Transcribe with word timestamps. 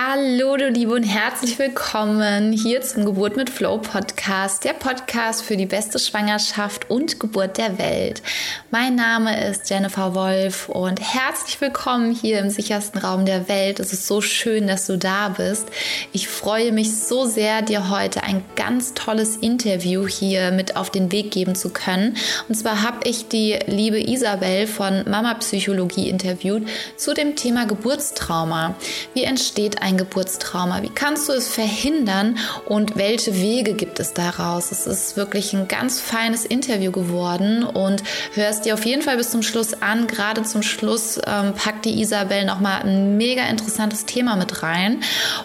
Hallo, 0.00 0.56
du 0.56 0.68
Liebe 0.68 0.94
und 0.94 1.02
herzlich 1.02 1.58
willkommen 1.58 2.52
hier 2.52 2.82
zum 2.82 3.04
Geburt 3.04 3.36
mit 3.36 3.50
Flow 3.50 3.78
Podcast, 3.78 4.62
der 4.62 4.74
Podcast 4.74 5.42
für 5.42 5.56
die 5.56 5.66
beste 5.66 5.98
Schwangerschaft 5.98 6.88
und 6.88 7.18
Geburt 7.18 7.58
der 7.58 7.78
Welt. 7.78 8.22
Mein 8.70 8.94
Name 8.94 9.44
ist 9.48 9.68
Jennifer 9.68 10.14
Wolf 10.14 10.68
und 10.68 11.00
herzlich 11.00 11.60
willkommen 11.60 12.12
hier 12.12 12.38
im 12.38 12.48
sichersten 12.48 13.00
Raum 13.00 13.26
der 13.26 13.48
Welt. 13.48 13.80
Es 13.80 13.92
ist 13.92 14.06
so 14.06 14.20
schön, 14.20 14.68
dass 14.68 14.86
du 14.86 14.98
da 14.98 15.30
bist. 15.30 15.66
Ich 16.12 16.28
freue 16.28 16.70
mich 16.70 16.96
so 16.96 17.24
sehr, 17.24 17.62
dir 17.62 17.90
heute 17.90 18.22
ein 18.22 18.44
ganz 18.54 18.94
tolles 18.94 19.36
Interview 19.36 20.06
hier 20.06 20.52
mit 20.52 20.76
auf 20.76 20.90
den 20.90 21.10
Weg 21.10 21.32
geben 21.32 21.56
zu 21.56 21.70
können. 21.70 22.16
Und 22.48 22.54
zwar 22.54 22.82
habe 22.82 23.08
ich 23.08 23.26
die 23.26 23.58
liebe 23.66 23.98
Isabel 23.98 24.68
von 24.68 25.10
Mama 25.10 25.34
Psychologie 25.34 26.08
interviewt 26.08 26.68
zu 26.96 27.14
dem 27.14 27.34
Thema 27.34 27.66
Geburtstrauma. 27.66 28.76
Wie 29.12 29.24
entsteht 29.24 29.82
ein 29.82 29.87
Geburtstrauma? 29.96 30.82
Wie 30.82 30.90
kannst 30.90 31.28
du 31.28 31.32
es 31.32 31.48
verhindern 31.48 32.38
und 32.66 32.96
welche 32.96 33.34
Wege 33.34 33.74
gibt 33.74 34.00
es 34.00 34.12
daraus? 34.12 34.70
Es 34.70 34.86
ist 34.86 35.16
wirklich 35.16 35.52
ein 35.52 35.68
ganz 35.68 36.00
feines 36.00 36.44
Interview 36.44 36.92
geworden 36.92 37.64
und 37.64 38.02
hörst 38.34 38.64
dir 38.64 38.74
auf 38.74 38.84
jeden 38.84 39.02
Fall 39.02 39.16
bis 39.16 39.30
zum 39.30 39.42
Schluss 39.42 39.74
an. 39.74 40.06
Gerade 40.06 40.42
zum 40.42 40.62
Schluss 40.62 41.18
ähm, 41.26 41.54
packt 41.54 41.84
die 41.84 42.00
Isabel 42.00 42.44
nochmal 42.44 42.82
ein 42.82 43.16
mega 43.16 43.44
interessantes 43.48 44.04
Thema 44.04 44.36
mit 44.36 44.62
rein. 44.62 45.02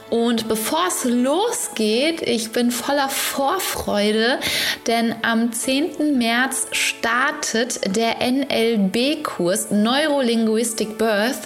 Und 0.10 0.48
bevor 0.48 0.88
es 0.88 1.04
losgeht, 1.06 2.22
ich 2.22 2.52
bin 2.52 2.72
voller 2.72 3.10
Vorfreude, 3.10 4.40
denn 4.88 5.16
am 5.22 5.52
10. 5.52 6.18
März 6.18 6.68
startet 6.72 7.96
der 7.96 8.18
NLB-Kurs 8.20 9.72
Neurolinguistic 9.72 10.98
Birth 10.98 11.42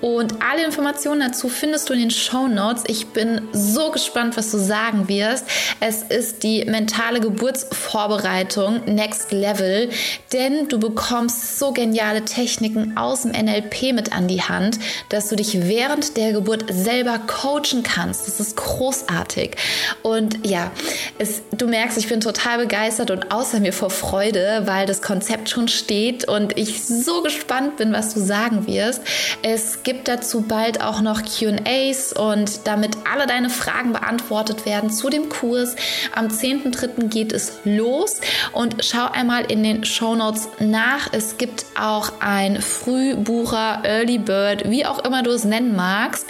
und 0.00 0.42
alle 0.42 0.64
Informationen 0.64 1.20
dazu 1.20 1.48
findest 1.48 1.88
du 1.88 1.94
in 1.94 2.00
den 2.00 2.10
Show 2.24 2.48
Notes. 2.48 2.84
Ich 2.86 3.08
bin 3.08 3.42
so 3.52 3.90
gespannt, 3.90 4.36
was 4.36 4.50
du 4.50 4.58
sagen 4.58 5.08
wirst. 5.08 5.46
Es 5.80 6.02
ist 6.02 6.42
die 6.42 6.64
mentale 6.64 7.20
Geburtsvorbereitung 7.20 8.84
Next 8.86 9.32
Level, 9.32 9.90
denn 10.32 10.68
du 10.68 10.78
bekommst 10.78 11.58
so 11.58 11.72
geniale 11.72 12.24
Techniken 12.24 12.96
aus 12.96 13.22
dem 13.22 13.32
NLP 13.32 13.92
mit 13.92 14.12
an 14.12 14.28
die 14.28 14.42
Hand, 14.42 14.78
dass 15.10 15.28
du 15.28 15.36
dich 15.36 15.68
während 15.68 16.16
der 16.16 16.32
Geburt 16.32 16.64
selber 16.70 17.18
coachen 17.18 17.82
kannst. 17.82 18.26
Das 18.26 18.40
ist 18.40 18.56
großartig. 18.56 19.56
Und 20.02 20.46
ja, 20.46 20.70
es, 21.18 21.42
du 21.52 21.66
merkst, 21.66 21.98
ich 21.98 22.08
bin 22.08 22.20
total 22.20 22.58
begeistert 22.58 23.10
und 23.10 23.30
außer 23.32 23.60
mir 23.60 23.72
vor 23.72 23.90
Freude, 23.90 24.62
weil 24.64 24.86
das 24.86 25.02
Konzept 25.02 25.50
schon 25.50 25.68
steht 25.68 26.26
und 26.26 26.56
ich 26.56 26.84
so 26.84 27.22
gespannt 27.22 27.76
bin, 27.76 27.92
was 27.92 28.14
du 28.14 28.20
sagen 28.20 28.66
wirst. 28.66 29.02
Es 29.42 29.82
gibt 29.82 30.08
dazu 30.08 30.42
bald 30.42 30.80
auch 30.80 31.00
noch 31.00 31.22
QAs 31.22 32.13
und 32.16 32.66
damit 32.66 32.96
alle 33.10 33.26
deine 33.26 33.50
Fragen 33.50 33.92
beantwortet 33.92 34.66
werden 34.66 34.90
zu 34.90 35.10
dem 35.10 35.28
Kurs. 35.28 35.76
Am 36.14 36.28
10.3. 36.28 37.08
geht 37.08 37.32
es 37.32 37.52
los 37.64 38.20
und 38.52 38.84
schau 38.84 39.10
einmal 39.10 39.44
in 39.50 39.62
den 39.62 39.84
Show 39.84 40.14
Notes 40.14 40.48
nach. 40.58 41.08
Es 41.12 41.38
gibt 41.38 41.66
auch 41.78 42.12
ein 42.20 42.60
Frühbucher, 42.60 43.82
Early 43.84 44.18
Bird, 44.18 44.70
wie 44.70 44.86
auch 44.86 45.04
immer 45.04 45.22
du 45.22 45.30
es 45.30 45.44
nennen 45.44 45.76
magst. 45.76 46.26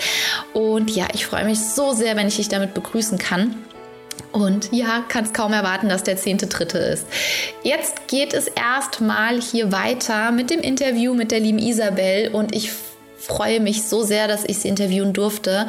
Und 0.53 0.91
ja, 0.91 1.07
ich 1.13 1.27
freue 1.27 1.45
mich 1.45 1.61
so 1.61 1.93
sehr, 1.93 2.17
wenn 2.17 2.29
ich 2.29 2.37
dich 2.37 2.49
damit 2.49 2.75
begrüßen 2.75 3.19
kann. 3.19 3.57
Und 4.33 4.73
ja, 4.73 5.05
kannst 5.09 5.33
kaum 5.33 5.53
erwarten, 5.53 5.89
dass 5.89 6.03
der 6.03 6.19
10.3. 6.19 6.77
ist. 6.93 7.07
Jetzt 7.63 8.09
geht 8.09 8.35
es 8.35 8.49
erstmal 8.49 9.41
hier 9.41 9.71
weiter 9.71 10.33
mit 10.33 10.51
dem 10.51 10.61
Interview 10.61 11.15
mit 11.15 11.31
der 11.31 11.39
lieben 11.39 11.61
Isabel 11.61 12.31
und 12.33 12.55
ich 12.55 12.73
freue 12.73 12.94
mich 13.61 13.83
so 13.83 14.03
sehr, 14.03 14.29
dass 14.29 14.45
ich 14.45 14.59
sie 14.59 14.69
interviewen 14.69 15.13
durfte 15.13 15.67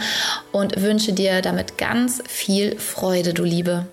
und 0.52 0.82
wünsche 0.82 1.14
dir 1.14 1.42
damit 1.42 1.78
ganz 1.78 2.22
viel 2.28 2.78
Freude, 2.80 3.34
du 3.34 3.44
Liebe. 3.44 3.88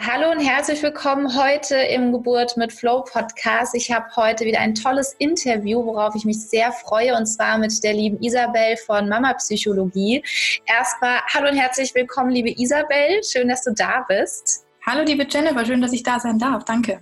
Hallo 0.00 0.30
und 0.32 0.40
herzlich 0.40 0.82
willkommen 0.82 1.36
heute 1.38 1.76
im 1.76 2.12
Geburt 2.12 2.56
mit 2.56 2.72
Flow 2.72 3.04
Podcast. 3.04 3.74
Ich 3.74 3.92
habe 3.92 4.06
heute 4.16 4.44
wieder 4.46 4.58
ein 4.58 4.74
tolles 4.74 5.14
Interview, 5.18 5.84
worauf 5.84 6.14
ich 6.16 6.24
mich 6.24 6.40
sehr 6.40 6.72
freue, 6.72 7.14
und 7.14 7.26
zwar 7.26 7.58
mit 7.58 7.84
der 7.84 7.92
lieben 7.92 8.20
Isabel 8.22 8.76
von 8.78 9.08
Mama 9.08 9.34
Psychologie. 9.34 10.24
Erstmal 10.66 11.20
hallo 11.32 11.50
und 11.50 11.56
herzlich 11.56 11.94
willkommen, 11.94 12.30
liebe 12.30 12.50
Isabel. 12.60 13.22
Schön, 13.22 13.48
dass 13.48 13.62
du 13.62 13.72
da 13.72 14.04
bist. 14.08 14.64
Hallo, 14.86 15.04
liebe 15.04 15.26
Jennifer. 15.28 15.64
Schön, 15.66 15.82
dass 15.82 15.92
ich 15.92 16.02
da 16.02 16.18
sein 16.18 16.38
darf. 16.38 16.64
Danke. 16.64 17.00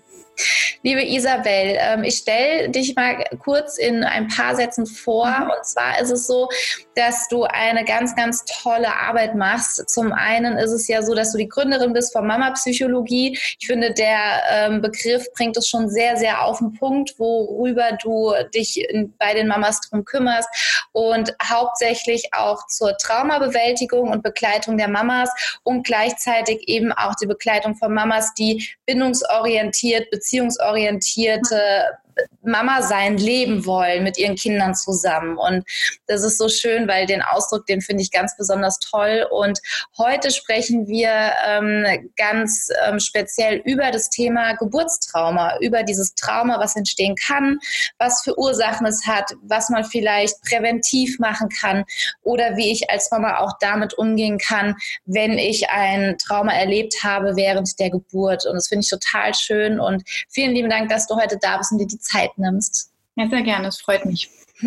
Liebe 0.82 1.02
Isabel, 1.04 1.76
ähm, 1.80 2.04
ich 2.04 2.18
stelle 2.18 2.68
dich 2.68 2.94
mal 2.94 3.24
kurz 3.42 3.78
in 3.78 4.04
ein 4.04 4.28
paar 4.28 4.54
Sätzen 4.54 4.86
vor. 4.86 5.28
Mhm. 5.28 5.50
Und 5.50 5.64
zwar 5.64 6.00
ist 6.00 6.10
es 6.10 6.26
so, 6.26 6.48
dass 6.94 7.28
du 7.28 7.44
eine 7.44 7.84
ganz, 7.84 8.14
ganz 8.14 8.44
tolle 8.44 8.94
Arbeit 8.94 9.34
machst. 9.34 9.88
Zum 9.88 10.12
einen 10.12 10.56
ist 10.56 10.72
es 10.72 10.88
ja 10.88 11.02
so, 11.02 11.14
dass 11.14 11.32
du 11.32 11.38
die 11.38 11.48
Gründerin 11.48 11.92
bist 11.92 12.12
von 12.12 12.26
Mama 12.26 12.50
Psychologie. 12.52 13.38
Ich 13.58 13.66
finde, 13.66 13.92
der 13.92 14.42
ähm, 14.50 14.80
Begriff 14.80 15.26
bringt 15.32 15.56
es 15.56 15.68
schon 15.68 15.88
sehr, 15.88 16.16
sehr 16.16 16.44
auf 16.44 16.58
den 16.58 16.72
Punkt, 16.74 17.18
worüber 17.18 17.98
du 18.02 18.32
dich 18.54 18.86
bei 19.18 19.34
den 19.34 19.48
Mamas 19.48 19.80
drum 19.80 20.04
kümmerst 20.04 20.48
und 20.92 21.34
hauptsächlich 21.42 22.30
auch 22.32 22.66
zur 22.68 22.96
Traumabewältigung 22.96 24.10
und 24.10 24.22
Begleitung 24.22 24.78
der 24.78 24.88
Mamas 24.88 25.30
und 25.64 25.84
gleichzeitig 25.84 26.68
eben 26.68 26.92
auch 26.92 27.14
die 27.16 27.26
Begleitung 27.26 27.74
von 27.76 27.92
Mamas, 27.92 28.32
die 28.34 28.68
bindungsorientiert 28.86 30.10
beziehungsorientierte 30.26 31.98
Mama 32.42 32.82
sein 32.82 33.16
leben 33.16 33.66
wollen 33.66 34.04
mit 34.04 34.18
ihren 34.18 34.36
Kindern 34.36 34.74
zusammen. 34.74 35.36
Und 35.36 35.64
das 36.06 36.22
ist 36.22 36.38
so 36.38 36.48
schön, 36.48 36.88
weil 36.88 37.06
den 37.06 37.22
Ausdruck, 37.22 37.66
den 37.66 37.80
finde 37.80 38.02
ich 38.02 38.10
ganz 38.10 38.36
besonders 38.36 38.78
toll. 38.78 39.26
Und 39.30 39.58
heute 39.98 40.30
sprechen 40.30 40.86
wir 40.86 41.32
ähm, 41.46 42.10
ganz 42.16 42.68
ähm, 42.86 43.00
speziell 43.00 43.60
über 43.64 43.90
das 43.90 44.10
Thema 44.10 44.54
Geburtstrauma, 44.54 45.58
über 45.60 45.82
dieses 45.82 46.14
Trauma, 46.14 46.58
was 46.60 46.76
entstehen 46.76 47.16
kann, 47.16 47.58
was 47.98 48.22
für 48.22 48.38
Ursachen 48.38 48.86
es 48.86 49.06
hat, 49.06 49.32
was 49.42 49.68
man 49.68 49.84
vielleicht 49.84 50.40
präventiv 50.42 51.18
machen 51.18 51.48
kann 51.48 51.84
oder 52.22 52.56
wie 52.56 52.70
ich 52.70 52.90
als 52.90 53.10
Mama 53.10 53.38
auch 53.38 53.52
damit 53.60 53.94
umgehen 53.94 54.38
kann, 54.38 54.76
wenn 55.04 55.38
ich 55.38 55.70
ein 55.70 56.16
Trauma 56.18 56.52
erlebt 56.52 57.02
habe 57.02 57.36
während 57.36 57.78
der 57.80 57.90
Geburt. 57.90 58.46
Und 58.46 58.54
das 58.54 58.68
finde 58.68 58.84
ich 58.84 58.90
total 58.90 59.34
schön. 59.34 59.80
Und 59.80 60.02
vielen 60.28 60.52
lieben 60.52 60.70
Dank, 60.70 60.88
dass 60.88 61.06
du 61.06 61.16
heute 61.16 61.38
da 61.40 61.58
bist 61.58 61.72
und 61.72 61.78
dir 61.78 61.86
die 61.86 61.98
Zeit 62.06 62.36
nimmst. 62.38 62.90
Ja, 63.16 63.28
sehr 63.28 63.42
gerne, 63.42 63.68
es 63.68 63.80
freut 63.80 64.04
mich. 64.04 64.30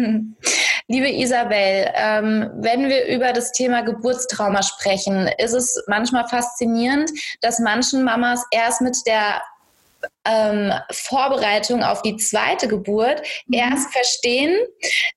Liebe 0.87 1.09
Isabel, 1.09 1.91
ähm, 1.95 2.49
wenn 2.55 2.89
wir 2.89 3.07
über 3.07 3.31
das 3.33 3.51
Thema 3.51 3.81
Geburtstrauma 3.81 4.63
sprechen, 4.63 5.29
ist 5.37 5.53
es 5.53 5.83
manchmal 5.87 6.27
faszinierend, 6.27 7.11
dass 7.41 7.59
manchen 7.59 8.03
Mamas 8.03 8.43
erst 8.51 8.81
mit 8.81 8.97
der 9.05 9.41
ähm, 10.25 10.71
Vorbereitung 10.91 11.83
auf 11.83 12.01
die 12.01 12.17
zweite 12.17 12.67
Geburt 12.67 13.21
mhm. 13.47 13.53
erst 13.53 13.91
verstehen, 13.91 14.57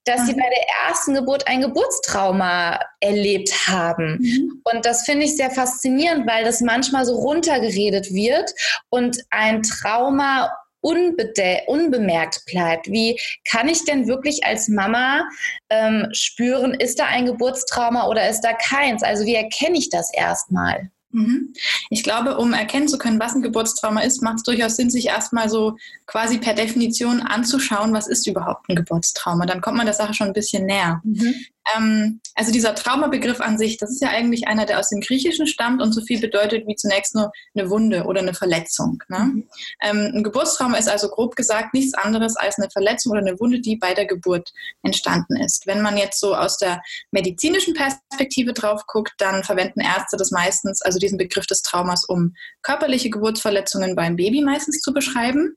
dass 0.04 0.26
sie 0.26 0.32
mhm. 0.32 0.38
bei 0.38 0.48
der 0.48 0.88
ersten 0.88 1.14
Geburt 1.14 1.46
ein 1.46 1.60
Geburtstrauma 1.60 2.80
erlebt 3.00 3.68
haben. 3.68 4.18
Mhm. 4.20 4.62
Und 4.64 4.84
das 4.86 5.04
finde 5.04 5.24
ich 5.26 5.36
sehr 5.36 5.50
faszinierend, 5.50 6.26
weil 6.26 6.44
das 6.44 6.60
manchmal 6.60 7.04
so 7.04 7.14
runtergeredet 7.14 8.12
wird 8.12 8.52
und 8.90 9.18
ein 9.30 9.62
Trauma 9.62 10.50
unbemerkt 10.82 12.44
bleibt. 12.46 12.88
Wie 12.88 13.18
kann 13.50 13.68
ich 13.68 13.84
denn 13.84 14.06
wirklich 14.06 14.44
als 14.44 14.68
Mama 14.68 15.28
ähm, 15.70 16.08
spüren, 16.12 16.74
ist 16.74 16.98
da 16.98 17.06
ein 17.06 17.26
Geburtstrauma 17.26 18.06
oder 18.08 18.28
ist 18.28 18.42
da 18.42 18.52
keins? 18.52 19.02
Also 19.02 19.24
wie 19.24 19.34
erkenne 19.34 19.78
ich 19.78 19.88
das 19.88 20.12
erstmal? 20.12 20.90
Mhm. 21.12 21.52
Ich 21.90 22.02
glaube, 22.02 22.38
um 22.38 22.54
erkennen 22.54 22.88
zu 22.88 22.98
können, 22.98 23.20
was 23.20 23.34
ein 23.34 23.42
Geburtstrauma 23.42 24.00
ist, 24.00 24.22
macht 24.22 24.36
es 24.36 24.42
durchaus 24.42 24.76
Sinn, 24.76 24.90
sich 24.90 25.06
erstmal 25.06 25.48
so 25.48 25.76
quasi 26.06 26.38
per 26.38 26.54
Definition 26.54 27.20
anzuschauen, 27.20 27.92
was 27.92 28.08
ist 28.08 28.26
überhaupt 28.26 28.68
ein 28.68 28.76
Geburtstrauma. 28.76 29.46
Dann 29.46 29.60
kommt 29.60 29.76
man 29.76 29.86
der 29.86 29.94
Sache 29.94 30.14
schon 30.14 30.28
ein 30.28 30.32
bisschen 30.32 30.66
näher. 30.66 31.00
Mhm. 31.04 31.34
Ähm, 31.76 32.20
also 32.34 32.52
dieser 32.52 32.74
Traumabegriff 32.74 33.40
an 33.40 33.58
sich, 33.58 33.76
das 33.76 33.90
ist 33.90 34.02
ja 34.02 34.08
eigentlich 34.08 34.48
einer, 34.48 34.66
der 34.66 34.78
aus 34.78 34.88
dem 34.88 35.00
Griechischen 35.00 35.46
stammt 35.46 35.82
und 35.82 35.92
so 35.92 36.00
viel 36.00 36.20
bedeutet 36.20 36.66
wie 36.66 36.74
zunächst 36.74 37.14
nur 37.14 37.30
eine 37.54 37.70
Wunde 37.70 38.04
oder 38.04 38.20
eine 38.20 38.34
Verletzung. 38.34 39.02
Ne? 39.08 39.18
Mhm. 39.18 39.48
Ähm, 39.82 40.12
ein 40.14 40.22
Geburtstrauma 40.22 40.76
ist 40.76 40.88
also 40.88 41.08
grob 41.08 41.36
gesagt 41.36 41.74
nichts 41.74 41.94
anderes 41.94 42.36
als 42.36 42.58
eine 42.58 42.70
Verletzung 42.70 43.12
oder 43.12 43.20
eine 43.20 43.38
Wunde, 43.38 43.60
die 43.60 43.76
bei 43.76 43.94
der 43.94 44.06
Geburt 44.06 44.52
entstanden 44.82 45.36
ist. 45.36 45.66
Wenn 45.66 45.82
man 45.82 45.96
jetzt 45.96 46.20
so 46.20 46.34
aus 46.34 46.58
der 46.58 46.82
medizinischen 47.10 47.74
Perspektive 47.74 48.52
drauf 48.52 48.82
guckt, 48.86 49.12
dann 49.18 49.44
verwenden 49.44 49.80
Ärzte 49.80 50.16
das 50.16 50.30
meistens, 50.30 50.82
also 50.82 50.98
diesen 50.98 51.18
Begriff 51.18 51.46
des 51.46 51.62
Traumas, 51.62 52.04
um 52.04 52.34
körperliche 52.62 53.10
Geburtsverletzungen 53.10 53.94
beim 53.94 54.16
Baby 54.16 54.42
meistens 54.42 54.80
zu 54.80 54.92
beschreiben. 54.92 55.56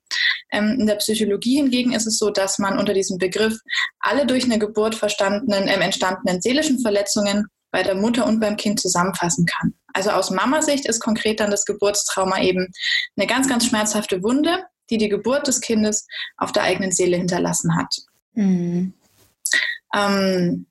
Ähm, 0.51 0.77
in 0.79 0.87
der 0.87 0.95
Psychologie 0.95 1.57
hingegen 1.57 1.93
ist 1.93 2.07
es 2.07 2.17
so, 2.17 2.29
dass 2.29 2.59
man 2.59 2.77
unter 2.77 2.93
diesem 2.93 3.17
Begriff 3.17 3.59
alle 3.99 4.25
durch 4.25 4.45
eine 4.45 4.59
Geburt 4.59 4.95
verstandenen, 4.95 5.67
äh, 5.67 5.77
entstandenen 5.95 6.41
seelischen 6.41 6.79
Verletzungen 6.79 7.47
bei 7.71 7.83
der 7.83 7.95
Mutter 7.95 8.25
und 8.25 8.39
beim 8.39 8.57
Kind 8.57 8.79
zusammenfassen 8.79 9.45
kann. 9.45 9.73
Also 9.93 10.11
aus 10.11 10.29
Mamasicht 10.29 10.85
ist 10.85 10.99
konkret 10.99 11.39
dann 11.39 11.51
das 11.51 11.65
Geburtstrauma 11.65 12.41
eben 12.41 12.71
eine 13.17 13.27
ganz, 13.27 13.47
ganz 13.47 13.65
schmerzhafte 13.65 14.21
Wunde, 14.23 14.63
die 14.89 14.97
die 14.97 15.09
Geburt 15.09 15.47
des 15.47 15.61
Kindes 15.61 16.05
auf 16.37 16.51
der 16.51 16.63
eigenen 16.63 16.91
Seele 16.91 17.17
hinterlassen 17.17 17.75
hat. 17.75 17.95
Mhm. 18.33 18.93
Ähm, 19.95 20.67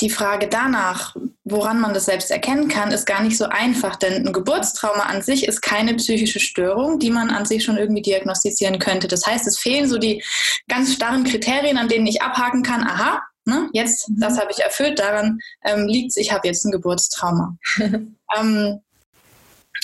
die 0.00 0.10
Frage 0.10 0.48
danach, 0.48 1.14
woran 1.44 1.80
man 1.80 1.92
das 1.92 2.06
selbst 2.06 2.30
erkennen 2.30 2.68
kann, 2.68 2.90
ist 2.90 3.04
gar 3.04 3.22
nicht 3.22 3.36
so 3.36 3.44
einfach, 3.44 3.96
denn 3.96 4.26
ein 4.26 4.32
Geburtstrauma 4.32 5.02
an 5.02 5.22
sich 5.22 5.46
ist 5.46 5.60
keine 5.60 5.94
psychische 5.94 6.40
Störung, 6.40 6.98
die 6.98 7.10
man 7.10 7.30
an 7.30 7.44
sich 7.44 7.64
schon 7.64 7.76
irgendwie 7.76 8.02
diagnostizieren 8.02 8.78
könnte. 8.78 9.08
Das 9.08 9.26
heißt, 9.26 9.46
es 9.46 9.58
fehlen 9.58 9.88
so 9.88 9.98
die 9.98 10.22
ganz 10.68 10.94
starren 10.94 11.24
Kriterien, 11.24 11.76
an 11.76 11.88
denen 11.88 12.06
ich 12.06 12.22
abhaken 12.22 12.62
kann, 12.62 12.82
aha, 12.82 13.22
ne, 13.44 13.68
jetzt, 13.72 14.08
mhm. 14.08 14.20
das 14.20 14.38
habe 14.38 14.50
ich 14.50 14.60
erfüllt, 14.60 14.98
daran 14.98 15.38
ähm, 15.64 15.86
liegt 15.86 16.10
es, 16.10 16.16
ich 16.16 16.32
habe 16.32 16.46
jetzt 16.46 16.64
ein 16.64 16.72
Geburtstrauma. 16.72 17.56
ähm, 17.78 18.80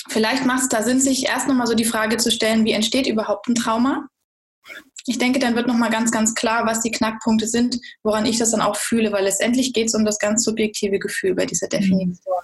vielleicht 0.09 0.45
macht 0.45 0.63
es 0.63 0.69
da 0.69 0.83
Sinn, 0.83 0.99
sich 0.99 1.25
erst 1.27 1.47
nochmal 1.47 1.67
so 1.67 1.75
die 1.75 1.85
Frage 1.85 2.17
zu 2.17 2.31
stellen, 2.31 2.65
wie 2.65 2.71
entsteht 2.73 3.07
überhaupt 3.07 3.47
ein 3.47 3.55
Trauma? 3.55 4.07
ich 5.07 5.17
denke, 5.17 5.39
dann 5.39 5.55
wird 5.55 5.67
nochmal 5.67 5.89
ganz, 5.89 6.11
ganz 6.11 6.35
klar, 6.35 6.65
was 6.65 6.81
die 6.81 6.91
Knackpunkte 6.91 7.47
sind, 7.47 7.79
woran 8.03 8.25
ich 8.25 8.37
das 8.37 8.51
dann 8.51 8.61
auch 8.61 8.75
fühle, 8.75 9.11
weil 9.13 9.23
letztendlich 9.23 9.73
geht 9.73 9.87
es 9.87 9.95
um 9.95 10.03
das 10.03 10.19
ganz 10.19 10.43
subjektive 10.43 10.99
Gefühl 10.99 11.33
bei 11.33 11.45
dieser 11.45 11.67
Definition. 11.67 12.35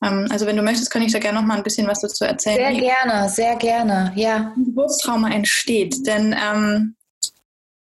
Mhm. 0.00 0.26
also 0.30 0.46
wenn 0.46 0.56
du 0.56 0.62
möchtest, 0.62 0.90
kann 0.90 1.02
ich 1.02 1.12
da 1.12 1.18
gerne 1.18 1.38
noch 1.38 1.46
mal 1.46 1.58
ein 1.58 1.62
bisschen 1.62 1.86
was 1.86 2.00
dazu 2.00 2.24
erzählen. 2.24 2.56
Sehr 2.56 2.80
gerne, 2.80 3.28
sehr 3.28 3.56
gerne, 3.56 4.12
ja. 4.16 4.52
Ein 4.56 4.64
Geburtstrauma 4.64 5.30
entsteht, 5.30 6.06
denn 6.06 6.34
ähm, 6.36 6.96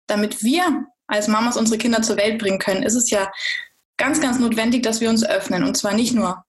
damit 0.07 0.43
wir 0.43 0.87
als 1.15 1.29
Mamas 1.29 1.57
unsere 1.57 1.79
Kinder 1.79 2.03
zur 2.03 2.17
Welt 2.17 2.39
bringen 2.39 2.59
können, 2.59 2.83
ist 2.83 2.95
es 2.95 3.11
ja 3.11 3.31
ganz, 3.97 4.21
ganz 4.21 4.39
notwendig, 4.39 4.83
dass 4.83 5.01
wir 5.01 5.09
uns 5.09 5.25
öffnen. 5.25 5.65
Und 5.65 5.77
zwar 5.77 5.95
nicht 5.95 6.13
nur 6.13 6.45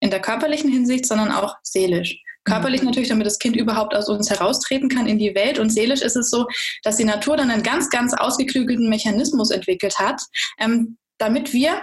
in 0.00 0.10
der 0.10 0.20
körperlichen 0.20 0.70
Hinsicht, 0.70 1.06
sondern 1.06 1.30
auch 1.30 1.56
seelisch. 1.62 2.18
Körperlich 2.44 2.80
mhm. 2.80 2.88
natürlich, 2.88 3.08
damit 3.08 3.26
das 3.26 3.38
Kind 3.38 3.56
überhaupt 3.56 3.94
aus 3.94 4.08
uns 4.08 4.30
heraustreten 4.30 4.88
kann 4.88 5.06
in 5.06 5.18
die 5.18 5.34
Welt. 5.34 5.58
Und 5.58 5.70
seelisch 5.70 6.00
ist 6.00 6.16
es 6.16 6.30
so, 6.30 6.46
dass 6.82 6.96
die 6.96 7.04
Natur 7.04 7.36
dann 7.36 7.50
einen 7.50 7.62
ganz, 7.62 7.90
ganz 7.90 8.14
ausgeklügelten 8.14 8.88
Mechanismus 8.88 9.50
entwickelt 9.50 9.98
hat, 9.98 10.22
ähm, 10.58 10.96
damit 11.18 11.52
wir 11.52 11.82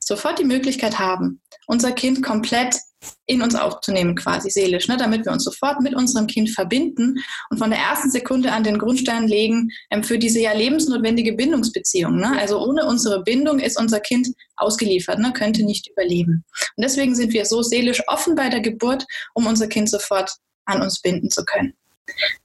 sofort 0.00 0.38
die 0.38 0.44
Möglichkeit 0.44 0.98
haben, 0.98 1.40
unser 1.66 1.92
Kind 1.92 2.22
komplett 2.22 2.76
in 3.26 3.42
uns 3.42 3.54
aufzunehmen, 3.54 4.14
quasi 4.14 4.50
seelisch, 4.50 4.88
ne, 4.88 4.96
damit 4.96 5.24
wir 5.24 5.32
uns 5.32 5.44
sofort 5.44 5.80
mit 5.80 5.94
unserem 5.94 6.26
Kind 6.26 6.50
verbinden 6.50 7.16
und 7.50 7.58
von 7.58 7.70
der 7.70 7.78
ersten 7.78 8.10
Sekunde 8.10 8.52
an 8.52 8.64
den 8.64 8.78
Grundstein 8.78 9.26
legen 9.26 9.70
ähm, 9.90 10.02
für 10.02 10.18
diese 10.18 10.40
ja 10.40 10.52
lebensnotwendige 10.52 11.34
Bindungsbeziehung. 11.34 12.16
Ne? 12.16 12.38
Also 12.38 12.64
ohne 12.64 12.86
unsere 12.86 13.22
Bindung 13.22 13.58
ist 13.58 13.78
unser 13.78 14.00
Kind 14.00 14.28
ausgeliefert, 14.56 15.18
ne, 15.18 15.32
könnte 15.32 15.64
nicht 15.64 15.88
überleben. 15.90 16.44
Und 16.76 16.84
deswegen 16.84 17.14
sind 17.14 17.32
wir 17.32 17.44
so 17.44 17.62
seelisch 17.62 18.02
offen 18.06 18.34
bei 18.34 18.48
der 18.48 18.60
Geburt, 18.60 19.04
um 19.34 19.46
unser 19.46 19.66
Kind 19.66 19.88
sofort 19.88 20.32
an 20.64 20.82
uns 20.82 21.00
binden 21.00 21.30
zu 21.30 21.44
können. 21.44 21.74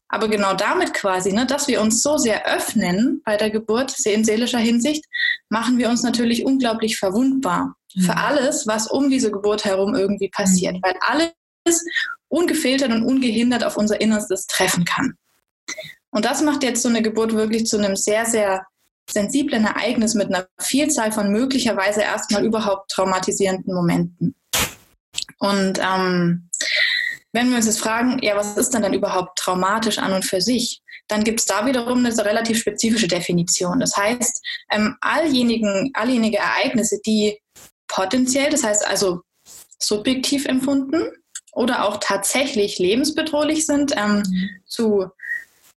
Aber 0.09 0.29
genau 0.29 0.53
damit 0.53 0.93
quasi, 0.93 1.33
ne, 1.33 1.45
dass 1.45 1.67
wir 1.67 1.81
uns 1.81 2.01
so 2.01 2.17
sehr 2.17 2.47
öffnen 2.47 3.21
bei 3.25 3.35
der 3.35 3.49
Geburt, 3.49 3.93
in 4.05 4.23
seelischer 4.23 4.59
Hinsicht, 4.59 5.03
machen 5.49 5.77
wir 5.77 5.89
uns 5.89 6.03
natürlich 6.03 6.45
unglaublich 6.45 6.97
verwundbar 6.97 7.75
mhm. 7.93 8.01
für 8.01 8.15
alles, 8.15 8.67
was 8.67 8.87
um 8.87 9.09
diese 9.09 9.31
Geburt 9.31 9.65
herum 9.65 9.95
irgendwie 9.95 10.29
passiert, 10.29 10.75
mhm. 10.75 10.81
weil 10.81 10.95
alles 11.01 11.83
ungefiltert 12.29 12.91
und 12.91 13.03
ungehindert 13.03 13.63
auf 13.63 13.77
unser 13.77 13.99
Innerstes 13.99 14.47
treffen 14.47 14.85
kann. 14.85 15.17
Und 16.09 16.23
das 16.25 16.41
macht 16.41 16.63
jetzt 16.63 16.81
so 16.81 16.89
eine 16.89 17.01
Geburt 17.01 17.33
wirklich 17.33 17.65
zu 17.65 17.77
einem 17.77 17.95
sehr, 17.95 18.25
sehr 18.25 18.65
sensiblen 19.09 19.65
Ereignis 19.65 20.15
mit 20.15 20.27
einer 20.27 20.47
Vielzahl 20.59 21.11
von 21.11 21.31
möglicherweise 21.31 22.01
erstmal 22.01 22.45
überhaupt 22.45 22.91
traumatisierenden 22.91 23.73
Momenten. 23.73 24.35
Und 25.39 25.79
ähm, 25.79 26.49
wenn 27.37 27.49
wir 27.51 27.57
uns 27.57 27.67
jetzt 27.67 27.79
fragen, 27.79 28.17
ja, 28.23 28.35
was 28.35 28.57
ist 28.57 28.73
denn 28.73 28.81
dann 28.81 28.95
überhaupt 28.95 29.37
traumatisch 29.37 29.99
an 29.99 30.11
und 30.11 30.25
für 30.25 30.41
sich? 30.41 30.81
Dann 31.07 31.23
gibt 31.23 31.39
es 31.39 31.45
da 31.45 31.67
wiederum 31.67 32.03
eine 32.03 32.25
relativ 32.25 32.57
spezifische 32.57 33.07
Definition. 33.07 33.79
Das 33.79 33.95
heißt, 33.95 34.43
ähm, 34.71 34.97
alljenigen, 35.01 35.91
alljenige 35.93 36.39
Ereignisse, 36.39 36.99
die 37.05 37.39
potenziell, 37.87 38.49
das 38.49 38.63
heißt 38.63 38.87
also 38.87 39.21
subjektiv 39.79 40.47
empfunden 40.47 41.11
oder 41.53 41.85
auch 41.85 41.97
tatsächlich 42.01 42.79
lebensbedrohlich 42.79 43.67
sind, 43.67 43.93
ähm, 43.95 44.23
mhm. 44.27 44.49
zu 44.65 45.05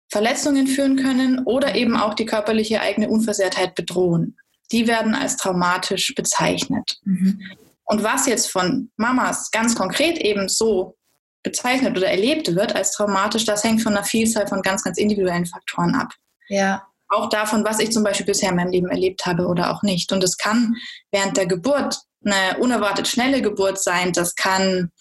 Verletzungen 0.07 0.65
führen 0.65 0.95
können 0.95 1.44
oder 1.45 1.75
eben 1.75 1.97
auch 1.97 2.13
die 2.13 2.25
körperliche 2.25 2.79
eigene 2.79 3.09
Unversehrtheit 3.09 3.75
bedrohen. 3.75 4.38
Die 4.71 4.88
werden 4.88 5.13
als 5.13 5.35
traumatisch 5.35 6.15
bezeichnet. 6.15 7.00
Mhm. 7.03 7.41
Und 7.83 8.03
was 8.03 8.27
jetzt 8.27 8.50
von 8.50 8.91
Mamas 8.95 9.51
ganz 9.51 9.75
konkret 9.75 10.19
eben 10.19 10.47
so 10.47 10.95
bezeichnet 11.44 11.97
oder 11.97 12.07
erlebt 12.07 12.53
wird 12.56 12.75
als 12.75 12.91
traumatisch, 12.91 13.45
das 13.45 13.63
hängt 13.63 13.81
von 13.81 13.95
einer 13.95 14.06
Vielzahl 14.06 14.47
von 14.47 14.62
ganz, 14.62 14.83
ganz 14.83 14.97
individuellen 14.97 15.45
Faktoren 15.45 15.95
ab. 15.95 16.13
Ja. 16.47 16.83
Auch 17.07 17.30
davon, 17.30 17.63
was 17.63 17.80
ich 17.80 17.91
zum 17.91 18.03
Beispiel 18.03 18.25
bisher 18.25 18.50
in 18.50 18.56
meinem 18.56 18.71
Leben 18.71 18.89
erlebt 18.89 19.25
habe 19.25 19.47
oder 19.47 19.71
auch 19.71 19.81
nicht. 19.81 20.12
Und 20.12 20.24
es 20.24 20.38
kann 20.38 20.75
während 21.12 21.38
der 21.38 21.47
Geburt 21.47 22.00
eine 22.24 22.59
unerwartet 22.59 23.07
schnelle 23.07 23.41
Geburt 23.41 23.81
sein. 23.81 24.12
Das 24.12 24.36
kann 24.36 24.91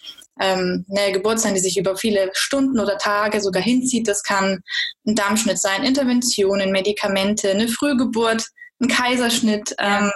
ähm, 0.40 0.86
eine 0.90 1.12
Geburt 1.12 1.40
sein, 1.40 1.54
die 1.54 1.60
sich 1.60 1.76
über 1.76 1.96
viele 1.96 2.30
Stunden 2.32 2.78
oder 2.80 2.96
Tage 2.96 3.40
sogar 3.40 3.62
hinzieht. 3.62 4.08
Das 4.08 4.22
kann 4.22 4.62
ein 5.06 5.14
Darmschnitt 5.16 5.58
sein, 5.58 5.82
Interventionen, 5.82 6.70
Medikamente, 6.70 7.50
eine 7.50 7.68
Frühgeburt, 7.68 8.46
ein 8.80 8.88
Kaiserschnitt. 8.88 9.74
Ähm, 9.78 10.10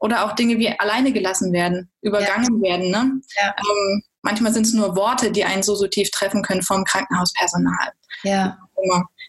oder 0.00 0.26
auch 0.26 0.32
Dinge 0.32 0.58
wie 0.58 0.68
alleine 0.68 1.12
gelassen 1.12 1.52
werden, 1.52 1.90
übergangen 2.02 2.62
ja. 2.62 2.70
werden. 2.70 2.90
Ne? 2.90 3.20
Ja. 3.36 3.54
Ähm, 3.58 4.02
manchmal 4.24 4.52
sind 4.52 4.66
es 4.66 4.72
nur 4.72 4.96
Worte, 4.96 5.30
die 5.30 5.44
einen 5.44 5.62
so, 5.62 5.74
so 5.74 5.86
tief 5.86 6.10
treffen 6.10 6.42
können 6.42 6.62
vom 6.62 6.84
Krankenhauspersonal. 6.84 7.92
Ja. 8.24 8.58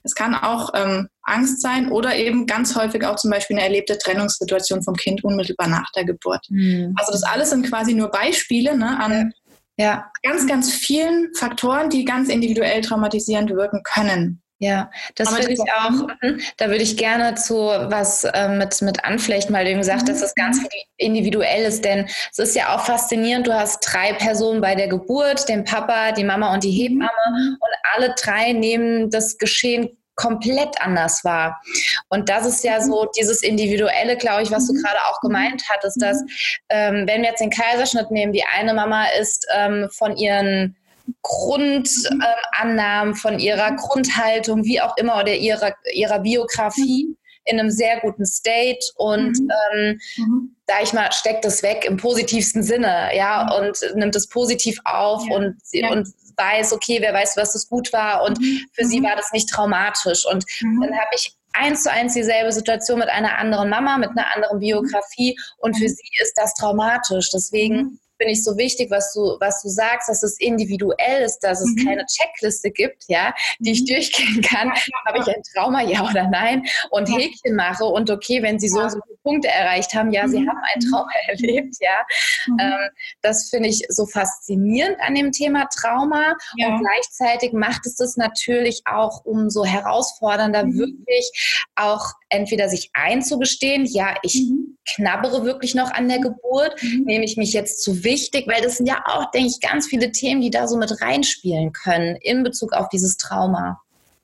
Es 0.03 0.15
kann 0.15 0.35
auch 0.35 0.71
ähm, 0.73 1.07
Angst 1.23 1.61
sein 1.61 1.91
oder 1.91 2.15
eben 2.15 2.45
ganz 2.45 2.75
häufig 2.75 3.05
auch 3.05 3.15
zum 3.15 3.31
Beispiel 3.31 3.57
eine 3.57 3.65
erlebte 3.65 3.97
Trennungssituation 3.97 4.83
vom 4.83 4.95
Kind 4.95 5.23
unmittelbar 5.23 5.67
nach 5.67 5.91
der 5.95 6.05
Geburt. 6.05 6.45
Mhm. 6.49 6.93
Also 6.97 7.11
das 7.11 7.23
alles 7.23 7.51
sind 7.51 7.67
quasi 7.67 7.93
nur 7.93 8.09
Beispiele 8.09 8.77
ne, 8.77 8.99
an 8.99 9.33
ja. 9.77 10.09
ganz, 10.23 10.47
ganz 10.47 10.73
vielen 10.73 11.33
Faktoren, 11.35 11.89
die 11.89 12.05
ganz 12.05 12.29
individuell 12.29 12.81
traumatisierend 12.81 13.51
wirken 13.51 13.81
können. 13.83 14.41
Ja, 14.59 14.89
das 15.15 15.31
würde 15.31 15.51
ich 15.51 15.59
auch, 15.59 16.07
mhm, 16.21 16.39
da 16.55 16.67
würde 16.69 16.81
ich 16.81 16.95
gerne 16.95 17.35
zu 17.35 17.55
was 17.55 18.23
äh, 18.23 18.47
mit, 18.47 18.81
mit 18.81 19.03
anflechten, 19.03 19.53
weil 19.53 19.65
du 19.65 19.71
eben 19.71 19.81
gesagt, 19.81 20.03
mhm. 20.03 20.07
dass 20.07 20.21
es 20.21 20.33
ganz 20.33 20.59
individuell 20.95 21.65
ist, 21.65 21.83
denn 21.83 22.07
es 22.31 22.39
ist 22.39 22.55
ja 22.55 22.73
auch 22.73 22.85
faszinierend, 22.85 23.47
du 23.47 23.53
hast 23.53 23.81
drei 23.81 24.13
Personen 24.13 24.61
bei 24.61 24.75
der 24.75 24.87
Geburt, 24.87 25.49
den 25.49 25.65
Papa, 25.65 26.13
die 26.13 26.23
Mama 26.23 26.53
und 26.53 26.63
die 26.63 26.71
mhm. 26.71 27.01
Hebamme 27.01 27.57
und 27.59 27.69
alle 27.93 28.15
drei 28.17 28.53
nehmen 28.53 29.09
das 29.09 29.37
Geschehen 29.37 29.97
komplett 30.15 30.81
anders 30.81 31.25
wahr. 31.25 31.61
Und 32.07 32.29
das 32.29 32.45
ist 32.45 32.63
ja 32.63 32.79
mhm. 32.79 32.83
so 32.83 33.11
dieses 33.17 33.43
Individuelle, 33.43 34.15
glaube 34.15 34.43
ich, 34.43 34.51
was 34.51 34.67
du 34.67 34.73
gerade 34.73 34.99
auch 35.09 35.19
gemeint 35.19 35.63
hattest, 35.69 36.01
dass 36.01 36.23
ähm, 36.69 37.05
wenn 37.07 37.21
wir 37.21 37.29
jetzt 37.29 37.41
den 37.41 37.49
Kaiserschnitt 37.49 38.09
nehmen, 38.09 38.31
die 38.31 38.45
eine 38.45 38.73
Mama 38.73 39.07
ist 39.19 39.45
ähm, 39.53 39.89
von 39.91 40.15
ihren 40.15 40.77
Grundannahmen, 41.25 43.13
äh, 43.13 43.15
von 43.15 43.39
ihrer 43.39 43.75
Grundhaltung, 43.75 44.63
wie 44.63 44.79
auch 44.79 44.95
immer, 44.97 45.19
oder 45.19 45.33
ihrer, 45.33 45.73
ihrer 45.91 46.19
Biografie 46.19 47.17
in 47.45 47.59
einem 47.59 47.71
sehr 47.71 47.99
guten 48.01 48.25
State 48.25 48.79
und 48.95 49.39
mhm. 49.39 49.51
ähm, 49.73 49.99
mhm. 50.17 50.55
da 50.67 50.75
ich 50.83 50.93
mal, 50.93 51.11
steckt 51.11 51.43
das 51.43 51.63
weg 51.63 51.83
im 51.85 51.97
positivsten 51.97 52.61
Sinne, 52.61 53.09
ja, 53.15 53.43
mhm. 53.43 53.67
und 53.67 53.79
nimmt 53.95 54.15
es 54.15 54.27
positiv 54.29 54.79
auf 54.85 55.23
ja. 55.27 55.35
und, 55.35 55.55
ja. 55.71 55.89
und 55.89 56.07
weiß, 56.37 56.73
okay, 56.73 56.97
wer 57.01 57.13
weiß, 57.13 57.37
was 57.37 57.53
das 57.53 57.67
gut 57.67 57.91
war 57.91 58.23
und 58.23 58.39
mhm. 58.39 58.61
für 58.73 58.85
sie 58.85 58.99
mhm. 58.99 59.05
war 59.05 59.15
das 59.15 59.31
nicht 59.31 59.49
traumatisch. 59.49 60.25
Und 60.25 60.45
mhm. 60.61 60.81
dann 60.81 60.93
habe 60.93 61.09
ich 61.15 61.35
eins 61.53 61.83
zu 61.83 61.91
eins 61.91 62.13
dieselbe 62.13 62.51
Situation 62.51 62.99
mit 62.99 63.09
einer 63.09 63.37
anderen 63.39 63.69
Mama, 63.69 63.97
mit 63.97 64.09
einer 64.11 64.35
anderen 64.35 64.59
Biografie 64.59 65.37
und 65.57 65.75
für 65.75 65.89
sie 65.89 66.09
ist 66.21 66.33
das 66.35 66.53
traumatisch. 66.53 67.31
Deswegen 67.31 67.99
finde 68.17 68.33
ich 68.33 68.43
so 68.43 68.57
wichtig, 68.57 68.91
was 68.91 69.13
du, 69.13 69.37
was 69.39 69.61
du 69.61 69.69
sagst, 69.69 70.09
dass 70.09 70.23
es 70.23 70.39
individuell 70.39 71.23
ist, 71.23 71.39
dass 71.39 71.61
es 71.61 71.73
mhm. 71.75 71.87
keine 71.87 72.05
Checkliste 72.05 72.71
gibt, 72.71 73.03
ja, 73.07 73.33
die 73.59 73.71
ich 73.71 73.81
mhm. 73.81 73.85
durchgehen 73.87 74.41
kann. 74.41 74.71
Habe 75.05 75.19
ich 75.19 75.27
ein 75.27 75.41
Trauma, 75.53 75.81
ja 75.81 76.09
oder 76.09 76.27
nein? 76.29 76.63
Und 76.91 77.07
Häkchen 77.07 77.55
mache 77.55 77.85
und 77.85 78.09
okay, 78.09 78.41
wenn 78.41 78.59
sie 78.59 78.69
so 78.69 78.81
und 78.81 78.91
so 78.91 78.99
viele 79.05 79.17
Punkte 79.23 79.47
erreicht 79.49 79.93
haben, 79.93 80.11
ja, 80.11 80.27
sie 80.27 80.39
mhm. 80.39 80.49
haben 80.49 80.59
ein 80.73 80.79
Trauma 80.81 81.11
erlebt, 81.27 81.75
ja. 81.79 82.05
Mhm. 82.47 82.59
Ähm, 82.59 82.89
das 83.21 83.49
finde 83.49 83.69
ich 83.69 83.85
so 83.89 84.05
faszinierend 84.05 84.97
an 85.01 85.15
dem 85.15 85.31
Thema 85.31 85.67
Trauma. 85.67 86.35
Ja. 86.57 86.69
Und 86.69 86.81
gleichzeitig 86.81 87.53
macht 87.53 87.85
es 87.85 87.95
das 87.95 88.17
natürlich 88.17 88.81
auch 88.85 89.25
umso 89.25 89.65
herausfordernder, 89.65 90.65
mhm. 90.65 90.77
wirklich 90.77 91.65
auch 91.75 92.13
entweder 92.35 92.69
sich 92.69 92.89
einzugestehen, 92.93 93.85
ja, 93.85 94.15
ich 94.21 94.41
mhm. 94.41 94.77
knabbere 94.95 95.43
wirklich 95.45 95.75
noch 95.75 95.91
an 95.91 96.07
der 96.07 96.19
Geburt, 96.19 96.75
nehme 96.81 97.25
ich 97.25 97.37
mich 97.37 97.53
jetzt 97.53 97.81
zu 97.81 98.03
wichtig, 98.03 98.47
weil 98.47 98.61
das 98.61 98.77
sind 98.77 98.87
ja 98.87 99.03
auch, 99.05 99.31
denke 99.31 99.49
ich, 99.49 99.59
ganz 99.61 99.87
viele 99.87 100.11
Themen, 100.11 100.41
die 100.41 100.49
da 100.49 100.67
so 100.67 100.77
mit 100.77 101.01
reinspielen 101.01 101.71
können 101.73 102.15
in 102.17 102.43
Bezug 102.43 102.73
auf 102.73 102.89
dieses 102.89 103.17
Trauma. 103.17 103.81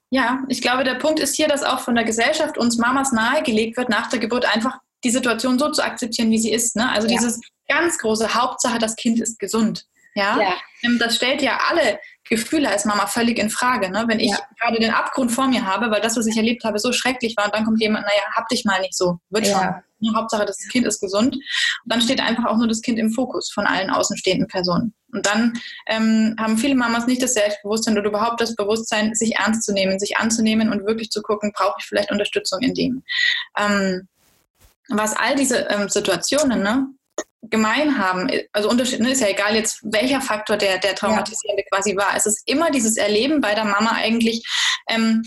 Ja, 0.09 0.43
ich 0.49 0.61
glaube, 0.61 0.83
der 0.83 0.95
Punkt 0.95 1.19
ist 1.19 1.35
hier, 1.35 1.47
dass 1.47 1.63
auch 1.63 1.79
von 1.79 1.95
der 1.95 2.03
Gesellschaft 2.03 2.57
uns 2.57 2.77
Mamas 2.77 3.13
nahegelegt 3.13 3.77
wird, 3.77 3.89
nach 3.89 4.09
der 4.09 4.19
Geburt 4.19 4.45
einfach 4.45 4.77
die 5.03 5.09
Situation 5.09 5.57
so 5.57 5.71
zu 5.71 5.83
akzeptieren, 5.83 6.29
wie 6.31 6.37
sie 6.37 6.51
ist. 6.51 6.75
Ne? 6.75 6.89
Also 6.91 7.07
ja. 7.07 7.15
dieses 7.15 7.39
ganz 7.67 7.97
große 7.97 8.33
Hauptsache, 8.33 8.77
das 8.77 8.95
Kind 8.97 9.21
ist 9.21 9.39
gesund. 9.39 9.85
Ja? 10.15 10.37
ja. 10.39 10.53
Ähm, 10.83 10.97
das 10.99 11.15
stellt 11.15 11.41
ja 11.41 11.59
alle 11.69 11.99
Gefühle 12.31 12.69
als 12.69 12.85
Mama 12.85 13.07
völlig 13.07 13.37
in 13.37 13.49
Frage. 13.49 13.91
Ne? 13.91 14.05
Wenn 14.07 14.21
ich 14.21 14.31
ja. 14.31 14.39
gerade 14.57 14.79
den 14.79 14.91
Abgrund 14.91 15.33
vor 15.33 15.47
mir 15.47 15.65
habe, 15.65 15.91
weil 15.91 15.99
das, 15.99 16.15
was 16.15 16.25
ich 16.27 16.37
erlebt 16.37 16.63
habe, 16.63 16.79
so 16.79 16.93
schrecklich 16.93 17.35
war 17.35 17.45
und 17.45 17.53
dann 17.53 17.65
kommt 17.65 17.81
jemand, 17.81 18.05
naja, 18.05 18.21
hab 18.33 18.47
dich 18.47 18.63
mal 18.63 18.79
nicht 18.79 18.95
so, 18.95 19.19
wird 19.29 19.47
ja. 19.47 19.83
schon. 19.99 20.09
Ne? 20.09 20.15
Hauptsache, 20.15 20.45
das 20.45 20.57
Kind 20.69 20.87
ist 20.87 21.01
gesund. 21.01 21.35
Und 21.35 21.43
dann 21.85 22.01
steht 22.01 22.21
einfach 22.21 22.45
auch 22.45 22.55
nur 22.55 22.69
das 22.69 22.81
Kind 22.81 22.99
im 22.99 23.11
Fokus 23.11 23.51
von 23.51 23.65
allen 23.67 23.89
außenstehenden 23.89 24.47
Personen. 24.47 24.93
Und 25.11 25.25
dann 25.25 25.59
ähm, 25.87 26.35
haben 26.39 26.57
viele 26.57 26.75
Mamas 26.75 27.05
nicht 27.05 27.21
das 27.21 27.33
Selbstbewusstsein 27.33 27.97
oder 27.97 28.07
überhaupt 28.07 28.39
das 28.39 28.55
Bewusstsein, 28.55 29.13
sich 29.13 29.35
ernst 29.35 29.63
zu 29.63 29.73
nehmen, 29.73 29.99
sich 29.99 30.15
anzunehmen 30.15 30.71
und 30.71 30.87
wirklich 30.87 31.09
zu 31.09 31.21
gucken, 31.21 31.51
brauche 31.53 31.75
ich 31.79 31.85
vielleicht 31.85 32.11
Unterstützung 32.11 32.61
in 32.61 32.73
dem. 32.73 33.03
Ähm, 33.57 34.07
was 34.87 35.17
all 35.17 35.35
diese 35.35 35.67
ähm, 35.69 35.89
Situationen, 35.89 36.63
ne, 36.63 36.87
gemein 37.43 37.97
haben, 37.97 38.29
also 38.53 38.69
Unterschied, 38.69 38.99
ne, 38.99 39.11
ist 39.11 39.21
ja 39.21 39.27
egal 39.27 39.55
jetzt, 39.55 39.79
welcher 39.83 40.21
Faktor 40.21 40.57
der, 40.57 40.77
der 40.77 40.95
traumatisierende 40.95 41.63
ja. 41.63 41.75
quasi 41.75 41.95
war. 41.95 42.15
Es 42.15 42.25
ist 42.25 42.47
immer 42.47 42.71
dieses 42.71 42.97
Erleben 42.97 43.41
bei 43.41 43.55
der 43.55 43.65
Mama 43.65 43.91
eigentlich, 43.93 44.45
ähm, 44.89 45.23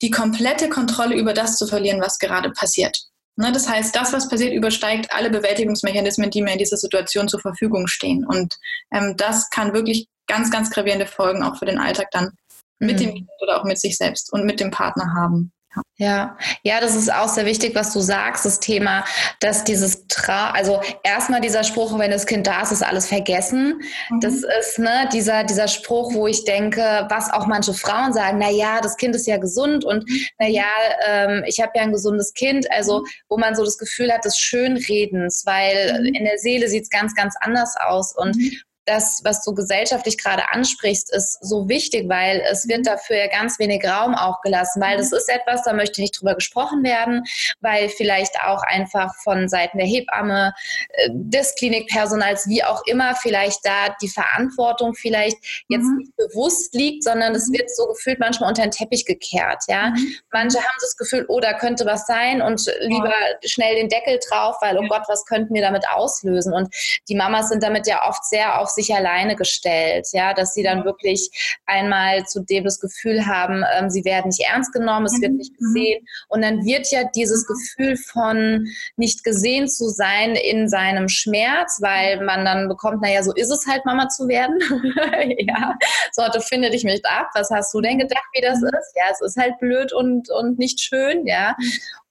die 0.00 0.10
komplette 0.10 0.68
Kontrolle 0.68 1.16
über 1.16 1.32
das 1.32 1.56
zu 1.56 1.66
verlieren, 1.66 2.00
was 2.00 2.18
gerade 2.18 2.50
passiert. 2.50 2.96
Ne, 3.36 3.52
das 3.52 3.68
heißt, 3.68 3.94
das, 3.94 4.12
was 4.12 4.28
passiert, 4.28 4.52
übersteigt 4.52 5.12
alle 5.12 5.30
Bewältigungsmechanismen, 5.30 6.30
die 6.30 6.42
mir 6.42 6.52
in 6.52 6.58
dieser 6.58 6.76
Situation 6.76 7.28
zur 7.28 7.40
Verfügung 7.40 7.86
stehen. 7.86 8.26
Und 8.26 8.56
ähm, 8.92 9.14
das 9.16 9.48
kann 9.50 9.72
wirklich 9.72 10.08
ganz, 10.26 10.50
ganz 10.50 10.70
gravierende 10.70 11.06
Folgen 11.06 11.42
auch 11.42 11.56
für 11.56 11.66
den 11.66 11.78
Alltag 11.78 12.10
dann 12.10 12.32
mit 12.78 12.96
mhm. 12.96 13.00
dem 13.00 13.14
Kind 13.14 13.30
oder 13.40 13.60
auch 13.60 13.64
mit 13.64 13.78
sich 13.78 13.96
selbst 13.96 14.32
und 14.32 14.44
mit 14.44 14.60
dem 14.60 14.70
Partner 14.70 15.14
haben. 15.14 15.52
Ja, 16.00 16.38
ja, 16.62 16.80
das 16.80 16.94
ist 16.94 17.12
auch 17.12 17.28
sehr 17.28 17.44
wichtig, 17.44 17.74
was 17.74 17.92
du 17.92 17.98
sagst, 17.98 18.44
das 18.44 18.60
Thema, 18.60 19.04
dass 19.40 19.64
dieses 19.64 20.06
Tra 20.06 20.52
also 20.52 20.80
erstmal 21.02 21.40
dieser 21.40 21.64
Spruch, 21.64 21.98
wenn 21.98 22.12
das 22.12 22.24
Kind 22.26 22.46
da 22.46 22.62
ist, 22.62 22.70
ist 22.70 22.84
alles 22.84 23.08
vergessen. 23.08 23.82
Mhm. 24.08 24.20
Das 24.20 24.34
ist 24.60 24.78
ne, 24.78 25.08
dieser, 25.12 25.42
dieser 25.42 25.66
Spruch, 25.66 26.14
wo 26.14 26.28
ich 26.28 26.44
denke, 26.44 27.06
was 27.10 27.32
auch 27.32 27.46
manche 27.46 27.74
Frauen 27.74 28.12
sagen, 28.12 28.38
na 28.38 28.48
ja, 28.48 28.80
das 28.80 28.96
Kind 28.96 29.16
ist 29.16 29.26
ja 29.26 29.38
gesund 29.38 29.84
und 29.84 30.08
mhm. 30.08 30.20
na 30.38 30.46
ja, 30.46 30.70
ähm, 31.04 31.42
ich 31.48 31.60
habe 31.60 31.72
ja 31.74 31.82
ein 31.82 31.92
gesundes 31.92 32.32
Kind, 32.32 32.70
also 32.70 33.00
mhm. 33.00 33.06
wo 33.28 33.36
man 33.36 33.56
so 33.56 33.64
das 33.64 33.76
Gefühl 33.76 34.12
hat 34.12 34.24
des 34.24 34.38
Schönredens, 34.38 35.42
weil 35.46 36.00
mhm. 36.00 36.14
in 36.14 36.24
der 36.24 36.38
Seele 36.38 36.68
sieht 36.68 36.84
es 36.84 36.90
ganz, 36.90 37.12
ganz 37.16 37.34
anders 37.40 37.74
aus 37.76 38.14
und 38.16 38.36
mhm 38.36 38.52
das, 38.88 39.20
was 39.24 39.44
du 39.44 39.54
gesellschaftlich 39.54 40.18
gerade 40.18 40.50
ansprichst, 40.50 41.14
ist 41.14 41.38
so 41.42 41.68
wichtig, 41.68 42.08
weil 42.08 42.42
es 42.50 42.66
wird 42.66 42.80
mhm. 42.80 42.84
dafür 42.84 43.16
ja 43.16 43.26
ganz 43.26 43.58
wenig 43.58 43.84
Raum 43.84 44.14
auch 44.14 44.40
gelassen, 44.40 44.80
weil 44.80 44.96
das 44.96 45.10
mhm. 45.10 45.18
ist 45.18 45.28
etwas, 45.28 45.62
da 45.62 45.72
möchte 45.72 46.00
nicht 46.00 46.18
drüber 46.18 46.34
gesprochen 46.34 46.82
werden, 46.82 47.24
weil 47.60 47.88
vielleicht 47.88 48.40
auch 48.42 48.62
einfach 48.62 49.14
von 49.22 49.48
Seiten 49.48 49.78
der 49.78 49.86
Hebamme, 49.86 50.54
äh, 50.88 51.08
des 51.12 51.54
Klinikpersonals, 51.56 52.48
wie 52.48 52.64
auch 52.64 52.82
immer, 52.86 53.14
vielleicht 53.14 53.64
da 53.64 53.94
die 54.00 54.08
Verantwortung 54.08 54.94
vielleicht 54.94 55.36
jetzt 55.68 55.84
mhm. 55.84 55.98
nicht 55.98 56.16
bewusst 56.16 56.74
liegt, 56.74 57.04
sondern 57.04 57.34
es 57.34 57.52
wird 57.52 57.70
so 57.70 57.86
gefühlt 57.86 58.18
manchmal 58.18 58.48
unter 58.48 58.62
den 58.62 58.70
Teppich 58.70 59.04
gekehrt, 59.04 59.64
ja. 59.68 59.90
Mhm. 59.90 60.14
Manche 60.32 60.58
haben 60.58 60.78
das 60.80 60.96
Gefühl, 60.96 61.26
oh, 61.28 61.40
da 61.40 61.52
könnte 61.52 61.84
was 61.84 62.06
sein 62.06 62.40
und 62.40 62.64
lieber 62.80 63.12
schnell 63.44 63.76
den 63.76 63.88
Deckel 63.88 64.18
drauf, 64.28 64.56
weil, 64.60 64.78
oh 64.78 64.86
Gott, 64.88 65.02
was 65.08 65.24
könnten 65.26 65.54
wir 65.54 65.62
damit 65.62 65.84
auslösen? 65.88 66.54
Und 66.54 66.74
die 67.08 67.14
Mamas 67.14 67.50
sind 67.50 67.62
damit 67.62 67.86
ja 67.86 68.08
oft 68.08 68.24
sehr 68.24 68.60
auf 68.60 68.70
sich 68.78 68.94
alleine 68.94 69.36
gestellt, 69.36 70.06
ja, 70.12 70.32
dass 70.34 70.54
sie 70.54 70.62
dann 70.62 70.84
wirklich 70.84 71.30
einmal 71.66 72.24
zu 72.26 72.40
dem 72.40 72.64
das 72.64 72.80
Gefühl 72.80 73.26
haben, 73.26 73.64
ähm, 73.76 73.90
sie 73.90 74.04
werden 74.04 74.28
nicht 74.28 74.40
ernst 74.48 74.72
genommen, 74.72 75.06
es 75.06 75.20
wird 75.20 75.32
mhm. 75.32 75.38
nicht 75.38 75.56
gesehen 75.58 76.06
und 76.28 76.42
dann 76.42 76.64
wird 76.64 76.90
ja 76.90 77.04
dieses 77.14 77.46
Gefühl 77.46 77.96
von 77.96 78.66
nicht 78.96 79.24
gesehen 79.24 79.68
zu 79.68 79.88
sein 79.88 80.36
in 80.36 80.68
seinem 80.68 81.08
Schmerz, 81.08 81.78
weil 81.80 82.24
man 82.24 82.44
dann 82.44 82.68
bekommt, 82.68 83.02
naja, 83.02 83.22
so 83.22 83.34
ist 83.34 83.50
es 83.50 83.66
halt, 83.66 83.84
Mama 83.84 84.08
zu 84.08 84.28
werden. 84.28 84.58
ja, 85.38 85.74
so, 86.12 86.22
du 86.32 86.40
finde 86.40 86.70
dich 86.70 86.84
nicht 86.84 87.04
ab. 87.06 87.28
Was 87.34 87.50
hast 87.50 87.74
du 87.74 87.80
denn 87.80 87.98
gedacht, 87.98 88.24
wie 88.32 88.40
das 88.40 88.60
mhm. 88.60 88.68
ist? 88.68 88.94
Ja, 88.96 89.04
es 89.10 89.20
ist 89.20 89.36
halt 89.36 89.58
blöd 89.58 89.92
und, 89.92 90.30
und 90.30 90.58
nicht 90.58 90.80
schön, 90.80 91.26
ja. 91.26 91.56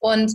Und 0.00 0.34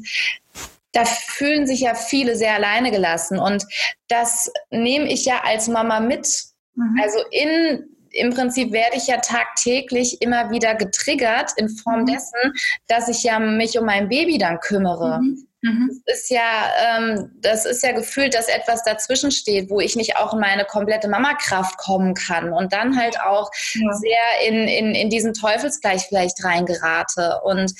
da 0.94 1.06
fühlen 1.06 1.68
sich 1.68 1.82
ja 1.82 1.96
viele 1.96 2.36
sehr 2.36 2.54
alleine 2.54 2.92
gelassen. 2.92 3.40
Und 3.40 3.66
das 4.08 4.52
nehme 4.70 5.12
ich 5.12 5.26
ja 5.26 5.42
als 5.44 5.68
Mama 5.68 6.00
mit. 6.00 6.28
Mhm. 6.76 7.00
Also 7.02 7.20
in 7.32 7.90
im 8.16 8.30
Prinzip 8.30 8.72
werde 8.72 8.96
ich 8.96 9.08
ja 9.08 9.18
tagtäglich 9.18 10.22
immer 10.22 10.52
wieder 10.52 10.76
getriggert 10.76 11.52
in 11.58 11.68
Form 11.68 12.02
mhm. 12.02 12.06
dessen, 12.06 12.54
dass 12.88 13.08
ich 13.08 13.24
ja 13.24 13.40
mich 13.40 13.78
um 13.78 13.86
mein 13.86 14.08
Baby 14.08 14.38
dann 14.38 14.60
kümmere. 14.60 15.20
Mhm. 15.20 15.48
Mhm. 15.64 16.02
Das 16.06 16.20
ist 16.20 16.30
ja, 16.30 16.72
ähm, 16.78 17.32
das 17.42 17.66
ist 17.66 17.84
ja 17.84 17.94
gefühlt, 17.94 18.36
dass 18.36 18.50
etwas 18.50 18.84
dazwischen 18.84 19.32
steht, 19.32 19.70
wo 19.70 19.80
ich 19.80 19.96
nicht 19.96 20.18
auch 20.18 20.34
in 20.34 20.42
meine 20.42 20.66
komplette 20.66 21.08
Mamakraft 21.08 21.78
kommen 21.78 22.14
kann 22.16 22.52
und 22.52 22.74
dann 22.74 22.98
halt 23.00 23.20
auch 23.22 23.50
ja. 23.74 23.94
sehr 23.94 24.48
in, 24.48 24.68
in, 24.68 24.94
in 24.94 25.10
diesen 25.10 25.34
Teufelsgleich 25.34 26.04
vielleicht 26.04 26.44
reingerate. 26.44 27.40
Und 27.46 27.74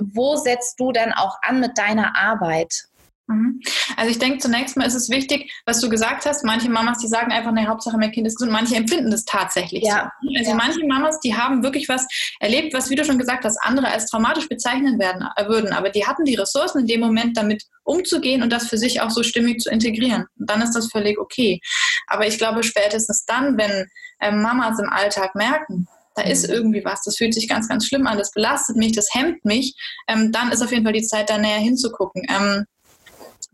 wo 0.00 0.36
setzt 0.36 0.78
du 0.80 0.92
dann 0.92 1.12
auch 1.12 1.38
an 1.42 1.60
mit 1.60 1.76
deiner 1.78 2.16
Arbeit? 2.16 2.88
Mhm. 3.26 3.60
Also 3.96 4.10
ich 4.10 4.18
denke, 4.18 4.38
zunächst 4.38 4.76
mal 4.76 4.86
ist 4.86 4.94
es 4.94 5.08
wichtig, 5.08 5.50
was 5.64 5.80
du 5.80 5.88
gesagt 5.88 6.26
hast. 6.26 6.44
Manche 6.44 6.68
Mamas, 6.68 6.98
die 6.98 7.08
sagen 7.08 7.32
einfach, 7.32 7.52
ne, 7.52 7.66
Hauptsache 7.66 7.96
mein 7.96 8.12
Kind 8.12 8.26
ist 8.26 8.36
gesund. 8.36 8.52
Manche 8.52 8.76
empfinden 8.76 9.10
das 9.10 9.24
tatsächlich 9.24 9.82
ja. 9.82 10.12
so. 10.20 10.28
Also 10.38 10.50
ja. 10.50 10.56
manche 10.56 10.86
Mamas, 10.86 11.20
die 11.20 11.34
haben 11.34 11.62
wirklich 11.62 11.88
was 11.88 12.06
erlebt, 12.40 12.74
was, 12.74 12.90
wie 12.90 12.96
du 12.96 13.04
schon 13.04 13.18
gesagt 13.18 13.44
hast, 13.44 13.58
andere 13.62 13.88
als 13.88 14.10
traumatisch 14.10 14.48
bezeichnen 14.48 14.98
werden, 14.98 15.26
äh, 15.36 15.48
würden. 15.48 15.72
Aber 15.72 15.88
die 15.88 16.06
hatten 16.06 16.24
die 16.24 16.34
Ressourcen 16.34 16.80
in 16.80 16.86
dem 16.86 17.00
Moment, 17.00 17.36
damit 17.36 17.64
umzugehen 17.84 18.42
und 18.42 18.52
das 18.52 18.68
für 18.68 18.78
sich 18.78 19.00
auch 19.00 19.10
so 19.10 19.22
stimmig 19.22 19.60
zu 19.60 19.70
integrieren. 19.70 20.26
Und 20.38 20.50
dann 20.50 20.60
ist 20.60 20.74
das 20.74 20.88
völlig 20.90 21.18
okay. 21.18 21.60
Aber 22.08 22.26
ich 22.26 22.36
glaube, 22.36 22.62
spätestens 22.62 23.24
dann, 23.24 23.56
wenn 23.56 23.86
äh, 24.20 24.32
Mamas 24.32 24.78
im 24.78 24.90
Alltag 24.90 25.34
merken, 25.34 25.88
da 26.14 26.22
ist 26.22 26.48
mhm. 26.48 26.54
irgendwie 26.54 26.84
was, 26.84 27.02
das 27.02 27.16
fühlt 27.16 27.34
sich 27.34 27.48
ganz, 27.48 27.68
ganz 27.68 27.86
schlimm 27.86 28.06
an, 28.06 28.18
das 28.18 28.32
belastet 28.32 28.76
mich, 28.76 28.92
das 28.92 29.12
hemmt 29.12 29.44
mich, 29.44 29.74
ähm, 30.08 30.32
dann 30.32 30.52
ist 30.52 30.62
auf 30.62 30.72
jeden 30.72 30.84
Fall 30.84 30.92
die 30.92 31.02
Zeit, 31.02 31.30
da 31.30 31.38
näher 31.38 31.58
hinzugucken. 31.58 32.22
Ähm, 32.28 32.66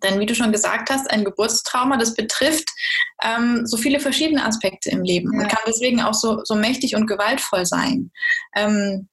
denn 0.03 0.19
wie 0.19 0.27
du 0.27 0.35
schon 0.35 0.53
gesagt 0.53 0.91
hast, 0.91 1.11
ein 1.11 1.25
Geburtstrauma, 1.25 1.97
das 1.99 2.15
betrifft 2.15 2.71
ähm, 3.23 3.67
so 3.67 3.77
viele 3.77 4.01
verschiedene 4.01 4.45
Aspekte 4.45 4.91
im 4.91 5.03
Leben 5.03 5.33
ja. 5.35 5.41
und 5.41 5.49
kann 5.49 5.63
deswegen 5.67 6.01
auch 6.01 6.15
so, 6.15 6.41
so 6.45 6.55
mächtig 6.55 6.97
und 6.97 7.07
gewaltvoll 7.07 7.67
sein. 7.67 8.11
Ähm, 8.57 9.09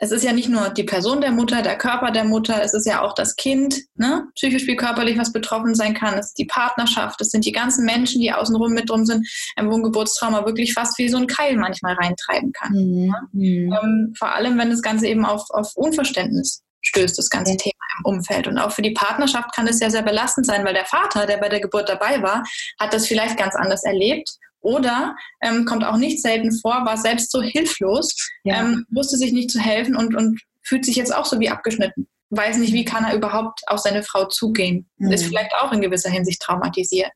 es 0.00 0.12
ist 0.12 0.24
ja 0.24 0.32
nicht 0.32 0.48
nur 0.48 0.70
die 0.70 0.84
Person 0.84 1.20
der 1.20 1.32
Mutter, 1.32 1.62
der 1.62 1.76
Körper 1.76 2.10
der 2.10 2.24
Mutter, 2.24 2.62
es 2.62 2.74
ist 2.74 2.86
ja 2.86 3.02
auch 3.02 3.14
das 3.14 3.36
Kind, 3.36 3.76
ne? 3.96 4.26
psychisch 4.36 4.66
wie 4.66 4.76
körperlich, 4.76 5.18
was 5.18 5.32
betroffen 5.32 5.74
sein 5.74 5.94
kann. 5.94 6.14
Es 6.14 6.28
ist 6.28 6.38
die 6.38 6.46
Partnerschaft, 6.46 7.20
es 7.20 7.30
sind 7.30 7.44
die 7.44 7.52
ganzen 7.52 7.84
Menschen, 7.84 8.20
die 8.20 8.32
außenrum 8.32 8.72
mit 8.72 8.88
drum 8.88 9.04
sind, 9.04 9.26
wo 9.60 9.74
ein 9.74 9.82
Geburtstrauma 9.82 10.46
wirklich 10.46 10.72
fast 10.72 10.98
wie 10.98 11.08
so 11.08 11.16
ein 11.16 11.26
Keil 11.26 11.56
manchmal 11.56 11.94
reintreiben 11.94 12.52
kann. 12.52 12.72
Mhm. 12.72 13.14
Ne? 13.32 13.78
Ähm, 13.82 14.14
vor 14.16 14.34
allem, 14.34 14.58
wenn 14.58 14.70
das 14.70 14.82
Ganze 14.82 15.06
eben 15.06 15.24
auf, 15.24 15.44
auf 15.50 15.72
Unverständnis 15.74 16.62
stößt, 16.82 17.18
das 17.18 17.28
ganze 17.28 17.56
Thema 17.56 17.74
im 17.98 18.04
Umfeld. 18.06 18.46
Und 18.46 18.58
auch 18.58 18.72
für 18.72 18.82
die 18.82 18.92
Partnerschaft 18.92 19.54
kann 19.54 19.66
es 19.66 19.80
ja 19.80 19.90
sehr 19.90 20.02
belastend 20.02 20.46
sein, 20.46 20.64
weil 20.64 20.74
der 20.74 20.86
Vater, 20.86 21.26
der 21.26 21.36
bei 21.36 21.48
der 21.48 21.60
Geburt 21.60 21.88
dabei 21.88 22.22
war, 22.22 22.42
hat 22.78 22.94
das 22.94 23.06
vielleicht 23.06 23.36
ganz 23.36 23.54
anders 23.54 23.84
erlebt 23.84 24.30
oder 24.60 25.16
ähm, 25.40 25.64
kommt 25.64 25.84
auch 25.84 25.96
nicht 25.96 26.20
selten 26.20 26.52
vor, 26.52 26.84
war 26.84 26.96
selbst 26.96 27.30
so 27.30 27.42
hilflos, 27.42 28.14
ja. 28.44 28.60
ähm, 28.60 28.86
wusste 28.90 29.16
sich 29.16 29.32
nicht 29.32 29.50
zu 29.50 29.58
helfen 29.58 29.96
und, 29.96 30.14
und 30.14 30.40
fühlt 30.62 30.84
sich 30.84 30.96
jetzt 30.96 31.14
auch 31.14 31.24
so 31.24 31.40
wie 31.40 31.50
abgeschnitten. 31.50 32.08
Weiß 32.30 32.58
nicht, 32.58 32.72
wie 32.72 32.84
kann 32.84 33.04
er 33.04 33.16
überhaupt 33.16 33.60
auf 33.66 33.80
seine 33.80 34.02
Frau 34.02 34.26
zugehen. 34.26 34.88
Mhm. 34.98 35.10
Ist 35.10 35.24
vielleicht 35.24 35.52
auch 35.54 35.72
in 35.72 35.80
gewisser 35.80 36.10
Hinsicht 36.10 36.40
traumatisiert. 36.40 37.12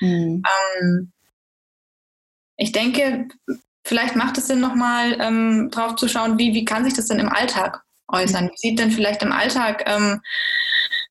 Mhm. 0.00 0.42
Ähm, 0.80 1.12
ich 2.56 2.72
denke, 2.72 3.28
vielleicht 3.84 4.16
macht 4.16 4.38
es 4.38 4.46
Sinn, 4.46 4.60
nochmal 4.60 5.18
ähm, 5.20 5.68
drauf 5.70 5.96
zu 5.96 6.08
schauen, 6.08 6.38
wie, 6.38 6.54
wie 6.54 6.64
kann 6.64 6.84
sich 6.84 6.94
das 6.94 7.08
denn 7.08 7.18
im 7.18 7.28
Alltag 7.28 7.82
äußern? 8.08 8.48
Wie 8.48 8.68
sieht 8.68 8.78
denn 8.78 8.90
vielleicht 8.90 9.22
im 9.22 9.32
Alltag 9.32 9.82
ähm, 9.86 10.20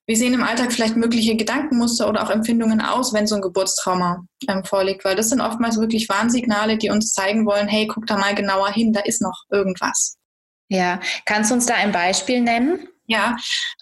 wie 0.06 0.16
sehen 0.16 0.34
im 0.34 0.44
Alltag 0.44 0.74
vielleicht 0.74 0.98
mögliche 0.98 1.36
Gedankenmuster 1.36 2.10
oder 2.10 2.24
auch 2.24 2.30
Empfindungen 2.30 2.82
aus, 2.82 3.14
wenn 3.14 3.28
so 3.28 3.36
ein 3.36 3.42
Geburtstrauma 3.42 4.26
ähm, 4.50 4.64
vorliegt? 4.66 5.06
Weil 5.06 5.16
das 5.16 5.30
sind 5.30 5.42
oftmals 5.42 5.80
wirklich 5.80 6.10
Warnsignale, 6.10 6.78
die 6.78 6.90
uns 6.90 7.14
zeigen 7.14 7.46
wollen, 7.46 7.68
hey, 7.68 7.88
guck 7.88 8.06
da 8.08 8.18
mal 8.18 8.36
genauer 8.36 8.72
hin, 8.72 8.92
da 8.92 9.00
ist 9.02 9.22
noch 9.22 9.44
irgendwas. 9.50 10.18
Ja, 10.70 11.00
kannst 11.26 11.52
du 11.52 11.56
uns 11.56 11.66
da 11.66 11.76
ein 11.76 11.92
Beispiel 11.92 12.42
nennen? 12.42 12.88
Ja, 13.06 13.36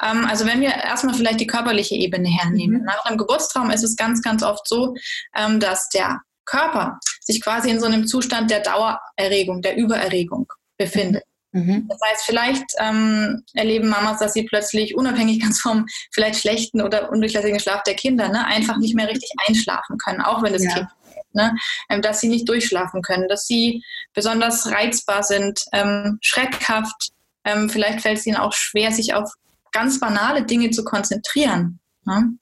ähm, 0.04 0.26
also 0.26 0.46
wenn 0.46 0.62
wir 0.62 0.70
erstmal 0.70 1.14
vielleicht 1.16 1.40
die 1.40 1.48
körperliche 1.48 1.96
Ebene 1.96 2.28
hernehmen. 2.28 2.80
Mhm. 2.80 2.86
Nach 2.86 3.06
einem 3.06 3.18
Geburtstrauma 3.18 3.74
ist 3.74 3.84
es 3.84 3.96
ganz, 3.96 4.22
ganz 4.22 4.44
oft 4.44 4.68
so, 4.68 4.96
ähm, 5.36 5.60
dass 5.60 5.90
der 5.90 6.20
Körper 6.46 7.00
sich 7.22 7.42
quasi 7.42 7.70
in 7.70 7.80
so 7.80 7.86
einem 7.86 8.08
Zustand 8.08 8.50
der 8.50 8.62
Dauererregung, 8.62 9.62
der 9.62 9.78
Übererregung 9.78 10.52
befindet. 10.78 11.24
Mhm. 11.54 11.88
Das 11.90 12.00
heißt, 12.10 12.24
vielleicht 12.26 12.66
ähm, 12.80 13.44
erleben 13.54 13.90
Mamas, 13.90 14.20
dass 14.20 14.34
sie 14.34 14.44
plötzlich 14.44 14.96
unabhängig 14.96 15.42
ganz 15.42 15.60
vom 15.60 15.86
vielleicht 16.12 16.40
schlechten 16.40 16.82
oder 16.82 17.12
undurchlässigen 17.12 17.60
Schlaf 17.60 17.84
der 17.84 17.96
Kinder 17.96 18.30
ne, 18.30 18.46
einfach 18.46 18.78
nicht 18.78 18.96
mehr 18.96 19.10
richtig 19.10 19.30
einschlafen 19.48 19.98
können, 19.98 20.22
auch 20.22 20.44
wenn 20.44 20.54
das 20.54 20.64
ja. 20.64 20.74
Kind 20.74 20.88
Ne? 21.34 21.56
Ähm, 21.90 22.02
dass 22.02 22.20
sie 22.20 22.28
nicht 22.28 22.48
durchschlafen 22.50 23.02
können, 23.02 23.28
dass 23.30 23.48
sie 23.48 23.84
besonders 24.14 24.70
reizbar 24.72 25.24
sind, 25.24 25.64
ähm, 25.72 26.20
schreckhaft. 26.22 27.12
Ähm, 27.46 27.70
vielleicht 27.70 28.02
fällt 28.02 28.18
es 28.18 28.26
ihnen 28.26 28.38
auch 28.38 28.54
schwer, 28.54 28.92
sich 28.92 29.14
auf 29.14 29.32
ganz 29.72 30.00
banale 30.00 30.44
Dinge 30.44 30.72
zu 30.72 30.84
konzentrieren. 30.84 31.80
Ne? 32.06 32.34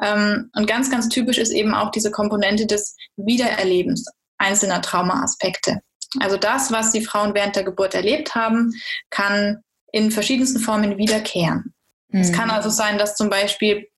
Ähm, 0.00 0.50
und 0.54 0.66
ganz, 0.66 0.90
ganz 0.90 1.08
typisch 1.08 1.38
ist 1.38 1.52
eben 1.52 1.74
auch 1.74 1.90
diese 1.90 2.10
Komponente 2.10 2.66
des 2.66 2.96
Wiedererlebens 3.16 4.06
einzelner 4.38 4.80
Traumaaspekte. 4.80 5.80
Also 6.20 6.36
das, 6.36 6.70
was 6.70 6.92
die 6.92 7.04
Frauen 7.04 7.34
während 7.34 7.56
der 7.56 7.64
Geburt 7.64 7.94
erlebt 7.94 8.34
haben, 8.34 8.72
kann 9.10 9.62
in 9.92 10.10
verschiedensten 10.10 10.60
Formen 10.60 10.98
wiederkehren. 10.98 11.74
Mhm. 12.08 12.20
Es 12.20 12.32
kann 12.32 12.50
also 12.50 12.70
sein, 12.70 12.98
dass 12.98 13.16
zum 13.16 13.30
Beispiel 13.30 13.88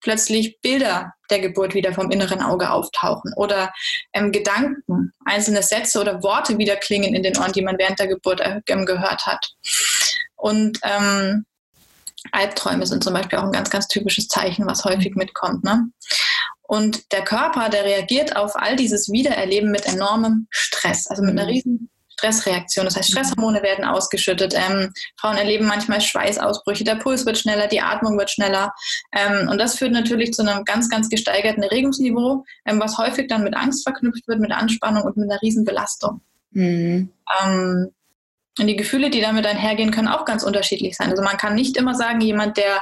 plötzlich 0.00 0.60
Bilder 0.60 1.14
der 1.30 1.40
Geburt 1.40 1.74
wieder 1.74 1.92
vom 1.92 2.10
inneren 2.10 2.40
Auge 2.40 2.70
auftauchen 2.70 3.32
oder 3.36 3.72
ähm, 4.12 4.32
Gedanken, 4.32 5.12
einzelne 5.24 5.62
Sätze 5.62 6.00
oder 6.00 6.22
Worte 6.22 6.58
wieder 6.58 6.76
klingen 6.76 7.14
in 7.14 7.22
den 7.22 7.36
Ohren, 7.36 7.52
die 7.52 7.62
man 7.62 7.78
während 7.78 7.98
der 7.98 8.08
Geburt 8.08 8.40
äh, 8.40 8.60
gehört 8.64 9.26
hat. 9.26 9.54
Und 10.36 10.78
ähm, 10.82 11.44
Albträume 12.32 12.86
sind 12.86 13.04
zum 13.04 13.14
Beispiel 13.14 13.38
auch 13.38 13.44
ein 13.44 13.52
ganz, 13.52 13.70
ganz 13.70 13.88
typisches 13.88 14.28
Zeichen, 14.28 14.66
was 14.66 14.84
häufig 14.84 15.14
mitkommt. 15.14 15.64
Ne? 15.64 15.90
Und 16.70 17.10
der 17.10 17.24
Körper, 17.24 17.68
der 17.68 17.82
reagiert 17.82 18.36
auf 18.36 18.54
all 18.54 18.76
dieses 18.76 19.10
Wiedererleben 19.10 19.72
mit 19.72 19.86
enormem 19.86 20.46
Stress, 20.50 21.08
also 21.08 21.20
mit 21.20 21.32
einer 21.32 21.42
mhm. 21.42 21.48
riesen 21.48 21.90
Stressreaktion. 22.12 22.84
Das 22.84 22.96
heißt, 22.96 23.10
mhm. 23.10 23.12
Stresshormone 23.14 23.60
werden 23.64 23.84
ausgeschüttet. 23.84 24.54
Ähm, 24.54 24.92
Frauen 25.16 25.36
erleben 25.36 25.66
manchmal 25.66 26.00
Schweißausbrüche, 26.00 26.84
der 26.84 26.94
Puls 26.94 27.26
wird 27.26 27.38
schneller, 27.38 27.66
die 27.66 27.80
Atmung 27.80 28.16
wird 28.16 28.30
schneller. 28.30 28.72
Ähm, 29.10 29.48
und 29.48 29.58
das 29.58 29.78
führt 29.78 29.90
natürlich 29.90 30.32
zu 30.32 30.42
einem 30.42 30.64
ganz, 30.64 30.88
ganz 30.88 31.08
gesteigerten 31.08 31.64
Erregungsniveau, 31.64 32.44
ähm, 32.66 32.78
was 32.78 32.98
häufig 32.98 33.26
dann 33.26 33.42
mit 33.42 33.56
Angst 33.56 33.82
verknüpft 33.82 34.28
wird, 34.28 34.38
mit 34.38 34.52
Anspannung 34.52 35.02
und 35.02 35.16
mit 35.16 35.28
einer 35.28 35.42
Riesenbelastung. 35.42 36.20
Mhm. 36.52 37.10
Ähm, 37.42 37.90
und 38.60 38.66
die 38.68 38.76
Gefühle, 38.76 39.10
die 39.10 39.22
damit 39.22 39.44
einhergehen, 39.44 39.90
können 39.90 40.06
auch 40.06 40.24
ganz 40.24 40.44
unterschiedlich 40.44 40.96
sein. 40.96 41.10
Also 41.10 41.24
man 41.24 41.36
kann 41.36 41.56
nicht 41.56 41.76
immer 41.76 41.96
sagen, 41.96 42.20
jemand, 42.20 42.58
der 42.58 42.80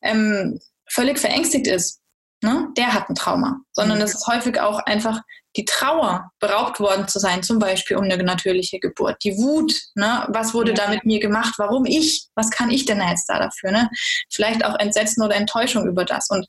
ähm, 0.00 0.58
völlig 0.86 1.18
verängstigt 1.18 1.66
ist, 1.66 1.97
ne, 2.42 2.68
der 2.76 2.92
hat 2.94 3.08
ein 3.08 3.14
Trauma, 3.14 3.60
sondern 3.72 3.98
mhm. 3.98 4.04
es 4.04 4.14
ist 4.14 4.26
häufig 4.26 4.60
auch 4.60 4.78
einfach 4.80 5.20
die 5.56 5.64
Trauer, 5.64 6.30
beraubt 6.40 6.78
worden 6.78 7.08
zu 7.08 7.18
sein, 7.18 7.42
zum 7.42 7.58
Beispiel 7.58 7.96
um 7.96 8.04
eine 8.04 8.22
natürliche 8.22 8.78
Geburt, 8.78 9.16
die 9.24 9.36
Wut, 9.36 9.72
ne, 9.94 10.26
was 10.28 10.54
wurde 10.54 10.74
da 10.74 10.88
mit 10.88 11.04
mir 11.04 11.20
gemacht, 11.20 11.54
warum 11.58 11.84
ich, 11.84 12.28
was 12.34 12.50
kann 12.50 12.70
ich 12.70 12.84
denn 12.84 13.00
jetzt 13.00 13.28
da 13.28 13.38
dafür, 13.38 13.72
ne? 13.72 13.90
vielleicht 14.30 14.64
auch 14.64 14.78
Entsetzen 14.78 15.22
oder 15.22 15.34
Enttäuschung 15.34 15.86
über 15.86 16.04
das. 16.04 16.28
Und 16.30 16.46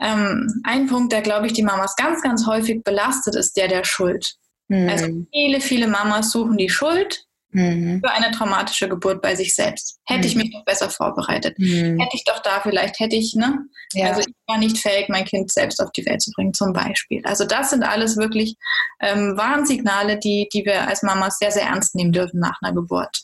ähm, 0.00 0.62
ein 0.64 0.86
Punkt, 0.86 1.12
der, 1.12 1.22
glaube 1.22 1.46
ich, 1.46 1.52
die 1.52 1.62
Mamas 1.62 1.96
ganz, 1.96 2.22
ganz 2.22 2.46
häufig 2.46 2.82
belastet, 2.82 3.36
ist 3.36 3.56
der 3.56 3.68
der 3.68 3.84
Schuld. 3.84 4.34
Mhm. 4.68 4.88
Also 4.88 5.06
viele, 5.32 5.60
viele 5.60 5.88
Mamas 5.88 6.30
suchen 6.30 6.56
die 6.56 6.70
Schuld 6.70 7.24
mhm. 7.52 8.00
für 8.04 8.10
eine 8.10 8.30
traumatische 8.30 8.88
Geburt 8.88 9.22
bei 9.22 9.34
sich 9.34 9.54
selbst. 9.54 9.98
Hätte 10.04 10.20
mhm. 10.20 10.26
ich 10.26 10.36
mich 10.36 10.52
doch 10.52 10.64
besser 10.64 10.90
vorbereitet. 10.90 11.58
Mhm. 11.58 11.98
Hätte 12.00 12.16
ich 12.16 12.24
doch 12.24 12.40
da 12.40 12.60
vielleicht, 12.60 12.98
hätte 13.00 13.16
ich, 13.16 13.34
ne? 13.34 13.58
Ja. 13.92 14.10
Also 14.10 14.20
ich 14.20 14.34
war 14.46 14.58
nicht 14.58 14.78
fähig, 14.78 15.08
mein 15.08 15.24
Kind 15.24 15.50
selbst 15.52 15.80
auf 15.80 15.90
die 15.92 16.04
Welt 16.06 16.22
zu 16.22 16.30
bringen, 16.32 16.54
zum 16.54 16.72
Beispiel. 16.72 17.22
Also 17.24 17.44
das 17.44 17.70
sind 17.70 17.82
alles 17.82 18.16
wirklich 18.16 18.56
ähm, 19.00 19.36
Warnsignale, 19.36 20.18
die, 20.18 20.48
die 20.52 20.64
wir 20.64 20.86
als 20.86 21.02
Mamas 21.02 21.38
sehr, 21.38 21.50
sehr 21.50 21.64
ernst 21.64 21.94
nehmen 21.94 22.12
dürfen 22.12 22.40
nach 22.40 22.58
einer 22.62 22.74
Geburt. 22.74 23.22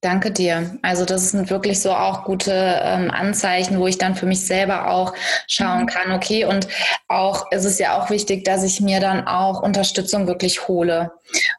Danke 0.00 0.30
dir. 0.30 0.78
Also 0.82 1.04
das 1.04 1.32
sind 1.32 1.50
wirklich 1.50 1.80
so 1.80 1.90
auch 1.90 2.22
gute 2.22 2.52
ähm, 2.52 3.10
Anzeichen, 3.10 3.80
wo 3.80 3.88
ich 3.88 3.98
dann 3.98 4.14
für 4.14 4.26
mich 4.26 4.46
selber 4.46 4.92
auch 4.92 5.12
schauen 5.48 5.82
mhm. 5.82 5.86
kann, 5.86 6.12
okay, 6.12 6.44
und 6.44 6.68
auch 7.08 7.46
es 7.50 7.64
ist 7.64 7.80
ja 7.80 7.98
auch 7.98 8.08
wichtig, 8.08 8.44
dass 8.44 8.62
ich 8.62 8.80
mir 8.80 9.00
dann 9.00 9.26
auch 9.26 9.60
Unterstützung 9.60 10.28
wirklich 10.28 10.68
hole. 10.68 11.10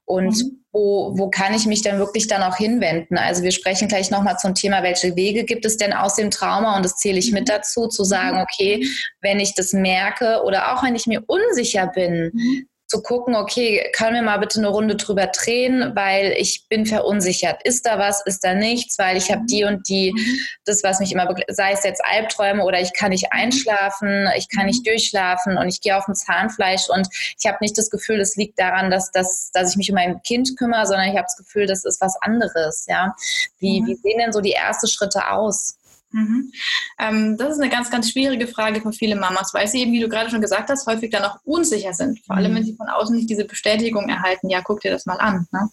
Und 0.05 0.37
mhm. 0.37 0.63
wo, 0.71 1.17
wo 1.17 1.29
kann 1.29 1.53
ich 1.53 1.65
mich 1.65 1.81
denn 1.81 1.99
wirklich 1.99 2.27
dann 2.27 2.41
auch 2.41 2.55
hinwenden? 2.55 3.17
Also 3.17 3.43
wir 3.43 3.51
sprechen 3.51 3.89
gleich 3.89 4.09
nochmal 4.09 4.37
zum 4.37 4.55
Thema, 4.55 4.83
welche 4.83 5.17
Wege 5.17 5.43
gibt 5.43 5.65
es 5.65 5.75
denn 5.75 5.91
aus 5.91 6.15
dem 6.15 6.31
Trauma? 6.31 6.77
Und 6.77 6.85
das 6.85 6.95
zähle 6.95 7.19
ich 7.19 7.33
mit 7.33 7.41
mhm. 7.41 7.51
dazu, 7.51 7.87
zu 7.87 8.05
sagen, 8.05 8.37
mhm. 8.37 8.43
okay, 8.43 8.87
wenn 9.19 9.41
ich 9.41 9.53
das 9.53 9.73
merke 9.73 10.43
oder 10.45 10.73
auch 10.73 10.83
wenn 10.83 10.95
ich 10.95 11.07
mir 11.07 11.21
unsicher 11.27 11.87
bin, 11.87 12.31
mhm 12.33 12.69
zu 12.89 13.03
gucken, 13.03 13.35
okay, 13.35 13.87
können 13.95 14.15
wir 14.15 14.23
mal 14.23 14.39
bitte 14.39 14.57
eine 14.57 14.67
Runde 14.67 14.95
drüber 14.95 15.27
drehen, 15.27 15.91
weil 15.95 16.33
ich 16.37 16.65
bin 16.69 16.87
verunsichert. 16.87 17.61
Ist 17.63 17.85
da 17.85 17.99
was, 17.99 18.25
ist 18.25 18.43
da 18.43 18.55
nichts, 18.55 18.97
weil 18.97 19.15
ich 19.15 19.31
habe 19.31 19.43
die 19.47 19.63
und 19.63 19.87
die, 19.87 20.11
mhm. 20.11 20.39
das, 20.65 20.83
was 20.83 20.99
mich 20.99 21.11
immer, 21.11 21.31
sei 21.49 21.71
es 21.71 21.83
jetzt 21.83 22.03
Albträume 22.03 22.63
oder 22.63 22.81
ich 22.81 22.91
kann 22.93 23.11
nicht 23.11 23.31
einschlafen, 23.31 24.27
ich 24.35 24.49
kann 24.49 24.65
nicht 24.65 24.79
mhm. 24.79 24.89
durchschlafen 24.89 25.59
und 25.59 25.67
ich 25.67 25.81
gehe 25.81 25.95
auf 25.95 26.05
dem 26.05 26.15
Zahnfleisch 26.15 26.89
und 26.89 27.07
ich 27.37 27.45
habe 27.45 27.57
nicht 27.61 27.77
das 27.77 27.91
Gefühl, 27.91 28.19
es 28.19 28.35
liegt 28.35 28.57
daran, 28.57 28.89
dass, 28.89 29.11
dass, 29.11 29.51
dass 29.51 29.69
ich 29.69 29.77
mich 29.77 29.91
um 29.91 29.95
mein 29.95 30.23
Kind 30.23 30.57
kümmere, 30.57 30.87
sondern 30.87 31.09
ich 31.09 31.15
habe 31.15 31.27
das 31.27 31.37
Gefühl, 31.37 31.67
das 31.67 31.85
ist 31.85 32.01
was 32.01 32.19
anderes. 32.21 32.87
Ja? 32.89 33.15
Wie, 33.59 33.81
mhm. 33.81 33.87
wie 33.87 33.95
sehen 33.97 34.17
denn 34.17 34.33
so 34.33 34.41
die 34.41 34.53
ersten 34.53 34.87
Schritte 34.87 35.29
aus? 35.29 35.77
Mhm. 36.11 36.51
Ähm, 36.97 37.37
das 37.37 37.53
ist 37.53 37.61
eine 37.61 37.69
ganz, 37.69 37.89
ganz 37.89 38.09
schwierige 38.11 38.47
Frage 38.47 38.81
für 38.81 38.91
viele 38.91 39.15
Mamas, 39.15 39.53
weil 39.53 39.67
sie 39.67 39.81
eben, 39.81 39.91
wie 39.91 39.99
du 39.99 40.09
gerade 40.09 40.29
schon 40.29 40.41
gesagt 40.41 40.69
hast, 40.69 40.87
häufig 40.87 41.11
dann 41.11 41.23
auch 41.23 41.37
unsicher 41.43 41.93
sind. 41.93 42.19
Vor 42.25 42.35
allem, 42.35 42.51
mhm. 42.51 42.57
wenn 42.57 42.65
sie 42.65 42.75
von 42.75 42.89
außen 42.89 43.15
nicht 43.15 43.29
diese 43.29 43.45
Bestätigung 43.45 44.09
erhalten, 44.09 44.49
ja, 44.49 44.61
guck 44.61 44.81
dir 44.81 44.91
das 44.91 45.05
mal 45.05 45.17
an. 45.17 45.47
Ne? 45.51 45.69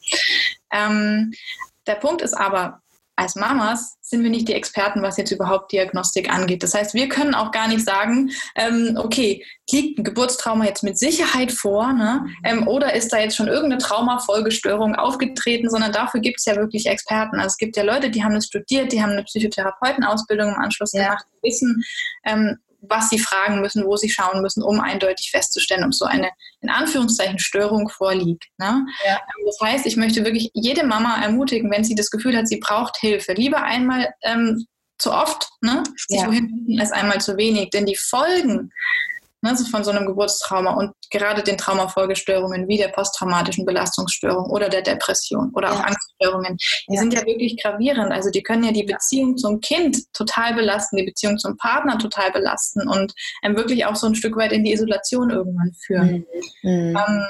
Ähm, 0.73 1.33
der 1.87 1.95
Punkt 1.95 2.23
ist 2.23 2.35
aber, 2.35 2.83
als 3.17 3.35
Mamas 3.35 3.97
sind 4.03 4.23
wir 4.23 4.31
nicht 4.31 4.47
die 4.47 4.55
Experten, 4.55 5.03
was 5.03 5.17
jetzt 5.17 5.33
überhaupt 5.33 5.73
Diagnostik 5.73 6.33
angeht. 6.33 6.63
Das 6.63 6.75
heißt, 6.75 6.95
wir 6.95 7.09
können 7.09 7.35
auch 7.35 7.51
gar 7.51 7.67
nicht 7.67 7.85
sagen, 7.85 8.31
ähm, 8.55 8.97
okay, 9.03 9.45
liegt 9.71 9.99
ein 9.99 10.05
Geburtstrauma 10.05 10.65
jetzt 10.65 10.85
mit 10.85 10.99
Sicherheit 10.99 11.51
vor 11.51 11.93
ne? 11.93 12.27
Ähm, 12.45 12.69
oder 12.69 12.95
ist 12.95 13.13
da 13.13 13.19
jetzt 13.19 13.37
schon 13.37 13.49
irgendeine 13.49 13.83
Traumafolgestörung 13.83 14.95
aufgetreten, 14.95 15.69
sondern 15.71 15.93
dafür 15.93 16.21
gibt 16.21 16.39
es 16.39 16.45
ja 16.45 16.57
wirklich 16.57 16.87
Experten. 16.87 17.37
Also 17.37 17.49
es 17.49 17.57
gibt 17.57 17.77
ja 17.77 17.83
Leute, 17.83 18.11
die 18.11 18.23
haben 18.23 18.35
das 18.35 18.47
studiert, 18.47 18.93
die 18.93 19.03
haben 19.03 19.13
eine 19.13 19.25
Psychotherapeutenausbildung 19.25 20.51
im 20.51 20.61
Anschluss 20.61 20.93
ja. 20.93 21.05
gemacht, 21.05 21.27
wissen, 21.43 21.83
ähm, 22.25 22.59
was 22.89 23.09
sie 23.11 23.19
fragen 23.19 23.61
müssen, 23.61 23.85
wo 23.85 23.97
sie 23.97 24.09
schauen 24.09 24.43
müssen, 24.43 24.63
um 24.63 24.81
eindeutig 24.81 25.31
festzustellen, 25.31 25.85
ob 25.85 25.95
so 25.95 26.05
eine 26.05 26.31
in 26.61 26.71
Anführungszeichen 26.71 27.39
Störung 27.39 27.89
vorliegt. 27.89 28.45
Ne? 28.59 28.87
Ja. 29.05 29.15
Ähm, 29.15 29.47
das 29.47 29.59
heißt, 29.61 29.87
ich 29.87 29.97
möchte 29.97 30.25
wirklich 30.25 30.51
jede 30.55 30.85
Mama 30.87 31.23
ermutigen, 31.23 31.71
wenn 31.71 31.85
sie 31.85 31.95
das 31.95 32.11
Gefühl 32.11 32.37
hat, 32.37 32.49
sie 32.49 32.59
braucht 32.59 32.97
Hilfe, 32.99 33.33
lieber 33.33 33.63
einmal 33.63 34.13
ähm, 34.23 34.67
zu 34.99 35.13
oft, 35.13 35.49
ne? 35.61 35.83
sich 36.09 36.21
ja. 36.21 36.27
wohin 36.27 36.77
als 36.81 36.93
einmal 36.93 37.21
zu 37.21 37.37
wenig. 37.37 37.71
Denn 37.71 37.87
die 37.87 37.97
Folgen 37.97 38.73
ne, 39.43 39.57
so 39.57 39.65
von 39.65 39.85
so 39.85 39.91
einem 39.91 40.07
Geburtstrauma 40.07 40.75
und 40.75 40.93
gerade 41.11 41.43
den 41.43 41.57
Traumafolgestörungen 41.57 42.69
wie 42.69 42.77
der 42.77 42.89
posttraumatischen 42.89 43.65
Belastungsstörung 43.65 44.51
oder 44.51 44.69
der 44.69 44.83
Depression 44.83 45.51
oder 45.55 45.73
auch 45.73 45.79
ja. 45.79 45.85
Angststörungen, 45.85 46.57
die 46.89 46.95
ja. 46.95 47.01
sind 47.01 47.15
ja 47.15 47.25
wirklich 47.25 47.61
gravierend. 47.63 48.13
Also 48.13 48.31
die 48.31 48.43
können 48.43 48.65
ja 48.65 48.73
die 48.73 48.85
Beziehung 48.85 49.37
zum 49.37 49.61
Kind 49.61 50.13
total 50.13 50.55
belasten, 50.55 50.97
die 50.97 51.05
Beziehung 51.05 51.39
zum 51.39 51.57
Partner 51.57 51.99
total 51.99 52.33
belasten 52.33 52.89
und 52.89 53.13
ähm, 53.43 53.57
wirklich 53.57 53.85
auch 53.87 53.97
so 53.97 54.07
ein 54.07 54.15
Stück 54.15 54.37
weit 54.37 54.53
in 54.53 54.65
die 54.65 54.73
Isolation 54.73 55.31
irgendwann 55.31 55.73
führen. 55.75 56.27
Mhm. 56.63 56.71
mhm. 56.71 56.97
Ähm, 56.97 57.27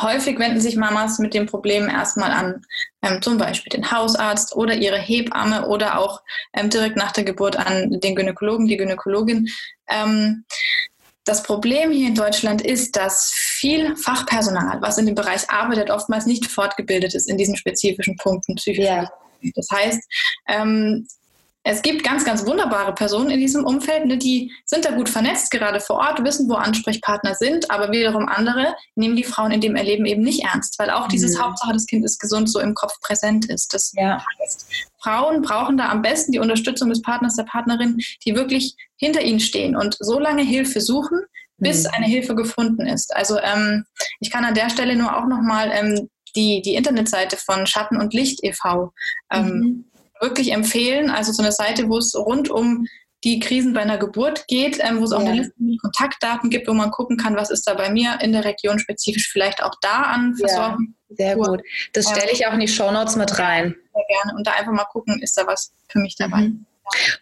Häufig 0.00 0.38
wenden 0.38 0.60
sich 0.60 0.76
Mamas 0.76 1.18
mit 1.18 1.34
dem 1.34 1.46
Problem 1.46 1.88
erstmal 1.88 2.32
an 2.32 2.62
ähm, 3.02 3.22
zum 3.22 3.38
Beispiel 3.38 3.70
den 3.70 3.90
Hausarzt 3.90 4.56
oder 4.56 4.74
ihre 4.74 4.98
Hebamme 4.98 5.66
oder 5.66 5.98
auch 5.98 6.22
ähm, 6.52 6.70
direkt 6.70 6.96
nach 6.96 7.12
der 7.12 7.24
Geburt 7.24 7.56
an 7.56 8.00
den 8.00 8.14
Gynäkologen, 8.14 8.66
die 8.66 8.76
Gynäkologin. 8.76 9.48
Ähm, 9.88 10.44
das 11.24 11.42
Problem 11.42 11.90
hier 11.90 12.08
in 12.08 12.14
Deutschland 12.14 12.60
ist, 12.60 12.96
dass 12.96 13.32
viel 13.34 13.96
Fachpersonal, 13.96 14.82
was 14.82 14.98
in 14.98 15.06
dem 15.06 15.14
Bereich 15.14 15.48
arbeitet, 15.48 15.90
oftmals 15.90 16.26
nicht 16.26 16.46
fortgebildet 16.46 17.14
ist 17.14 17.30
in 17.30 17.38
diesen 17.38 17.56
spezifischen 17.56 18.16
Punkten 18.16 18.56
Psychologie. 18.56 19.06
Ja. 19.42 19.52
Das 19.54 19.68
heißt, 19.72 20.02
ähm, 20.48 21.06
es 21.66 21.80
gibt 21.80 22.04
ganz, 22.04 22.26
ganz 22.26 22.44
wunderbare 22.44 22.94
Personen 22.94 23.30
in 23.30 23.40
diesem 23.40 23.64
Umfeld, 23.64 24.04
ne, 24.04 24.18
die 24.18 24.52
sind 24.66 24.84
da 24.84 24.90
gut 24.90 25.08
vernetzt, 25.08 25.50
gerade 25.50 25.80
vor 25.80 25.96
Ort, 25.96 26.22
wissen, 26.22 26.46
wo 26.48 26.54
Ansprechpartner 26.54 27.34
sind, 27.34 27.70
aber 27.70 27.90
wiederum 27.90 28.28
andere 28.28 28.74
nehmen 28.96 29.16
die 29.16 29.24
Frauen 29.24 29.50
in 29.50 29.62
dem 29.62 29.74
Erleben 29.74 30.04
eben 30.04 30.22
nicht 30.22 30.44
ernst, 30.44 30.78
weil 30.78 30.90
auch 30.90 31.08
dieses 31.08 31.36
mhm. 31.36 31.42
Hauptsache, 31.42 31.72
das 31.72 31.86
Kind 31.86 32.04
ist 32.04 32.20
gesund, 32.20 32.50
so 32.50 32.60
im 32.60 32.74
Kopf 32.74 33.00
präsent 33.00 33.46
ist. 33.46 33.72
Das 33.72 33.92
ja. 33.96 34.22
heißt, 34.42 34.66
Frauen 35.02 35.40
brauchen 35.40 35.78
da 35.78 35.88
am 35.88 36.02
besten 36.02 36.32
die 36.32 36.38
Unterstützung 36.38 36.90
des 36.90 37.00
Partners, 37.00 37.36
der 37.36 37.44
Partnerin, 37.44 37.96
die 38.26 38.34
wirklich 38.34 38.76
hinter 38.96 39.22
ihnen 39.22 39.40
stehen 39.40 39.74
und 39.74 39.96
so 39.98 40.18
lange 40.18 40.42
Hilfe 40.42 40.82
suchen, 40.82 41.20
bis 41.56 41.84
mhm. 41.84 41.90
eine 41.94 42.06
Hilfe 42.06 42.34
gefunden 42.34 42.86
ist. 42.86 43.16
Also 43.16 43.38
ähm, 43.40 43.86
ich 44.20 44.30
kann 44.30 44.44
an 44.44 44.54
der 44.54 44.68
Stelle 44.68 44.96
nur 44.96 45.16
auch 45.16 45.26
nochmal 45.26 45.70
ähm, 45.72 46.10
die, 46.36 46.60
die 46.60 46.74
Internetseite 46.74 47.38
von 47.38 47.66
Schatten 47.66 47.96
und 47.98 48.12
Licht 48.12 48.44
e.V. 48.44 48.92
Ähm, 49.32 49.46
mhm 49.46 49.84
wirklich 50.20 50.52
empfehlen. 50.52 51.10
Also 51.10 51.32
so 51.32 51.42
eine 51.42 51.52
Seite, 51.52 51.88
wo 51.88 51.98
es 51.98 52.14
rund 52.14 52.50
um 52.50 52.86
die 53.24 53.40
Krisen 53.40 53.72
bei 53.72 53.80
einer 53.80 53.96
Geburt 53.96 54.46
geht, 54.48 54.78
ähm, 54.80 55.00
wo 55.00 55.04
es 55.04 55.12
auch 55.12 55.20
ja. 55.20 55.28
eine 55.28 55.40
Liste 55.40 55.54
mit 55.56 55.80
Kontaktdaten 55.80 56.50
gibt, 56.50 56.68
wo 56.68 56.74
man 56.74 56.90
gucken 56.90 57.16
kann, 57.16 57.36
was 57.36 57.50
ist 57.50 57.66
da 57.66 57.74
bei 57.74 57.90
mir 57.90 58.18
in 58.20 58.32
der 58.32 58.44
Region 58.44 58.78
spezifisch 58.78 59.30
vielleicht 59.32 59.62
auch 59.62 59.74
da 59.80 60.02
an 60.02 60.36
Versorgung. 60.36 60.94
Ja, 61.08 61.16
sehr 61.16 61.36
gut. 61.36 61.62
Das 61.94 62.10
stelle 62.10 62.30
ich 62.32 62.46
auch 62.46 62.52
in 62.52 62.60
die 62.60 62.68
Shownotes 62.68 63.16
mit 63.16 63.38
rein. 63.38 63.74
Sehr 63.94 64.04
gerne. 64.08 64.36
Und 64.36 64.46
da 64.46 64.52
einfach 64.52 64.72
mal 64.72 64.84
gucken, 64.84 65.20
ist 65.22 65.38
da 65.38 65.46
was 65.46 65.72
für 65.88 65.98
mich 66.00 66.16
dabei. 66.16 66.42
Mhm. 66.42 66.66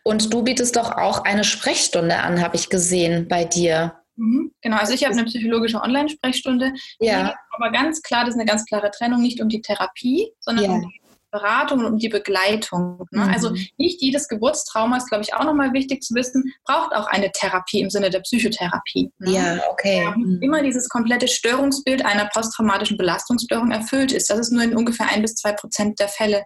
Und 0.02 0.35
du 0.35 0.42
bietest 0.42 0.74
doch 0.74 0.90
auch 0.90 1.24
eine 1.24 1.44
Sprechstunde 1.44 2.18
an, 2.18 2.42
habe 2.42 2.57
ich 2.57 2.68
gesehen 2.68 3.28
bei 3.28 3.44
dir. 3.44 3.94
Mhm, 4.16 4.52
genau, 4.61 4.76
also 4.76 4.92
ich 4.92 5.05
habe 5.05 5.14
eine 5.14 5.24
psychologische 5.24 5.81
Online-Sprechstunde. 5.81 6.72
Ja. 6.98 7.35
Aber 7.52 7.70
ganz 7.70 8.02
klar, 8.02 8.24
das 8.24 8.35
ist 8.35 8.40
eine 8.40 8.48
ganz 8.48 8.64
klare 8.66 8.90
Trennung, 8.90 9.22
nicht 9.22 9.40
um 9.40 9.48
die 9.48 9.62
Therapie, 9.62 10.33
sondern 10.40 10.64
ja. 10.64 10.70
um 10.72 10.81
die 10.83 11.01
Beratung 11.32 11.80
und 11.80 11.86
um 11.86 11.98
die 11.98 12.08
Begleitung. 12.08 13.04
Ne? 13.10 13.22
Also 13.22 13.30
mhm. 13.30 13.32
Also 13.42 13.50
nicht 13.76 14.00
jedes 14.00 14.28
Geburtstrauma 14.28 14.98
ist, 14.98 15.08
glaube 15.08 15.24
ich, 15.24 15.34
auch 15.34 15.42
nochmal 15.42 15.72
wichtig 15.72 16.00
zu 16.02 16.14
wissen, 16.14 16.44
braucht 16.64 16.94
auch 16.94 17.06
eine 17.08 17.32
Therapie 17.32 17.80
im 17.80 17.90
Sinne 17.90 18.08
der 18.08 18.20
Psychotherapie. 18.20 19.10
Ne? 19.18 19.32
Ja, 19.32 19.60
okay. 19.68 20.06
Mhm. 20.14 20.38
immer 20.40 20.62
dieses 20.62 20.88
komplette 20.88 21.26
Störungsbild 21.26 22.04
einer 22.04 22.28
posttraumatischen 22.32 22.96
Belastungsstörung 22.96 23.72
erfüllt 23.72 24.12
ist. 24.12 24.30
Das 24.30 24.38
ist 24.38 24.52
nur 24.52 24.62
in 24.62 24.76
ungefähr 24.76 25.08
ein 25.08 25.22
bis 25.22 25.34
zwei 25.34 25.52
Prozent 25.52 25.98
der 25.98 26.06
Fälle 26.06 26.44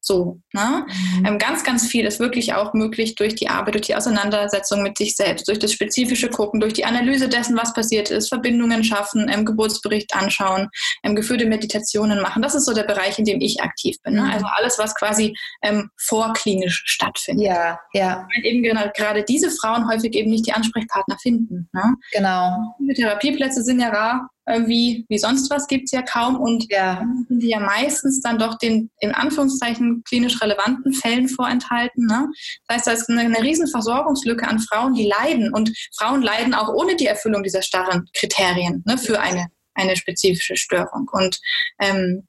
so. 0.00 0.40
Ne? 0.52 0.86
Mhm. 0.86 1.26
Ähm, 1.26 1.38
ganz, 1.38 1.64
ganz 1.64 1.86
viel 1.86 2.04
ist 2.04 2.20
wirklich 2.20 2.54
auch 2.54 2.74
möglich 2.74 3.14
durch 3.14 3.34
die 3.34 3.48
Arbeit, 3.48 3.74
durch 3.74 3.86
die 3.86 3.96
Auseinandersetzung 3.96 4.82
mit 4.82 4.96
sich 4.98 5.16
selbst, 5.16 5.48
durch 5.48 5.58
das 5.58 5.72
spezifische 5.72 6.28
Gucken, 6.28 6.60
durch 6.60 6.72
die 6.72 6.84
Analyse 6.84 7.28
dessen, 7.28 7.56
was 7.56 7.72
passiert 7.72 8.10
ist, 8.10 8.28
Verbindungen 8.28 8.84
schaffen, 8.84 9.28
ähm, 9.28 9.44
Geburtsbericht 9.44 10.14
anschauen, 10.14 10.68
ähm, 11.02 11.14
geführte 11.14 11.46
Meditationen 11.46 12.20
machen. 12.20 12.42
Das 12.42 12.54
ist 12.54 12.64
so 12.64 12.74
der 12.74 12.84
Bereich, 12.84 13.18
in 13.18 13.24
dem 13.24 13.40
ich 13.40 13.62
aktiv 13.62 13.96
bin. 14.02 14.14
Ne? 14.14 14.22
Mhm. 14.22 14.30
Also 14.30 14.46
alles, 14.54 14.78
was 14.78 14.94
quasi 14.94 15.36
ähm, 15.62 15.90
vorklinisch 15.98 16.82
stattfindet. 16.86 17.46
Ja, 17.46 17.78
ja. 17.92 18.26
Weil 18.34 18.46
eben 18.46 18.62
gerade 18.94 19.24
diese 19.24 19.50
Frauen 19.50 19.88
häufig 19.88 20.14
eben 20.14 20.30
nicht 20.30 20.46
die 20.46 20.52
Ansprechpartner 20.52 21.16
finden. 21.20 21.68
Ne? 21.72 21.94
Genau. 22.12 22.74
Die 22.78 22.94
Therapieplätze 22.94 23.62
sind 23.62 23.80
ja 23.80 23.90
rar 23.90 24.28
wie, 24.66 25.04
wie 25.08 25.18
sonst 25.18 25.50
was 25.50 25.66
gibt 25.66 25.84
es 25.84 25.92
ja 25.92 26.02
kaum 26.02 26.36
und 26.36 26.66
ja. 26.70 27.04
die 27.28 27.48
ja 27.48 27.60
meistens 27.60 28.20
dann 28.20 28.38
doch 28.38 28.56
den 28.58 28.90
in 29.00 29.12
Anführungszeichen 29.12 30.02
klinisch 30.04 30.40
relevanten 30.40 30.92
Fällen 30.92 31.28
vorenthalten. 31.28 32.06
Ne? 32.06 32.28
Das 32.66 32.76
heißt, 32.76 32.86
da 32.86 32.92
ist 32.92 33.10
eine, 33.10 33.20
eine 33.20 33.42
riesen 33.42 33.68
Versorgungslücke 33.68 34.46
an 34.46 34.58
Frauen, 34.58 34.94
die 34.94 35.06
leiden 35.06 35.52
und 35.52 35.70
Frauen 35.96 36.22
leiden 36.22 36.54
auch 36.54 36.68
ohne 36.68 36.96
die 36.96 37.06
Erfüllung 37.06 37.42
dieser 37.42 37.62
starren 37.62 38.08
Kriterien 38.14 38.82
ne, 38.86 38.98
für 38.98 39.20
eine, 39.20 39.48
eine 39.74 39.96
spezifische 39.96 40.56
Störung. 40.56 41.08
Und 41.12 41.38
ähm, 41.80 42.26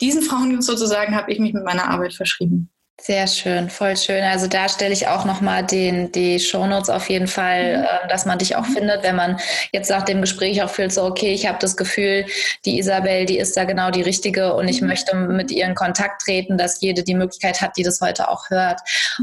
diesen 0.00 0.22
Frauen 0.22 0.62
sozusagen 0.62 1.16
habe 1.16 1.32
ich 1.32 1.38
mich 1.38 1.52
mit 1.52 1.64
meiner 1.64 1.88
Arbeit 1.90 2.14
verschrieben. 2.14 2.70
Sehr 3.00 3.28
schön, 3.28 3.70
voll 3.70 3.96
schön. 3.96 4.24
Also 4.24 4.48
da 4.48 4.68
stelle 4.68 4.92
ich 4.92 5.06
auch 5.06 5.24
nochmal 5.24 5.64
den, 5.64 6.10
die 6.10 6.40
Shownotes 6.40 6.90
auf 6.90 7.08
jeden 7.08 7.28
Fall, 7.28 7.78
mhm. 7.78 7.84
äh, 7.84 8.08
dass 8.08 8.26
man 8.26 8.38
dich 8.38 8.56
auch 8.56 8.66
mhm. 8.66 8.72
findet, 8.72 9.04
wenn 9.04 9.14
man 9.14 9.38
jetzt 9.72 9.88
nach 9.88 10.02
dem 10.02 10.20
Gespräch 10.20 10.60
auch 10.64 10.68
fühlt, 10.68 10.92
so 10.92 11.04
okay, 11.04 11.32
ich 11.32 11.46
habe 11.46 11.58
das 11.60 11.76
Gefühl, 11.76 12.26
die 12.64 12.76
Isabel, 12.76 13.24
die 13.24 13.38
ist 13.38 13.56
da 13.56 13.64
genau 13.64 13.92
die 13.92 14.02
Richtige 14.02 14.52
und 14.54 14.66
ich 14.66 14.80
mhm. 14.80 14.88
möchte 14.88 15.14
mit 15.14 15.52
ihr 15.52 15.64
in 15.64 15.76
Kontakt 15.76 16.22
treten, 16.22 16.58
dass 16.58 16.80
jede 16.80 17.04
die 17.04 17.14
Möglichkeit 17.14 17.60
hat, 17.60 17.76
die 17.76 17.84
das 17.84 18.00
heute 18.00 18.28
auch 18.28 18.50
hört. 18.50 18.80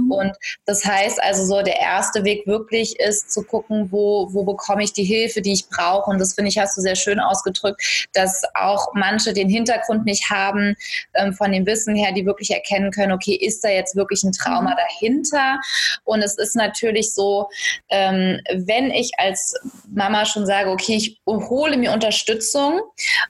Und 0.10 0.32
das 0.66 0.86
heißt 0.86 1.22
also 1.22 1.46
so, 1.46 1.62
der 1.62 1.80
erste 1.80 2.24
Weg 2.24 2.48
wirklich 2.48 2.98
ist 3.02 3.34
zu 3.34 3.44
gucken, 3.44 3.92
wo, 3.92 4.30
wo 4.32 4.44
bekomme 4.44 4.86
ich 4.86 4.94
die 4.94 5.04
Hilfe, 5.04 5.42
die 5.42 5.52
ich 5.52 5.68
brauche. 5.68 6.10
Und 6.10 6.20
das 6.20 6.34
finde 6.34 6.48
ich, 6.48 6.58
hast 6.58 6.78
du 6.78 6.82
sehr 6.82 6.96
schön 6.96 7.20
ausgedrückt, 7.20 8.08
dass 8.14 8.44
auch 8.54 8.94
manche 8.94 9.34
den 9.34 9.50
Hintergrund 9.50 10.06
nicht 10.06 10.30
haben, 10.30 10.78
ähm, 11.14 11.34
von 11.34 11.52
dem 11.52 11.66
Wissen 11.66 11.94
her, 11.94 12.14
die 12.14 12.26
wirklich 12.26 12.52
erkennen 12.52 12.92
können, 12.92 13.12
okay, 13.12 13.36
ist 13.36 13.65
da 13.66 13.70
jetzt 13.70 13.96
wirklich 13.96 14.24
ein 14.24 14.32
Trauma 14.32 14.72
mhm. 14.72 14.78
dahinter? 14.78 15.60
Und 16.04 16.22
es 16.22 16.38
ist 16.38 16.56
natürlich 16.56 17.14
so, 17.14 17.50
ähm, 17.90 18.40
wenn 18.54 18.92
ich 18.92 19.12
als 19.18 19.56
Mama 19.88 20.26
schon 20.26 20.46
sage, 20.46 20.70
okay, 20.70 20.96
ich 20.96 21.22
hole 21.26 21.78
mir 21.78 21.92
Unterstützung 21.92 22.82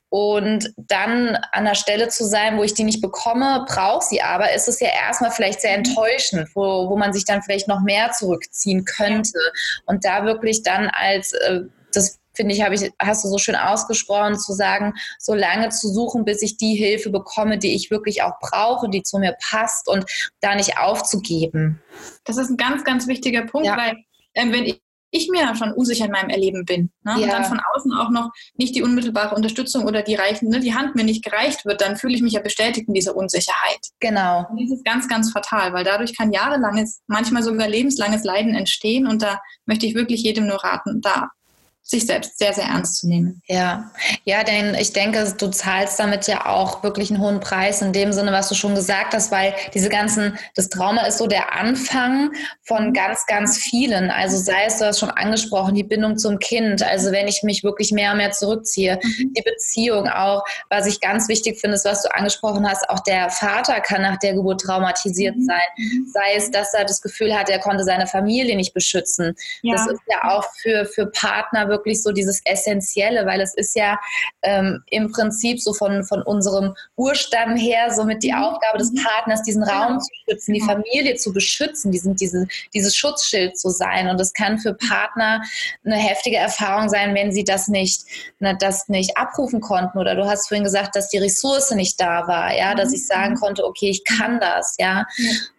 und 0.10 0.74
dann 0.78 1.38
an 1.52 1.66
der 1.66 1.76
Stelle 1.76 2.10
zu 2.10 2.26
sein, 2.26 2.58
wo 2.58 2.64
ich 2.64 2.74
die 2.74 2.84
nicht 2.84 3.02
bekomme, 3.02 3.66
brauche 3.68 4.06
sie 4.06 4.22
aber, 4.22 4.54
ist 4.54 4.68
es 4.68 4.80
ja 4.80 4.90
erstmal 4.90 5.32
vielleicht 5.32 5.62
sehr 5.62 5.78
mhm. 5.78 5.86
enttäuschend, 5.86 6.50
wo, 6.54 6.90
wo 6.90 6.98
man 6.98 7.14
sich 7.14 7.26
dann 7.26 7.42
vielleicht 7.42 7.68
noch 7.68 7.82
mehr 7.82 8.12
zurückziehen 8.12 8.86
könnte. 8.86 9.40
Und 9.86 10.06
da 10.06 10.26
wirklich 10.26 10.64
dann 10.64 10.90
als 10.90 11.34
äh, 11.34 11.62
das 11.94 12.20
finde 12.36 12.54
ich, 12.54 12.62
habe 12.62 12.76
ich, 12.76 12.92
hast 13.00 13.24
du 13.24 13.30
so 13.30 13.38
schön 13.38 13.56
ausgesprochen, 13.56 14.38
zu 14.38 14.54
sagen, 14.54 14.94
so 15.20 15.34
lange 15.34 15.70
zu 15.70 15.92
suchen, 15.92 16.26
bis 16.26 16.42
ich 16.42 16.58
die 16.58 16.76
Hilfe 16.76 17.10
bekomme, 17.10 17.58
die 17.58 17.76
ich 17.76 17.92
wirklich 17.92 18.22
auch 18.24 18.34
brauche, 18.40 18.90
die 18.90 19.04
zu 19.04 19.18
mir 19.18 19.36
passt 19.50 19.88
und 19.88 20.06
da 20.42 20.56
nicht 20.56 20.78
aufzugeben. 20.78 21.82
Das 22.24 22.38
ist 22.38 22.50
ein 22.50 22.58
ganz, 22.58 22.84
ganz 22.84 23.08
wichtiger 23.08 23.46
Punkt, 23.46 23.68
ja. 23.68 23.78
weil 23.78 23.96
ähm, 24.34 24.52
wenn 24.52 24.66
ich 24.66 24.82
ich 25.16 25.30
mir 25.30 25.56
schon 25.56 25.72
unsicher 25.72 26.06
in 26.06 26.12
meinem 26.12 26.30
Erleben 26.30 26.66
bin 26.66 26.92
ne? 27.04 27.16
ja. 27.18 27.24
und 27.24 27.30
dann 27.30 27.46
von 27.46 27.60
außen 27.74 27.94
auch 27.94 28.10
noch 28.10 28.32
nicht 28.56 28.76
die 28.76 28.84
unmittelbare 28.84 29.36
Unterstützung 29.36 29.86
oder 29.86 30.02
die 30.02 30.16
reichen, 30.16 30.50
ne, 30.50 30.60
die 30.60 30.74
Hand 30.74 30.96
mir 30.96 31.04
nicht 31.04 31.24
gereicht 31.24 31.66
wird, 31.66 31.82
dann 31.82 31.96
fühle 31.96 32.16
ich 32.16 32.22
mich 32.22 32.34
ja 32.34 32.42
bestätigt 32.42 32.88
in 32.88 32.94
dieser 32.94 33.16
Unsicherheit. 33.16 33.80
Genau. 34.00 34.46
Und 34.50 34.62
das 34.62 34.72
ist 34.72 34.86
ganz, 34.86 35.08
ganz 35.08 35.32
fatal, 35.32 35.74
weil 35.74 35.84
dadurch 35.84 36.16
kann 36.16 36.32
jahrelanges, 36.32 37.02
manchmal 37.08 37.44
sogar 37.44 37.68
lebenslanges 37.68 38.24
Leiden 38.24 38.56
entstehen 38.56 39.08
und 39.08 39.22
da 39.22 39.40
möchte 39.66 39.86
ich 39.86 39.96
wirklich 39.96 40.24
jedem 40.24 40.48
nur 40.48 40.64
raten, 40.64 41.02
da 41.02 41.30
sich 41.88 42.08
selbst 42.08 42.40
sehr, 42.40 42.52
sehr 42.52 42.64
ernst 42.64 42.98
zu 42.98 43.08
nehmen. 43.08 43.44
Ja, 43.46 43.92
ja, 44.24 44.44
denn 44.44 44.74
ich 44.74 44.92
denke, 44.92 45.32
du 45.38 45.50
zahlst 45.50 46.00
damit 46.00 46.26
ja 46.26 46.48
auch 46.48 46.82
wirklich 46.82 47.12
einen 47.12 47.22
hohen 47.22 47.40
Preis 47.40 47.84
in 47.84 47.94
dem 47.94 48.12
Sinne, 48.12 48.32
was 48.32 48.50
du 48.50 48.56
schon 48.56 48.74
gesagt 48.74 49.14
hast, 49.14 49.32
weil 49.32 49.54
diese 49.76 49.90
ganzen, 49.90 50.36
das 50.56 50.70
Trauma 50.70 51.06
ist 51.06 51.20
so 51.20 51.28
der 51.28 51.54
Anfang 51.54 52.32
von 52.64 52.92
ganz, 52.92 53.28
ganz 53.28 53.60
vielen. 53.60 54.10
Also 54.10 54.36
sei 54.38 54.66
es, 54.66 54.80
du 54.80 54.86
hast 54.86 55.00
schon 55.00 55.12
angesprochen, 55.12 55.76
die 55.76 55.84
Bindung 55.84 56.18
zum 56.18 56.40
Kind. 56.40 56.82
Also 56.82 57.12
wenn 57.12 57.28
ich 57.28 57.44
mich 57.44 57.64
wirklich 57.64 57.92
mehr 57.92 58.12
und 58.12 58.18
mehr 58.18 58.32
zurückziehe, 58.32 59.00
mhm. 59.04 59.34
die 59.34 59.44
Beziehung 59.44 60.08
auch, 60.08 60.44
was 60.72 60.88
ich 60.88 61.00
ganz 61.00 61.30
wichtig 61.30 61.60
finde, 61.60 61.76
ist, 61.76 61.86
was 61.86 62.02
du 62.02 62.16
angesprochen 62.16 62.68
hast, 62.68 62.90
auch 62.90 63.02
der 63.02 63.30
Vater 63.30 63.80
kann 63.80 64.02
nach 64.02 64.18
der 64.18 64.34
Geburt 64.34 64.62
traumatisiert 64.62 65.36
mhm. 65.36 65.46
sein. 65.46 65.68
Mhm. 65.78 66.08
Sei 66.12 66.34
es, 66.36 66.50
dass 66.50 66.74
er 66.74 66.86
das 66.86 67.00
Gefühl 67.04 67.38
hat, 67.38 67.48
er 67.48 67.60
konnte 67.60 67.84
seine 67.84 68.08
Familie 68.08 68.56
nicht 68.56 68.74
beschützen. 68.74 69.36
Ja. 69.62 69.76
Das 69.76 69.86
ist 69.86 70.02
ja 70.10 70.32
auch 70.32 70.46
für, 70.60 70.86
für 70.86 71.06
Partner 71.06 71.68
wirklich 71.68 71.75
so 72.04 72.12
dieses 72.12 72.42
Essentielle, 72.46 73.26
weil 73.26 73.42
es 73.42 73.54
ist 73.56 73.76
ja 73.76 74.00
ähm, 74.42 74.84
im 74.90 75.12
Prinzip 75.12 75.62
so 75.62 75.74
von, 75.74 76.04
von 76.04 76.22
unserem 76.22 76.76
Urstamm 76.96 77.56
her 77.56 77.94
somit 77.94 78.24
die 78.24 78.32
mhm. 78.32 78.44
Aufgabe 78.44 78.78
des 78.78 78.94
Partners, 79.04 79.44
diesen 79.44 79.64
Raum 79.64 80.00
zu 80.00 80.10
schützen, 80.26 80.54
die 80.54 80.62
Familie 80.62 81.16
zu 81.16 81.34
beschützen, 81.34 81.92
diesen, 81.92 82.16
diese, 82.16 82.48
dieses 82.74 82.96
Schutzschild 82.96 83.58
zu 83.58 83.70
sein. 83.70 84.08
Und 84.08 84.20
es 84.20 84.34
kann 84.34 84.58
für 84.58 84.74
Partner 84.74 85.42
eine 85.86 85.96
heftige 85.96 86.38
Erfahrung 86.38 86.90
sein, 86.90 87.14
wenn 87.16 87.32
sie 87.32 87.44
das 87.44 87.68
nicht, 87.68 88.04
ne, 88.40 88.58
das 88.60 88.88
nicht 88.90 89.18
abrufen 89.18 89.62
konnten. 89.62 89.98
Oder 89.98 90.16
du 90.16 90.26
hast 90.26 90.48
vorhin 90.48 90.64
gesagt, 90.64 90.96
dass 90.96 91.10
die 91.10 91.18
Ressource 91.18 91.72
nicht 91.72 92.00
da 92.00 92.28
war, 92.28 92.56
ja, 92.56 92.76
dass 92.76 92.94
ich 92.94 93.06
sagen 93.06 93.34
mhm. 93.34 93.40
konnte, 93.40 93.66
okay, 93.66 93.90
ich 93.90 94.04
kann 94.04 94.40
das, 94.40 94.76
ja. 94.80 95.06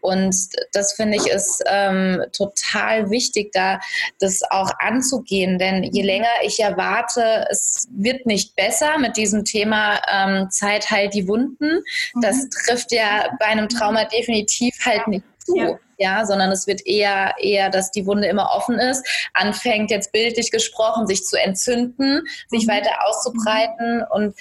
Und 0.00 0.34
das 0.72 0.92
finde 0.94 1.16
ich 1.16 1.26
ist 1.26 1.62
ähm, 1.66 2.22
total 2.32 3.10
wichtig, 3.10 3.52
da 3.52 3.80
das 4.20 4.42
auch 4.50 4.70
anzugehen, 4.78 5.58
denn 5.58 5.82
je 5.82 6.02
länger 6.06 6.28
ich 6.42 6.60
erwarte, 6.60 7.46
es 7.50 7.88
wird 7.90 8.24
nicht 8.26 8.54
besser 8.56 8.98
mit 8.98 9.16
diesem 9.16 9.44
Thema 9.44 10.00
ähm, 10.10 10.50
Zeit 10.50 10.90
heilt 10.90 11.14
die 11.14 11.28
Wunden. 11.28 11.82
Mhm. 12.14 12.20
Das 12.20 12.48
trifft 12.48 12.92
ja 12.92 13.28
bei 13.38 13.46
einem 13.46 13.68
Trauma 13.68 14.04
definitiv 14.04 14.74
halt 14.84 15.08
nicht 15.08 15.24
zu. 15.44 15.56
Ja. 15.56 15.78
ja. 15.98 16.26
sondern 16.26 16.50
es 16.50 16.66
wird 16.66 16.86
eher, 16.86 17.34
eher, 17.40 17.70
dass 17.70 17.90
die 17.90 18.06
Wunde 18.06 18.26
immer 18.28 18.50
offen 18.54 18.78
ist, 18.78 19.04
anfängt 19.34 19.90
jetzt 19.90 20.12
bildlich 20.12 20.50
gesprochen, 20.50 21.06
sich 21.06 21.24
zu 21.24 21.36
entzünden, 21.36 22.22
sich 22.48 22.66
mhm. 22.66 22.70
weiter 22.70 22.90
auszubreiten. 23.06 24.04
Und 24.10 24.34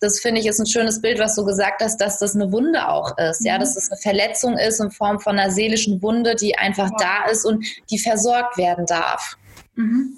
das 0.00 0.20
finde 0.20 0.40
ich 0.40 0.46
ist 0.46 0.60
ein 0.60 0.66
schönes 0.66 1.00
Bild, 1.00 1.18
was 1.18 1.34
du 1.34 1.44
gesagt 1.44 1.82
hast, 1.82 1.98
dass 1.98 2.18
das 2.18 2.34
eine 2.34 2.52
Wunde 2.52 2.88
auch 2.88 3.16
ist, 3.18 3.44
ja, 3.44 3.56
mhm. 3.56 3.60
dass 3.60 3.76
es 3.76 3.90
eine 3.90 4.00
Verletzung 4.00 4.58
ist 4.58 4.80
in 4.80 4.90
Form 4.90 5.20
von 5.20 5.38
einer 5.38 5.50
seelischen 5.50 6.02
Wunde, 6.02 6.34
die 6.34 6.56
einfach 6.56 6.90
ja. 6.98 7.24
da 7.24 7.30
ist 7.30 7.44
und 7.44 7.64
die 7.90 7.98
versorgt 7.98 8.56
werden 8.56 8.86
darf. 8.86 9.36
Mhm. 9.74 10.16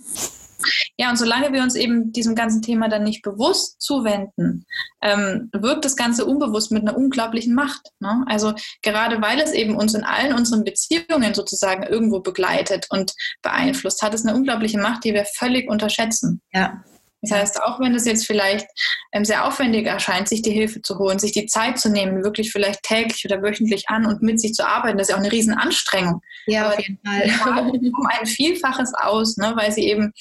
Ja, 0.96 1.10
und 1.10 1.16
solange 1.16 1.52
wir 1.52 1.62
uns 1.62 1.74
eben 1.74 2.12
diesem 2.12 2.34
ganzen 2.34 2.62
Thema 2.62 2.88
dann 2.88 3.04
nicht 3.04 3.22
bewusst 3.22 3.80
zuwenden, 3.80 4.66
ähm, 5.00 5.50
wirkt 5.52 5.84
das 5.84 5.96
Ganze 5.96 6.24
unbewusst 6.24 6.72
mit 6.72 6.82
einer 6.82 6.96
unglaublichen 6.96 7.54
Macht. 7.54 7.88
Ne? 8.00 8.24
Also 8.28 8.54
gerade 8.82 9.20
weil 9.20 9.40
es 9.40 9.52
eben 9.52 9.76
uns 9.76 9.94
in 9.94 10.04
allen 10.04 10.34
unseren 10.34 10.64
Beziehungen 10.64 11.34
sozusagen 11.34 11.82
irgendwo 11.82 12.20
begleitet 12.20 12.86
und 12.90 13.12
beeinflusst, 13.42 14.02
hat 14.02 14.14
es 14.14 14.24
eine 14.24 14.36
unglaubliche 14.36 14.78
Macht, 14.78 15.04
die 15.04 15.14
wir 15.14 15.24
völlig 15.24 15.68
unterschätzen. 15.68 16.40
Ja. 16.52 16.82
Das 17.22 17.30
heißt, 17.30 17.62
auch 17.62 17.78
wenn 17.78 17.94
es 17.94 18.04
jetzt 18.04 18.26
vielleicht 18.26 18.66
ähm, 19.12 19.24
sehr 19.24 19.46
aufwendig 19.46 19.86
erscheint, 19.86 20.28
sich 20.28 20.42
die 20.42 20.50
Hilfe 20.50 20.82
zu 20.82 20.98
holen, 20.98 21.20
sich 21.20 21.30
die 21.30 21.46
Zeit 21.46 21.78
zu 21.78 21.88
nehmen, 21.88 22.24
wirklich 22.24 22.50
vielleicht 22.50 22.82
täglich 22.82 23.24
oder 23.24 23.40
wöchentlich 23.42 23.88
an 23.88 24.06
und 24.06 24.22
mit 24.22 24.40
sich 24.40 24.54
zu 24.54 24.66
arbeiten, 24.66 24.98
das 24.98 25.06
ist 25.06 25.10
ja 25.10 25.16
auch 25.16 25.20
eine 25.20 25.30
Riesenanstrengung. 25.30 26.20
Ja, 26.46 26.70
auf 26.70 26.80
jeden 26.80 26.98
Fall. 27.04 27.70
um 27.96 28.06
ein 28.06 28.26
Vielfaches 28.26 28.92
aus, 28.94 29.36
ne, 29.36 29.52
weil 29.54 29.70
sie 29.70 29.88
eben 29.88 30.12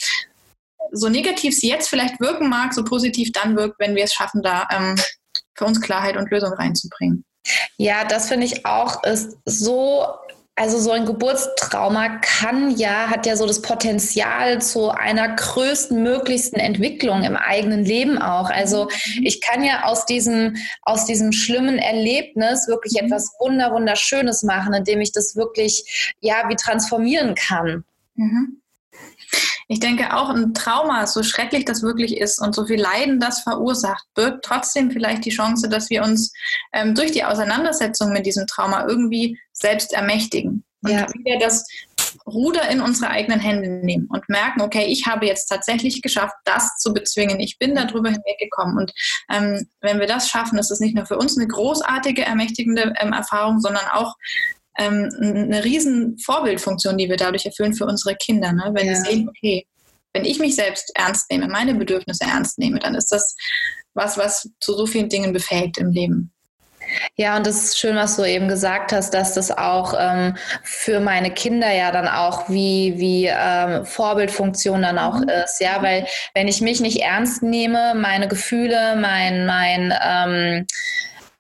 so 0.91 1.09
negativ 1.09 1.57
sie 1.57 1.69
jetzt 1.69 1.89
vielleicht 1.89 2.19
wirken 2.19 2.49
mag, 2.49 2.73
so 2.73 2.83
positiv 2.83 3.31
dann 3.31 3.55
wirkt, 3.55 3.79
wenn 3.79 3.95
wir 3.95 4.03
es 4.03 4.13
schaffen, 4.13 4.41
da 4.41 4.67
ähm, 4.71 4.95
für 5.55 5.65
uns 5.65 5.81
Klarheit 5.81 6.17
und 6.17 6.29
Lösung 6.31 6.53
reinzubringen. 6.53 7.25
Ja, 7.77 8.05
das 8.05 8.27
finde 8.27 8.45
ich 8.45 8.65
auch 8.65 9.03
ist 9.03 9.37
so 9.45 10.05
also 10.55 10.79
so 10.79 10.91
ein 10.91 11.05
Geburtstrauma 11.05 12.19
kann 12.19 12.77
ja, 12.77 13.09
hat 13.09 13.25
ja 13.25 13.35
so 13.35 13.47
das 13.47 13.61
Potenzial 13.61 14.61
zu 14.61 14.89
einer 14.89 15.35
größten 15.35 16.03
möglichsten 16.03 16.59
Entwicklung 16.59 17.23
im 17.23 17.35
eigenen 17.35 17.83
Leben 17.85 18.21
auch. 18.21 18.49
Also 18.49 18.83
mhm. 18.83 19.25
ich 19.25 19.41
kann 19.41 19.63
ja 19.63 19.85
aus 19.85 20.05
diesem, 20.05 20.57
aus 20.83 21.05
diesem 21.05 21.31
schlimmen 21.31 21.79
Erlebnis 21.79 22.67
wirklich 22.67 22.93
mhm. 22.93 23.07
etwas 23.07 23.33
Wunder, 23.39 23.73
Wunderschönes 23.73 24.43
machen, 24.43 24.73
indem 24.73 25.01
ich 25.01 25.11
das 25.11 25.35
wirklich, 25.35 26.13
ja, 26.19 26.47
wie 26.49 26.55
transformieren 26.55 27.33
kann. 27.33 27.83
Mhm. 28.15 28.61
Ich 29.71 29.79
denke 29.79 30.13
auch 30.13 30.27
ein 30.27 30.53
Trauma, 30.53 31.07
so 31.07 31.23
schrecklich 31.23 31.63
das 31.63 31.81
wirklich 31.81 32.17
ist 32.17 32.41
und 32.41 32.53
so 32.53 32.65
viel 32.65 32.79
Leiden 32.79 33.21
das 33.21 33.39
verursacht, 33.39 34.03
birgt 34.15 34.43
trotzdem 34.43 34.91
vielleicht 34.91 35.23
die 35.23 35.29
Chance, 35.29 35.69
dass 35.69 35.89
wir 35.89 36.03
uns 36.03 36.33
ähm, 36.73 36.93
durch 36.93 37.13
die 37.13 37.23
Auseinandersetzung 37.23 38.11
mit 38.11 38.25
diesem 38.25 38.45
Trauma 38.47 38.85
irgendwie 38.85 39.39
selbst 39.53 39.93
ermächtigen. 39.93 40.65
Und 40.83 40.91
ja. 40.91 41.07
wieder 41.13 41.39
das 41.39 41.65
Ruder 42.27 42.67
in 42.69 42.81
unsere 42.81 43.11
eigenen 43.11 43.39
Hände 43.39 43.69
nehmen 43.69 44.07
und 44.09 44.27
merken, 44.27 44.59
okay, 44.59 44.87
ich 44.87 45.07
habe 45.07 45.25
jetzt 45.25 45.45
tatsächlich 45.45 46.01
geschafft, 46.01 46.35
das 46.43 46.77
zu 46.77 46.91
bezwingen. 46.91 47.39
Ich 47.39 47.57
bin 47.57 47.73
darüber 47.73 48.09
hinweggekommen. 48.09 48.77
Und 48.77 48.91
ähm, 49.31 49.69
wenn 49.79 50.01
wir 50.01 50.07
das 50.07 50.27
schaffen, 50.27 50.59
ist 50.59 50.71
es 50.71 50.81
nicht 50.81 50.95
nur 50.95 51.05
für 51.05 51.17
uns 51.17 51.37
eine 51.37 51.47
großartige, 51.47 52.25
ermächtigende 52.25 52.93
ähm, 52.99 53.13
Erfahrung, 53.13 53.61
sondern 53.61 53.85
auch 53.93 54.17
ähm, 54.77 55.09
eine 55.19 55.63
riesen 55.63 56.17
Vorbildfunktion, 56.19 56.97
die 56.97 57.09
wir 57.09 57.17
dadurch 57.17 57.45
erfüllen 57.45 57.73
für 57.73 57.85
unsere 57.85 58.15
Kinder. 58.15 58.51
Ne? 58.51 58.71
Wenn 58.73 58.87
ja. 58.87 58.95
sie 58.95 59.01
sehen, 59.01 59.29
okay, 59.29 59.65
wenn 60.13 60.25
ich 60.25 60.39
mich 60.39 60.55
selbst 60.55 60.91
ernst 60.95 61.29
nehme, 61.31 61.47
meine 61.47 61.73
Bedürfnisse 61.73 62.25
ernst 62.25 62.59
nehme, 62.59 62.79
dann 62.79 62.95
ist 62.95 63.11
das 63.11 63.35
was, 63.93 64.17
was 64.17 64.49
zu 64.59 64.73
so 64.73 64.85
vielen 64.85 65.09
Dingen 65.09 65.33
befähigt 65.33 65.77
im 65.77 65.91
Leben. 65.91 66.31
Ja, 67.15 67.37
und 67.37 67.45
das 67.45 67.63
ist 67.63 67.79
schön, 67.79 67.95
was 67.95 68.17
du 68.17 68.23
eben 68.23 68.47
gesagt 68.47 68.91
hast, 68.91 69.13
dass 69.13 69.33
das 69.33 69.51
auch 69.51 69.93
ähm, 69.97 70.35
für 70.63 70.99
meine 70.99 71.31
Kinder 71.31 71.71
ja 71.71 71.91
dann 71.91 72.07
auch 72.07 72.49
wie, 72.49 72.95
wie 72.97 73.29
ähm, 73.31 73.85
Vorbildfunktion 73.85 74.81
dann 74.81 74.97
auch 74.97 75.19
mhm. 75.19 75.29
ist. 75.29 75.61
Ja, 75.61 75.81
weil 75.81 76.07
wenn 76.33 76.47
ich 76.47 76.61
mich 76.61 76.81
nicht 76.81 77.01
ernst 77.01 77.43
nehme, 77.43 77.93
meine 77.95 78.27
Gefühle, 78.27 78.95
mein, 78.97 79.45
mein 79.45 79.93
ähm, 80.03 80.67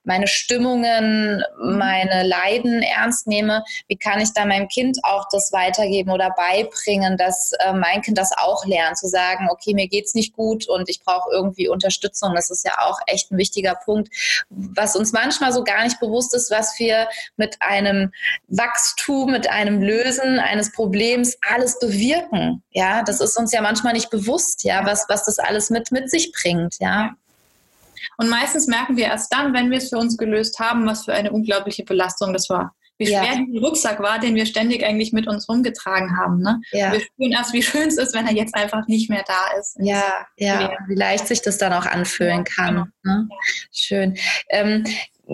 meine 0.03 0.27
Stimmungen, 0.27 1.43
meine 1.59 2.23
Leiden 2.23 2.81
ernst 2.81 3.27
nehme, 3.27 3.63
wie 3.87 3.97
kann 3.97 4.19
ich 4.19 4.33
da 4.33 4.45
meinem 4.45 4.67
Kind 4.67 4.99
auch 5.03 5.25
das 5.31 5.51
weitergeben 5.51 6.11
oder 6.11 6.31
beibringen, 6.31 7.17
dass 7.17 7.51
äh, 7.59 7.73
mein 7.73 8.01
Kind 8.01 8.17
das 8.17 8.31
auch 8.37 8.65
lernt, 8.65 8.97
zu 8.97 9.07
sagen, 9.07 9.47
okay, 9.51 9.73
mir 9.73 9.87
geht's 9.87 10.15
nicht 10.15 10.33
gut 10.33 10.67
und 10.67 10.89
ich 10.89 11.01
brauche 11.03 11.29
irgendwie 11.31 11.67
Unterstützung. 11.67 12.33
Das 12.35 12.49
ist 12.49 12.65
ja 12.65 12.77
auch 12.79 12.99
echt 13.05 13.31
ein 13.31 13.37
wichtiger 13.37 13.75
Punkt, 13.75 14.09
was 14.49 14.95
uns 14.95 15.11
manchmal 15.11 15.53
so 15.53 15.63
gar 15.63 15.83
nicht 15.83 15.99
bewusst 15.99 16.33
ist, 16.33 16.51
was 16.51 16.77
wir 16.79 17.07
mit 17.37 17.57
einem 17.59 18.11
Wachstum, 18.47 19.31
mit 19.31 19.49
einem 19.49 19.81
Lösen 19.81 20.39
eines 20.39 20.71
Problems 20.71 21.37
alles 21.49 21.79
bewirken. 21.79 22.63
Ja, 22.71 23.03
das 23.03 23.19
ist 23.19 23.37
uns 23.37 23.51
ja 23.51 23.61
manchmal 23.61 23.93
nicht 23.93 24.09
bewusst, 24.09 24.63
ja, 24.63 24.85
was, 24.85 25.05
was 25.09 25.25
das 25.25 25.39
alles 25.39 25.69
mit, 25.69 25.91
mit 25.91 26.09
sich 26.09 26.31
bringt, 26.31 26.75
ja. 26.79 27.15
Und 28.17 28.29
meistens 28.29 28.67
merken 28.67 28.97
wir 28.97 29.05
erst 29.05 29.33
dann, 29.33 29.53
wenn 29.53 29.69
wir 29.69 29.77
es 29.77 29.89
für 29.89 29.97
uns 29.97 30.17
gelöst 30.17 30.59
haben, 30.59 30.85
was 30.85 31.05
für 31.05 31.13
eine 31.13 31.31
unglaubliche 31.31 31.83
Belastung 31.83 32.33
das 32.33 32.49
war. 32.49 32.75
Wie 33.01 33.07
schwer 33.07 33.23
ja. 33.23 33.43
dieser 33.43 33.65
Rucksack 33.65 33.99
war, 33.99 34.19
den 34.19 34.35
wir 34.35 34.45
ständig 34.45 34.85
eigentlich 34.85 35.11
mit 35.11 35.27
uns 35.27 35.49
rumgetragen 35.49 36.17
haben. 36.17 36.39
Ne? 36.39 36.61
Ja. 36.71 36.91
Wir 36.91 36.99
spüren 36.99 37.31
erst, 37.31 37.51
wie 37.51 37.63
schön 37.63 37.87
es 37.87 37.97
ist, 37.97 38.13
wenn 38.13 38.27
er 38.27 38.33
jetzt 38.33 38.53
einfach 38.53 38.87
nicht 38.87 39.09
mehr 39.09 39.23
da 39.25 39.59
ist. 39.59 39.75
Ja, 39.79 40.27
ja, 40.37 40.71
wie 40.87 40.93
leicht 40.93 41.27
sich 41.27 41.41
das 41.41 41.57
dann 41.57 41.73
auch 41.73 41.87
anfühlen 41.87 42.45
ja, 42.45 42.55
kann. 42.55 42.91
Genau. 43.01 43.15
Ne? 43.21 43.29
Schön. 43.71 44.17
Ähm, 44.49 44.83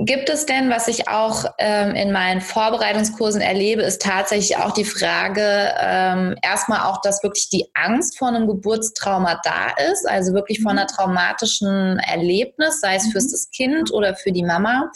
Gibt 0.05 0.29
es 0.29 0.45
denn, 0.45 0.69
was 0.69 0.87
ich 0.87 1.07
auch 1.07 1.45
ähm, 1.57 1.95
in 1.95 2.11
meinen 2.11 2.41
Vorbereitungskursen 2.41 3.41
erlebe, 3.41 3.81
ist 3.81 4.01
tatsächlich 4.01 4.57
auch 4.57 4.71
die 4.71 4.85
Frage, 4.85 5.73
ähm, 5.79 6.35
erstmal 6.43 6.81
auch, 6.81 7.01
dass 7.01 7.23
wirklich 7.23 7.49
die 7.49 7.65
Angst 7.73 8.17
vor 8.17 8.27
einem 8.27 8.47
Geburtstrauma 8.47 9.41
da 9.43 9.69
ist, 9.91 10.07
also 10.07 10.33
wirklich 10.33 10.61
vor 10.61 10.71
einer 10.71 10.83
mhm. 10.83 10.95
traumatischen 10.95 11.99
Erlebnis, 11.99 12.79
sei 12.79 12.95
es 12.95 13.07
fürs 13.11 13.27
mhm. 13.27 13.31
das 13.31 13.49
Kind 13.49 13.91
oder 13.91 14.15
für 14.15 14.31
die 14.31 14.43
Mama, 14.43 14.91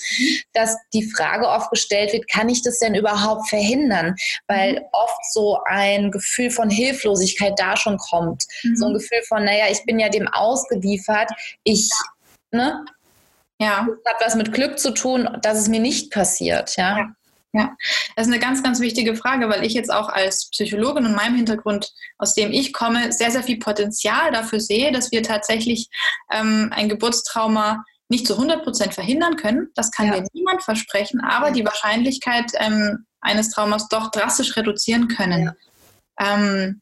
dass 0.53 0.75
die 0.93 1.09
Frage 1.09 1.47
oft 1.47 1.71
gestellt 1.71 2.13
wird, 2.13 2.29
kann 2.29 2.49
ich 2.49 2.61
das 2.61 2.77
denn 2.77 2.93
überhaupt 2.93 3.49
verhindern? 3.49 4.15
Weil 4.47 4.73
mhm. 4.73 4.85
oft 4.91 5.33
so 5.33 5.57
ein 5.65 6.11
Gefühl 6.11 6.51
von 6.51 6.69
Hilflosigkeit 6.69 7.53
da 7.57 7.75
schon 7.75 7.97
kommt. 7.97 8.45
So 8.75 8.87
ein 8.87 8.93
Gefühl 8.93 9.21
von, 9.27 9.45
naja, 9.45 9.65
ich 9.71 9.83
bin 9.85 9.99
ja 9.99 10.09
dem 10.09 10.27
ausgeliefert, 10.27 11.31
ich, 11.63 11.89
ne? 12.51 12.85
Ja. 13.61 13.87
Das 14.03 14.13
hat 14.13 14.21
was 14.25 14.35
mit 14.35 14.51
Glück 14.53 14.79
zu 14.79 14.91
tun, 14.91 15.29
dass 15.43 15.59
es 15.59 15.67
mir 15.67 15.79
nicht 15.79 16.11
passiert, 16.11 16.75
ja. 16.77 16.97
ja. 16.97 17.15
Ja, 17.53 17.75
das 18.15 18.27
ist 18.27 18.33
eine 18.33 18.41
ganz, 18.41 18.63
ganz 18.63 18.79
wichtige 18.79 19.13
Frage, 19.13 19.49
weil 19.49 19.65
ich 19.65 19.73
jetzt 19.73 19.91
auch 19.91 20.07
als 20.07 20.49
Psychologin 20.51 21.05
und 21.05 21.17
meinem 21.17 21.35
Hintergrund, 21.35 21.91
aus 22.17 22.33
dem 22.33 22.53
ich 22.53 22.71
komme, 22.71 23.11
sehr, 23.11 23.29
sehr 23.29 23.43
viel 23.43 23.59
Potenzial 23.59 24.31
dafür 24.31 24.61
sehe, 24.61 24.93
dass 24.93 25.11
wir 25.11 25.21
tatsächlich 25.21 25.89
ähm, 26.31 26.71
ein 26.73 26.87
Geburtstrauma 26.87 27.83
nicht 28.07 28.25
zu 28.25 28.35
100 28.35 28.63
Prozent 28.63 28.93
verhindern 28.93 29.35
können. 29.35 29.69
Das 29.75 29.91
kann 29.91 30.07
ja. 30.07 30.21
dir 30.21 30.27
niemand 30.31 30.63
versprechen, 30.63 31.19
aber 31.19 31.47
ja. 31.47 31.53
die 31.53 31.65
Wahrscheinlichkeit 31.65 32.53
ähm, 32.55 33.05
eines 33.19 33.49
Traumas 33.49 33.89
doch 33.89 34.11
drastisch 34.11 34.55
reduzieren 34.55 35.09
können. 35.09 35.53
Ja. 36.19 36.35
Ähm, 36.35 36.81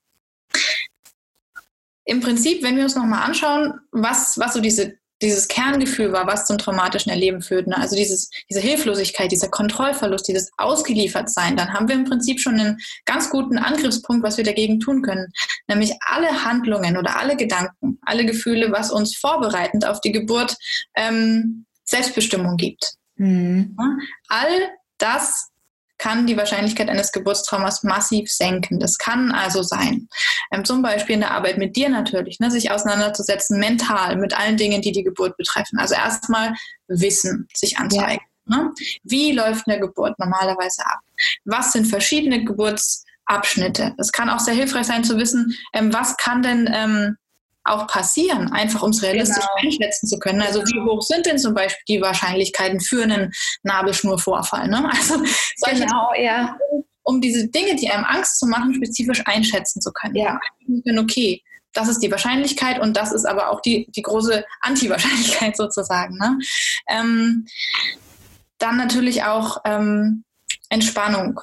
Im 2.05 2.21
Prinzip, 2.21 2.61
wenn 2.61 2.75
wir 2.75 2.83
uns 2.83 2.95
nochmal 2.95 3.23
anschauen, 3.23 3.79
was, 3.91 4.37
was 4.37 4.53
so 4.53 4.61
diese 4.61 4.98
dieses 5.21 5.47
Kerngefühl 5.47 6.11
war, 6.11 6.27
was 6.27 6.45
zum 6.45 6.57
traumatischen 6.57 7.11
Erleben 7.11 7.41
führt. 7.41 7.67
Ne? 7.67 7.77
Also 7.77 7.95
dieses, 7.95 8.29
diese 8.49 8.61
Hilflosigkeit, 8.61 9.31
dieser 9.31 9.49
Kontrollverlust, 9.49 10.27
dieses 10.27 10.51
Ausgeliefertsein, 10.57 11.57
dann 11.57 11.73
haben 11.73 11.87
wir 11.87 11.95
im 11.95 12.05
Prinzip 12.05 12.39
schon 12.39 12.59
einen 12.59 12.77
ganz 13.05 13.29
guten 13.29 13.57
Angriffspunkt, 13.57 14.23
was 14.23 14.37
wir 14.37 14.45
dagegen 14.45 14.79
tun 14.79 15.01
können. 15.01 15.27
Nämlich 15.67 15.93
alle 16.01 16.45
Handlungen 16.45 16.97
oder 16.97 17.19
alle 17.19 17.35
Gedanken, 17.35 17.99
alle 18.03 18.25
Gefühle, 18.25 18.71
was 18.71 18.91
uns 18.91 19.15
vorbereitend 19.17 19.85
auf 19.85 20.01
die 20.01 20.11
Geburt 20.11 20.55
ähm, 20.95 21.65
Selbstbestimmung 21.85 22.57
gibt. 22.57 22.93
Mhm. 23.15 23.75
All 24.27 24.69
das 24.97 25.48
kann 25.99 26.25
die 26.25 26.37
Wahrscheinlichkeit 26.37 26.89
eines 26.89 27.11
Geburtstraumas 27.11 27.83
massiv 27.83 28.31
senken. 28.31 28.79
Das 28.79 28.97
kann 28.97 29.31
also 29.31 29.61
sein, 29.61 30.07
ähm, 30.51 30.65
zum 30.65 30.81
Beispiel 30.81 31.15
in 31.15 31.21
der 31.21 31.31
Arbeit 31.31 31.57
mit 31.57 31.75
dir 31.75 31.89
natürlich, 31.89 32.39
ne, 32.39 32.49
sich 32.49 32.71
auseinanderzusetzen 32.71 33.59
mental 33.59 34.15
mit 34.15 34.35
allen 34.35 34.57
Dingen, 34.57 34.81
die 34.81 34.91
die 34.91 35.03
Geburt 35.03 35.37
betreffen. 35.37 35.77
Also 35.77 35.93
erstmal 35.93 36.55
Wissen 36.87 37.47
sich 37.53 37.77
anzeigen. 37.77 38.23
Ja. 38.49 38.57
Ne? 38.57 38.73
Wie 39.03 39.31
läuft 39.31 39.67
eine 39.67 39.79
Geburt 39.79 40.17
normalerweise 40.17 40.83
ab? 40.85 40.99
Was 41.45 41.73
sind 41.73 41.85
verschiedene 41.85 42.43
Geburtsabschnitte? 42.43 43.93
Es 43.99 44.11
kann 44.11 44.29
auch 44.29 44.39
sehr 44.39 44.55
hilfreich 44.55 44.87
sein 44.87 45.03
zu 45.03 45.17
wissen, 45.17 45.55
ähm, 45.73 45.93
was 45.93 46.17
kann 46.17 46.41
denn 46.41 46.67
ähm, 46.73 47.17
auch 47.69 47.87
passieren, 47.87 48.51
einfach 48.51 48.81
um 48.81 48.91
es 48.91 49.01
realistisch 49.01 49.45
genau. 49.45 49.67
einschätzen 49.67 50.07
zu 50.07 50.17
können. 50.19 50.41
Also 50.41 50.61
wie 50.61 50.79
hoch 50.81 51.01
sind 51.01 51.25
denn 51.25 51.37
zum 51.37 51.53
Beispiel 51.53 51.83
die 51.87 52.01
Wahrscheinlichkeiten 52.01 52.79
für 52.79 53.03
einen 53.03 53.31
Nabelschnurvorfall? 53.63 54.67
Ne? 54.67 54.89
Also 54.91 55.21
solche 55.57 55.85
genau, 55.85 56.11
ja. 56.17 56.57
um 57.03 57.21
diese 57.21 57.47
Dinge, 57.47 57.75
die 57.75 57.89
einem 57.89 58.05
Angst 58.05 58.39
zu 58.39 58.47
machen, 58.47 58.73
spezifisch 58.73 59.21
einschätzen 59.25 59.81
zu 59.81 59.91
können. 59.91 60.15
Ja. 60.15 60.39
Okay, 60.97 61.43
das 61.73 61.87
ist 61.87 61.99
die 61.99 62.11
Wahrscheinlichkeit 62.11 62.79
und 62.79 62.97
das 62.97 63.11
ist 63.11 63.25
aber 63.25 63.49
auch 63.49 63.61
die, 63.61 63.87
die 63.95 64.01
große 64.01 64.43
Anti-Wahrscheinlichkeit 64.61 65.55
sozusagen. 65.57 66.17
Ne? 66.17 66.39
Ähm, 66.87 67.45
dann 68.57 68.77
natürlich 68.77 69.23
auch 69.23 69.57
ähm, 69.65 70.23
Entspannung. 70.69 71.39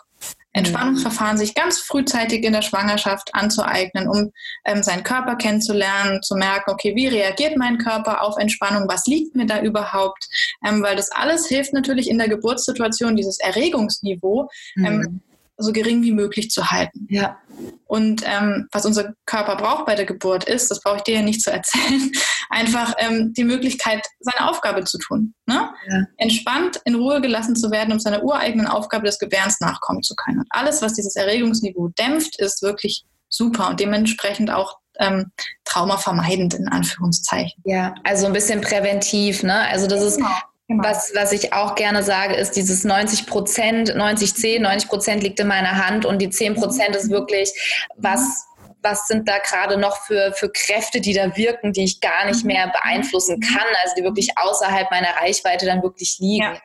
Entspannungsverfahren 0.57 1.37
sich 1.37 1.55
ganz 1.55 1.79
frühzeitig 1.79 2.45
in 2.45 2.53
der 2.53 2.63
Schwangerschaft 2.63 3.35
anzueignen, 3.35 4.09
um 4.09 4.33
ähm, 4.65 4.83
seinen 4.83 5.03
Körper 5.03 5.37
kennenzulernen, 5.37 6.23
zu 6.23 6.35
merken, 6.35 6.71
okay, 6.71 6.95
wie 6.97 7.09
reagiert 7.09 7.57
mein 7.57 7.79
Körper 7.79 8.23
auf 8.23 8.39
Entspannung, 8.39 8.89
was 8.89 9.07
liegt 9.07 9.37
mir 9.37 9.47
da 9.47 9.61
überhaupt, 9.61 10.27
ähm, 10.67 10.83
weil 10.83 10.97
das 10.97 11.13
alles 11.13 11.47
hilft 11.47 11.73
natürlich 11.73 12.09
in 12.09 12.19
der 12.19 12.29
Geburtssituation, 12.29 13.17
dieses 13.17 13.39
Erregungsniveau 13.39 14.49
ähm, 14.79 14.99
mhm 14.99 15.21
so 15.57 15.73
gering 15.73 16.03
wie 16.03 16.13
möglich 16.13 16.51
zu 16.51 16.71
halten. 16.71 17.07
Ja. 17.09 17.39
Und 17.87 18.23
ähm, 18.27 18.69
was 18.73 18.85
unser 18.85 19.15
Körper 19.25 19.57
braucht 19.57 19.87
bei 19.87 19.95
der 19.95 20.05
Geburt 20.05 20.45
ist, 20.45 20.71
das 20.71 20.81
brauche 20.81 20.97
ich 20.97 21.03
dir 21.03 21.17
ja 21.17 21.23
nicht 21.23 21.43
zu 21.43 21.51
erzählen, 21.51 22.11
einfach 22.51 22.95
ähm, 22.99 23.33
die 23.33 23.45
Möglichkeit, 23.45 24.05
seine 24.21 24.49
Aufgabe 24.49 24.85
zu 24.85 24.99
tun. 24.99 25.35
Ne? 25.47 25.71
Ja. 25.89 26.05
Entspannt, 26.19 26.81
in 26.85 26.97
Ruhe 26.97 27.21
gelassen 27.21 27.57
zu 27.57 27.71
werden, 27.71 27.93
um 27.93 28.01
seiner 28.01 28.23
ureigenen 28.23 28.67
Aufgabe 28.67 29.07
des 29.07 29.19
Gebärens 29.19 29.61
nachkommen 29.61 30.03
zu 30.03 30.15
können. 30.15 30.41
Und 30.41 30.49
alles, 30.51 30.83
was 30.83 30.95
dieses 30.95 31.17
Erregungsniveau 31.17 31.89
dämpft, 31.99 32.39
ist 32.39 32.63
wirklich 32.63 33.05
super 33.29 33.69
und 33.69 33.81
dementsprechend 33.81 34.51
auch 34.51 34.79
ähm, 34.99 35.31
traumavermeidend 35.65 36.55
in 36.55 36.69
Anführungszeichen. 36.69 37.63
Ja, 37.65 37.95
also 38.05 38.27
ein 38.27 38.33
bisschen 38.33 38.61
präventiv, 38.61 39.43
ne? 39.43 39.61
Also 39.69 39.87
das 39.87 40.03
ist 40.03 40.21
genau. 40.69 40.85
Was, 40.85 41.13
was 41.15 41.33
ich 41.33 41.53
auch 41.53 41.75
gerne 41.75 42.03
sage, 42.03 42.35
ist 42.35 42.53
dieses 42.53 42.85
90 42.85 43.27
Prozent, 43.27 43.95
90, 43.95 44.35
10, 44.35 44.63
90 44.63 44.89
Prozent 44.89 45.23
liegt 45.23 45.41
in 45.41 45.47
meiner 45.47 45.87
Hand 45.87 46.05
und 46.05 46.21
die 46.21 46.31
10 46.31 46.55
Prozent 46.55 46.95
ist 46.97 47.11
wirklich, 47.11 47.53
was, 47.97 48.47
was 48.83 49.07
sind 49.07 49.29
da 49.29 49.39
gerade 49.39 49.77
noch 49.77 49.97
für, 50.05 50.33
für 50.33 50.51
Kräfte, 50.51 51.01
die 51.01 51.13
da 51.13 51.37
wirken, 51.37 51.73
die 51.73 51.85
ich 51.85 52.01
gar 52.01 52.27
nicht 52.27 52.43
mhm. 52.43 52.49
mehr 52.49 52.73
beeinflussen 52.73 53.41
kann, 53.41 53.67
also 53.83 53.95
die 53.97 54.05
wirklich 54.05 54.31
außerhalb 54.37 54.91
meiner 54.91 55.15
Reichweite 55.21 55.67
dann 55.67 55.83
wirklich 55.83 56.19
liegen. 56.19 56.45
Ja. 56.45 56.61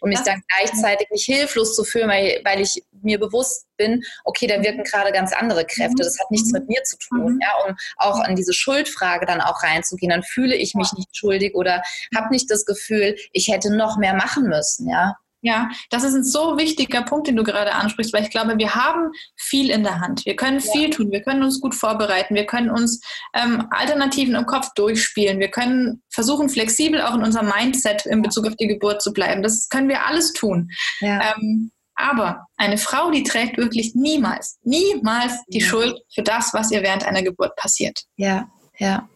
Und 0.00 0.10
mich 0.10 0.20
dann 0.20 0.42
gleichzeitig 0.48 1.08
nicht 1.10 1.24
hilflos 1.24 1.74
zu 1.74 1.84
fühlen, 1.84 2.08
weil, 2.08 2.40
weil 2.44 2.60
ich 2.60 2.82
mir 3.02 3.18
bewusst 3.18 3.66
bin, 3.76 4.02
okay, 4.24 4.46
da 4.46 4.62
wirken 4.62 4.84
gerade 4.84 5.12
ganz 5.12 5.32
andere 5.32 5.64
Kräfte. 5.64 6.02
Das 6.02 6.18
hat 6.18 6.30
nichts 6.30 6.52
mit 6.52 6.68
mir 6.68 6.82
zu 6.84 6.96
tun. 6.98 7.34
Mhm. 7.34 7.40
Ja, 7.40 7.48
um 7.66 7.76
auch 7.96 8.20
an 8.20 8.36
diese 8.36 8.52
Schuldfrage 8.52 9.26
dann 9.26 9.40
auch 9.40 9.62
reinzugehen, 9.62 10.10
dann 10.10 10.22
fühle 10.22 10.54
ich 10.54 10.74
mich 10.74 10.92
nicht 10.92 11.16
schuldig 11.16 11.54
oder 11.54 11.82
habe 12.14 12.30
nicht 12.30 12.50
das 12.50 12.64
Gefühl, 12.64 13.16
ich 13.32 13.48
hätte 13.48 13.74
noch 13.74 13.96
mehr 13.98 14.14
machen 14.14 14.44
müssen. 14.44 14.88
Ja. 14.88 15.16
Ja, 15.42 15.70
das 15.88 16.04
ist 16.04 16.14
ein 16.14 16.24
so 16.24 16.58
wichtiger 16.58 17.02
Punkt, 17.02 17.26
den 17.26 17.36
du 17.36 17.42
gerade 17.42 17.72
ansprichst, 17.72 18.12
weil 18.12 18.24
ich 18.24 18.30
glaube, 18.30 18.58
wir 18.58 18.74
haben 18.74 19.10
viel 19.36 19.70
in 19.70 19.82
der 19.82 20.00
Hand. 20.00 20.26
Wir 20.26 20.36
können 20.36 20.60
ja. 20.60 20.72
viel 20.72 20.90
tun. 20.90 21.10
Wir 21.10 21.22
können 21.22 21.42
uns 21.42 21.60
gut 21.60 21.74
vorbereiten. 21.74 22.34
Wir 22.34 22.46
können 22.46 22.70
uns 22.70 23.00
ähm, 23.34 23.66
Alternativen 23.70 24.34
im 24.34 24.46
Kopf 24.46 24.68
durchspielen. 24.74 25.40
Wir 25.40 25.50
können 25.50 26.02
versuchen, 26.10 26.48
flexibel 26.48 27.00
auch 27.00 27.14
in 27.14 27.22
unserem 27.22 27.48
Mindset 27.48 28.04
in 28.06 28.20
Bezug 28.22 28.46
auf 28.46 28.56
die 28.56 28.66
Geburt 28.66 29.00
zu 29.00 29.12
bleiben. 29.12 29.42
Das 29.42 29.68
können 29.68 29.88
wir 29.88 30.06
alles 30.06 30.32
tun. 30.34 30.70
Ja. 31.00 31.34
Ähm, 31.34 31.70
aber 31.94 32.46
eine 32.56 32.78
Frau, 32.78 33.10
die 33.10 33.22
trägt 33.22 33.58
wirklich 33.58 33.94
niemals, 33.94 34.58
niemals 34.62 35.34
die 35.48 35.60
ja. 35.60 35.66
Schuld 35.66 35.94
für 36.14 36.22
das, 36.22 36.54
was 36.54 36.70
ihr 36.70 36.82
während 36.82 37.04
einer 37.04 37.22
Geburt 37.22 37.54
passiert. 37.56 37.98
Ja, 38.16 38.48
ja. 38.78 39.08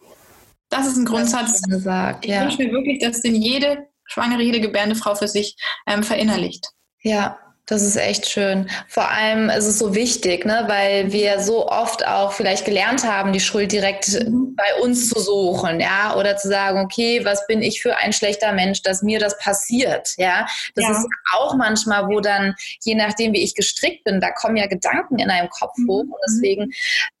Das 0.69 0.87
ist 0.87 0.97
ein 0.97 1.05
Grundsatz. 1.05 1.61
Gesagt, 1.63 2.25
ich 2.25 2.31
ja. 2.31 2.43
wünsche 2.43 2.57
mir 2.63 2.71
wirklich, 2.71 2.99
dass 2.99 3.21
den 3.21 3.35
jede 3.35 3.87
schwangere, 4.05 4.41
jede 4.41 4.61
gebärende 4.61 4.95
Frau 4.95 5.15
für 5.15 5.27
sich 5.27 5.55
ähm, 5.87 6.03
verinnerlicht. 6.03 6.69
Ja, 7.01 7.37
das 7.65 7.81
ist 7.81 7.95
echt 7.95 8.29
schön. 8.29 8.69
Vor 8.87 9.09
allem 9.09 9.49
ist 9.49 9.65
es 9.65 9.79
so 9.79 9.95
wichtig, 9.95 10.45
ne, 10.45 10.65
weil 10.67 11.11
wir 11.11 11.39
so 11.39 11.67
oft 11.67 12.05
auch 12.05 12.31
vielleicht 12.31 12.65
gelernt 12.65 13.03
haben, 13.03 13.33
die 13.33 13.39
Schuld 13.39 13.71
direkt 13.71 14.07
mhm. 14.09 14.55
bei 14.55 14.81
uns 14.81 15.09
zu 15.09 15.19
suchen, 15.19 15.79
ja, 15.79 16.15
oder 16.15 16.37
zu 16.37 16.47
sagen, 16.47 16.79
okay, 16.79 17.25
was 17.25 17.47
bin 17.47 17.61
ich 17.61 17.81
für 17.81 17.97
ein 17.97 18.13
schlechter 18.13 18.53
Mensch, 18.53 18.81
dass 18.83 19.01
mir 19.01 19.19
das 19.19 19.37
passiert, 19.39 20.13
ja. 20.17 20.45
Das 20.75 20.85
ja. 20.85 20.91
ist 20.91 21.07
auch 21.33 21.55
manchmal, 21.55 22.07
wo 22.07 22.19
dann, 22.19 22.55
je 22.83 22.95
nachdem, 22.95 23.33
wie 23.33 23.43
ich 23.43 23.55
gestrickt 23.55 24.03
bin, 24.03 24.19
da 24.19 24.31
kommen 24.31 24.57
ja 24.57 24.67
Gedanken 24.67 25.17
in 25.17 25.29
einem 25.29 25.49
Kopf 25.49 25.77
mhm. 25.77 25.89
hoch 25.89 26.03
und 26.03 26.19
deswegen 26.27 26.71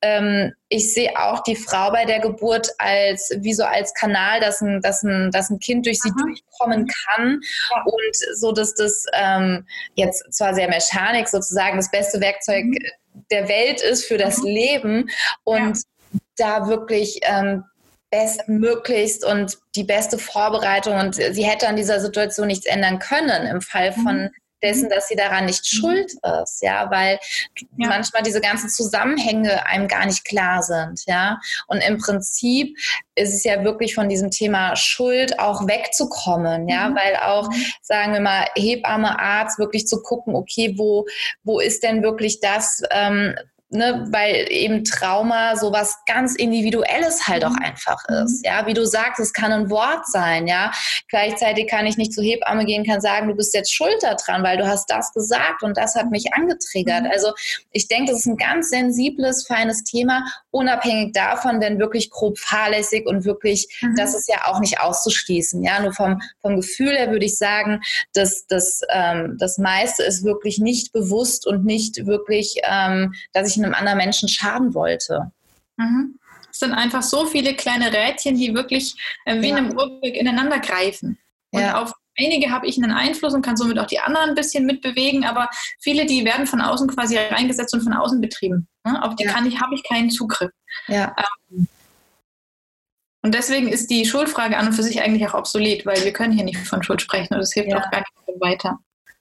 ähm, 0.01 0.53
ich 0.69 0.93
sehe 0.93 1.11
auch 1.17 1.43
die 1.43 1.55
Frau 1.55 1.91
bei 1.91 2.05
der 2.05 2.19
Geburt 2.19 2.69
als 2.79 3.31
wie 3.37 3.53
so 3.53 3.63
als 3.63 3.93
Kanal, 3.93 4.39
dass 4.39 4.61
ein, 4.61 4.81
dass 4.81 5.03
ein, 5.03 5.29
dass 5.31 5.49
ein 5.49 5.59
Kind 5.59 5.85
durch 5.85 5.99
sie 5.99 6.09
Aha. 6.09 6.23
durchkommen 6.23 6.87
kann 6.87 7.39
ja. 7.71 7.83
und 7.85 8.15
so, 8.35 8.51
dass 8.51 8.73
das 8.73 9.05
ähm, 9.13 9.65
jetzt 9.93 10.33
zwar 10.35 10.53
sehr 10.53 10.67
Mechanik 10.67 11.27
sozusagen 11.27 11.77
das 11.77 11.91
beste 11.91 12.19
Werkzeug 12.21 12.65
mhm. 12.65 13.25
der 13.31 13.47
Welt 13.47 13.81
ist 13.81 14.05
für 14.05 14.17
das 14.17 14.39
mhm. 14.39 14.47
Leben 14.47 15.09
und 15.43 15.77
ja. 15.77 16.19
da 16.37 16.67
wirklich 16.67 17.19
ähm, 17.23 17.63
bestmöglichst 18.11 19.25
und 19.25 19.57
die 19.75 19.83
beste 19.83 20.17
Vorbereitung 20.17 20.97
und 20.99 21.15
sie 21.15 21.45
hätte 21.45 21.67
an 21.67 21.75
dieser 21.75 21.99
Situation 21.99 22.47
nichts 22.47 22.65
ändern 22.65 22.99
können 22.99 23.47
im 23.47 23.61
Fall 23.61 23.91
von 23.91 24.23
mhm 24.23 24.29
dessen, 24.65 24.85
mhm. 24.85 24.89
dass 24.89 25.07
sie 25.07 25.15
daran 25.15 25.45
nicht 25.45 25.61
mhm. 25.61 25.77
schuld 25.77 26.11
ist, 26.41 26.61
ja, 26.61 26.89
weil 26.91 27.19
ja. 27.77 27.87
manchmal 27.87 28.23
diese 28.23 28.41
ganzen 28.41 28.69
Zusammenhänge 28.69 29.65
einem 29.65 29.87
gar 29.87 30.05
nicht 30.05 30.25
klar 30.25 30.61
sind, 30.61 31.01
ja. 31.05 31.39
Und 31.67 31.77
im 31.77 31.97
Prinzip 31.97 32.77
ist 33.15 33.33
es 33.33 33.43
ja 33.43 33.63
wirklich 33.63 33.95
von 33.95 34.09
diesem 34.09 34.31
Thema 34.31 34.75
Schuld 34.75 35.39
auch 35.39 35.67
wegzukommen, 35.67 36.67
ja, 36.67 36.89
mhm. 36.89 36.95
weil 36.95 37.15
auch, 37.17 37.49
mhm. 37.49 37.65
sagen 37.81 38.13
wir 38.13 38.21
mal, 38.21 38.45
Hebamme, 38.55 39.19
Arzt, 39.19 39.59
wirklich 39.59 39.87
zu 39.87 40.01
gucken, 40.01 40.35
okay, 40.35 40.73
wo, 40.77 41.05
wo 41.43 41.59
ist 41.59 41.83
denn 41.83 42.03
wirklich 42.03 42.39
das, 42.39 42.81
ähm, 42.91 43.35
ne, 43.69 44.07
weil 44.11 44.47
eben 44.49 44.83
Trauma 44.83 45.55
so 45.55 45.71
was 45.71 45.95
ganz 46.05 46.35
Individuelles 46.35 47.27
halt 47.27 47.45
auch 47.45 47.51
mhm. 47.51 47.63
einfach 47.63 48.03
ist. 48.23 48.43
Mhm. 48.43 48.49
Ja, 48.49 48.67
wie 48.67 48.73
du 48.73 48.85
sagst, 48.85 49.19
es 49.19 49.33
kann 49.33 49.51
ein 49.51 49.69
Wort 49.69 50.07
sein, 50.07 50.47
ja. 50.47 50.71
Gleichzeitig 51.09 51.67
kann 51.67 51.85
ich 51.85 51.97
nicht 51.97 52.13
zur 52.13 52.23
Hebamme 52.23 52.65
gehen, 52.65 52.85
kann 52.85 53.01
sagen, 53.01 53.27
du 53.27 53.35
bist 53.35 53.53
jetzt 53.53 53.73
schuld 53.73 54.01
daran, 54.01 54.43
weil 54.43 54.57
du 54.57 54.67
hast 54.67 54.89
das 54.89 55.11
gesagt 55.13 55.63
und 55.63 55.77
das 55.77 55.95
hat 55.95 56.11
mich 56.11 56.33
angetriggert. 56.33 57.03
Mhm. 57.03 57.11
Also 57.11 57.33
ich 57.71 57.87
denke, 57.87 58.11
das 58.11 58.21
ist 58.21 58.27
ein 58.27 58.37
ganz 58.37 58.69
sensibles, 58.69 59.45
feines 59.47 59.83
Thema, 59.83 60.25
unabhängig 60.51 61.13
davon, 61.13 61.59
wenn 61.59 61.79
wirklich 61.79 62.09
grob 62.09 62.37
fahrlässig 62.37 63.05
und 63.05 63.25
wirklich, 63.25 63.67
mhm. 63.81 63.95
das 63.95 64.15
ist 64.15 64.29
ja 64.29 64.45
auch 64.45 64.59
nicht 64.59 64.79
auszuschließen. 64.79 65.63
Ja, 65.63 65.81
nur 65.81 65.93
vom, 65.93 66.21
vom 66.41 66.55
Gefühl 66.55 66.95
her 66.95 67.11
würde 67.11 67.25
ich 67.25 67.37
sagen, 67.37 67.81
dass 68.13 68.45
das, 68.47 68.81
ähm, 68.89 69.37
das 69.39 69.57
meiste 69.57 70.03
ist 70.03 70.23
wirklich 70.23 70.59
nicht 70.59 70.93
bewusst 70.93 71.47
und 71.47 71.65
nicht 71.65 72.05
wirklich, 72.05 72.57
ähm, 72.63 73.13
dass 73.33 73.49
ich 73.49 73.54
einem 73.57 73.73
anderen 73.73 73.97
Menschen 73.97 74.29
schaden 74.29 74.73
wollte. 74.73 75.31
Mhm. 75.77 76.17
Es 76.51 76.59
sind 76.59 76.71
einfach 76.71 77.03
so 77.03 77.25
viele 77.25 77.53
kleine 77.53 77.91
Rädchen, 77.91 78.37
die 78.37 78.53
wirklich 78.53 78.95
äh, 79.25 79.41
wie 79.41 79.49
ja. 79.49 79.57
in 79.57 79.65
einem 79.65 79.77
Uhrwerk 79.77 80.15
ineinander 80.15 80.59
greifen. 80.59 81.17
Und 81.51 81.61
ja. 81.61 81.81
auf 81.81 81.91
einige 82.17 82.49
habe 82.51 82.67
ich 82.67 82.81
einen 82.81 82.91
Einfluss 82.91 83.33
und 83.33 83.41
kann 83.41 83.57
somit 83.57 83.77
auch 83.79 83.87
die 83.87 83.99
anderen 83.99 84.29
ein 84.29 84.35
bisschen 84.35 84.65
mitbewegen, 84.65 85.25
aber 85.25 85.49
viele, 85.79 86.05
die 86.05 86.23
werden 86.23 86.47
von 86.47 86.61
außen 86.61 86.87
quasi 86.87 87.17
reingesetzt 87.17 87.73
und 87.73 87.81
von 87.81 87.93
außen 87.93 88.21
betrieben. 88.21 88.67
Ne? 88.85 89.03
Auf 89.03 89.15
die 89.15 89.25
ja. 89.25 89.31
kann 89.31 89.45
ich, 89.45 89.59
habe 89.59 89.75
ich 89.75 89.83
keinen 89.83 90.09
Zugriff. 90.09 90.51
Ja. 90.87 91.15
Ähm, 91.51 91.67
und 93.21 93.33
deswegen 93.33 93.67
ist 93.67 93.89
die 93.89 94.05
Schuldfrage 94.05 94.55
an 94.55 94.67
und 94.67 94.73
für 94.73 94.83
sich 94.83 95.01
eigentlich 95.01 95.27
auch 95.27 95.33
obsolet, 95.33 95.85
weil 95.85 96.03
wir 96.03 96.13
können 96.13 96.33
hier 96.33 96.45
nicht 96.45 96.59
von 96.59 96.83
Schuld 96.83 97.01
sprechen 97.01 97.33
und 97.33 97.39
es 97.39 97.53
hilft 97.53 97.71
ja. 97.71 97.79
auch 97.79 97.89
gar 97.89 97.99
nicht 97.99 98.41
weiter. 98.41 98.77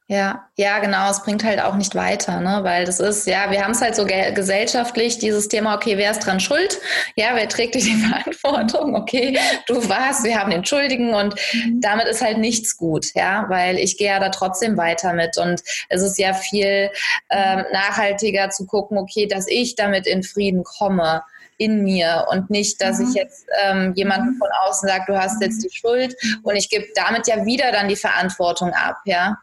Ja, 0.06 0.50
ja, 0.58 0.80
genau. 0.80 1.10
Es 1.10 1.22
bringt 1.22 1.44
halt 1.44 1.62
auch 1.62 1.76
nicht 1.76 1.94
weiter, 1.94 2.38
ne? 2.40 2.58
Weil 2.62 2.84
das 2.84 3.00
ist, 3.00 3.26
ja, 3.26 3.50
wir 3.50 3.64
haben 3.64 3.70
es 3.70 3.80
halt 3.80 3.96
so 3.96 4.04
ge 4.04 4.32
gesellschaftlich, 4.32 5.18
dieses 5.18 5.48
Thema, 5.48 5.74
okay, 5.74 5.96
wer 5.96 6.10
ist 6.10 6.20
dran 6.20 6.40
schuld? 6.40 6.78
Ja, 7.16 7.28
wer 7.32 7.48
trägt 7.48 7.74
die 7.74 7.80
Verantwortung? 7.94 8.96
Okay, 8.96 9.38
du 9.66 9.88
warst, 9.88 10.24
wir 10.24 10.38
haben 10.38 10.50
den 10.50 10.66
Schuldigen 10.66 11.14
und 11.14 11.34
mhm. 11.54 11.80
damit 11.80 12.06
ist 12.06 12.20
halt 12.20 12.36
nichts 12.36 12.76
gut, 12.76 13.06
ja, 13.14 13.46
weil 13.48 13.78
ich 13.78 13.96
gehe 13.96 14.08
ja 14.08 14.20
da 14.20 14.28
trotzdem 14.28 14.76
weiter 14.76 15.14
mit 15.14 15.38
und 15.38 15.62
es 15.88 16.02
ist 16.02 16.18
ja 16.18 16.34
viel 16.34 16.90
ähm, 17.30 17.64
nachhaltiger 17.72 18.50
zu 18.50 18.66
gucken, 18.66 18.98
okay, 18.98 19.26
dass 19.26 19.46
ich 19.48 19.74
damit 19.74 20.06
in 20.06 20.22
Frieden 20.22 20.64
komme 20.64 21.22
in 21.56 21.82
mir 21.82 22.26
und 22.30 22.50
nicht, 22.50 22.82
dass 22.82 22.98
mhm. 22.98 23.08
ich 23.08 23.14
jetzt 23.14 23.46
ähm, 23.62 23.94
jemanden 23.94 24.34
mhm. 24.34 24.38
von 24.38 24.48
außen 24.64 24.86
sage, 24.86 25.04
du 25.06 25.18
hast 25.18 25.40
jetzt 25.40 25.64
die 25.64 25.74
Schuld 25.74 26.14
und 26.42 26.56
ich 26.56 26.68
gebe 26.68 26.86
damit 26.94 27.26
ja 27.26 27.46
wieder 27.46 27.72
dann 27.72 27.88
die 27.88 27.96
Verantwortung 27.96 28.72
ab, 28.74 28.98
ja. 29.06 29.38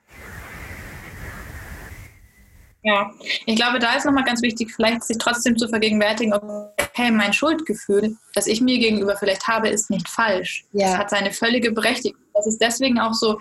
Ja, 2.84 3.12
ich 3.46 3.56
glaube, 3.56 3.78
da 3.80 3.96
ist 3.96 4.06
nochmal 4.06 4.24
ganz 4.24 4.42
wichtig, 4.42 4.74
vielleicht 4.74 5.04
sich 5.04 5.18
trotzdem 5.20 5.56
zu 5.56 5.68
vergegenwärtigen, 5.68 6.34
okay, 6.34 7.12
mein 7.12 7.32
Schuldgefühl, 7.32 8.18
das 8.34 8.48
ich 8.48 8.60
mir 8.60 8.80
gegenüber 8.80 9.16
vielleicht 9.18 9.48
habe, 9.48 9.70
ist 9.70 9.92
nicht 9.92 10.10
falsch. 10.10 10.66
Ja. 10.74 10.88
Es 10.88 10.98
hat 10.98 11.10
seine 11.12 11.32
völlige 11.32 11.72
Berechtigung. 11.72 12.20
Das 12.34 12.48
ist 12.48 12.60
deswegen 12.60 13.00
auch 13.00 13.14
so 13.14 13.40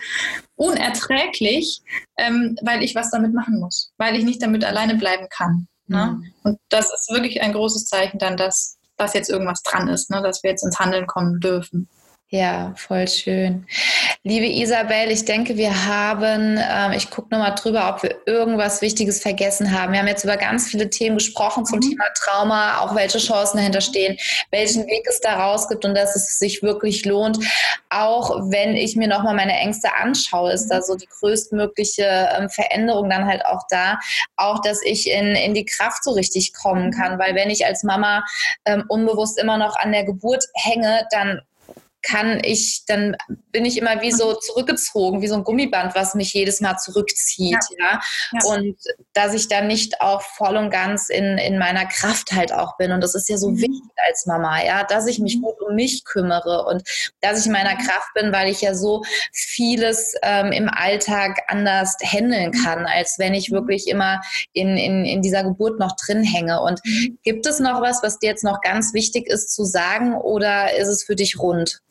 unerträglich, 0.56 1.80
ähm, 2.18 2.56
weil 2.62 2.82
ich 2.82 2.94
was 2.94 3.10
damit 3.10 3.32
machen 3.32 3.60
muss, 3.60 3.92
weil 3.96 4.16
ich 4.16 4.24
nicht 4.24 4.42
damit 4.42 4.64
alleine 4.64 4.96
bleiben 4.96 5.28
kann. 5.30 5.68
Ne? 5.86 6.18
Mhm. 6.18 6.32
Und 6.42 6.58
das 6.68 6.92
ist 6.92 7.10
wirklich 7.10 7.40
ein 7.42 7.52
großes 7.52 7.86
Zeichen 7.86 8.18
dann, 8.18 8.36
dass, 8.36 8.78
dass 8.96 9.14
jetzt 9.14 9.30
irgendwas 9.30 9.62
dran 9.62 9.88
ist, 9.88 10.10
ne? 10.10 10.20
dass 10.22 10.42
wir 10.42 10.50
jetzt 10.50 10.64
ins 10.64 10.78
Handeln 10.78 11.06
kommen 11.06 11.40
dürfen. 11.40 11.88
Ja, 12.32 12.74
voll 12.76 13.08
schön. 13.08 13.66
Liebe 14.22 14.46
Isabel, 14.46 15.10
ich 15.10 15.24
denke, 15.24 15.56
wir 15.56 15.86
haben, 15.86 16.60
ähm, 16.60 16.92
ich 16.92 17.10
gucke 17.10 17.34
nochmal 17.34 17.56
drüber, 17.56 17.92
ob 17.92 18.04
wir 18.04 18.18
irgendwas 18.24 18.82
Wichtiges 18.82 19.20
vergessen 19.20 19.72
haben. 19.72 19.92
Wir 19.92 19.98
haben 19.98 20.06
jetzt 20.06 20.22
über 20.22 20.36
ganz 20.36 20.68
viele 20.68 20.88
Themen 20.88 21.16
gesprochen 21.16 21.66
zum 21.66 21.80
mhm. 21.80 21.90
Thema 21.90 22.04
Trauma, 22.14 22.78
auch 22.78 22.94
welche 22.94 23.18
Chancen 23.18 23.56
dahinter 23.56 23.80
stehen, 23.80 24.16
welchen 24.52 24.86
Weg 24.86 25.04
es 25.08 25.20
daraus 25.20 25.66
gibt 25.66 25.84
und 25.84 25.96
dass 25.96 26.14
es 26.14 26.38
sich 26.38 26.62
wirklich 26.62 27.04
lohnt. 27.04 27.36
Auch 27.88 28.48
wenn 28.48 28.76
ich 28.76 28.94
mir 28.94 29.08
nochmal 29.08 29.34
meine 29.34 29.58
Ängste 29.58 29.88
anschaue, 29.96 30.52
ist 30.52 30.68
da 30.68 30.82
so 30.82 30.94
die 30.94 31.08
größtmögliche 31.08 32.28
ähm, 32.38 32.48
Veränderung 32.48 33.10
dann 33.10 33.26
halt 33.26 33.44
auch 33.44 33.62
da. 33.70 33.98
Auch, 34.36 34.60
dass 34.60 34.80
ich 34.84 35.10
in, 35.10 35.34
in 35.34 35.52
die 35.52 35.64
Kraft 35.64 36.04
so 36.04 36.12
richtig 36.12 36.52
kommen 36.52 36.92
kann, 36.92 37.18
weil 37.18 37.34
wenn 37.34 37.50
ich 37.50 37.66
als 37.66 37.82
Mama 37.82 38.22
ähm, 38.66 38.84
unbewusst 38.86 39.36
immer 39.36 39.56
noch 39.56 39.74
an 39.80 39.90
der 39.90 40.04
Geburt 40.04 40.44
hänge, 40.54 41.08
dann 41.10 41.40
kann 42.02 42.40
ich, 42.42 42.84
dann 42.86 43.16
bin 43.52 43.64
ich 43.64 43.76
immer 43.76 44.00
wie 44.00 44.12
so 44.12 44.34
zurückgezogen, 44.34 45.20
wie 45.20 45.28
so 45.28 45.34
ein 45.34 45.44
Gummiband, 45.44 45.94
was 45.94 46.14
mich 46.14 46.32
jedes 46.32 46.60
Mal 46.60 46.78
zurückzieht, 46.78 47.58
ja. 47.78 48.00
ja? 48.32 48.40
Und 48.46 48.76
dass 49.12 49.34
ich 49.34 49.48
dann 49.48 49.66
nicht 49.66 50.00
auch 50.00 50.22
voll 50.22 50.56
und 50.56 50.70
ganz 50.70 51.10
in, 51.10 51.36
in 51.38 51.58
meiner 51.58 51.86
Kraft 51.86 52.32
halt 52.32 52.52
auch 52.52 52.76
bin. 52.76 52.92
Und 52.92 53.02
das 53.02 53.14
ist 53.14 53.28
ja 53.28 53.36
so 53.36 53.50
mhm. 53.50 53.58
wichtig 53.58 53.90
als 54.08 54.26
Mama, 54.26 54.64
ja, 54.64 54.84
dass 54.84 55.06
ich 55.06 55.18
mich 55.18 55.36
mhm. 55.36 55.42
gut 55.42 55.60
um 55.60 55.74
mich 55.74 56.04
kümmere 56.04 56.64
und 56.66 56.82
dass 57.20 57.40
ich 57.40 57.46
in 57.46 57.52
meiner 57.52 57.74
mhm. 57.74 57.86
Kraft 57.86 58.08
bin, 58.14 58.32
weil 58.32 58.48
ich 58.48 58.62
ja 58.62 58.74
so 58.74 59.02
vieles 59.32 60.14
ähm, 60.22 60.52
im 60.52 60.68
Alltag 60.68 61.40
anders 61.48 61.96
handeln 62.02 62.52
kann, 62.52 62.86
als 62.86 63.18
wenn 63.18 63.34
ich 63.34 63.50
wirklich 63.50 63.88
immer 63.88 64.20
in, 64.52 64.76
in, 64.76 65.04
in 65.04 65.22
dieser 65.22 65.44
Geburt 65.44 65.78
noch 65.78 65.96
drin 65.96 66.24
hänge. 66.24 66.60
Und 66.60 66.80
gibt 67.22 67.46
es 67.46 67.60
noch 67.60 67.82
was, 67.82 68.02
was 68.02 68.18
dir 68.18 68.30
jetzt 68.30 68.44
noch 68.44 68.60
ganz 68.62 68.94
wichtig 68.94 69.26
ist 69.26 69.54
zu 69.54 69.64
sagen 69.64 70.14
oder 70.14 70.76
ist 70.76 70.88
es 70.88 71.04
für 71.04 71.16
dich 71.16 71.38
rund? 71.38 71.82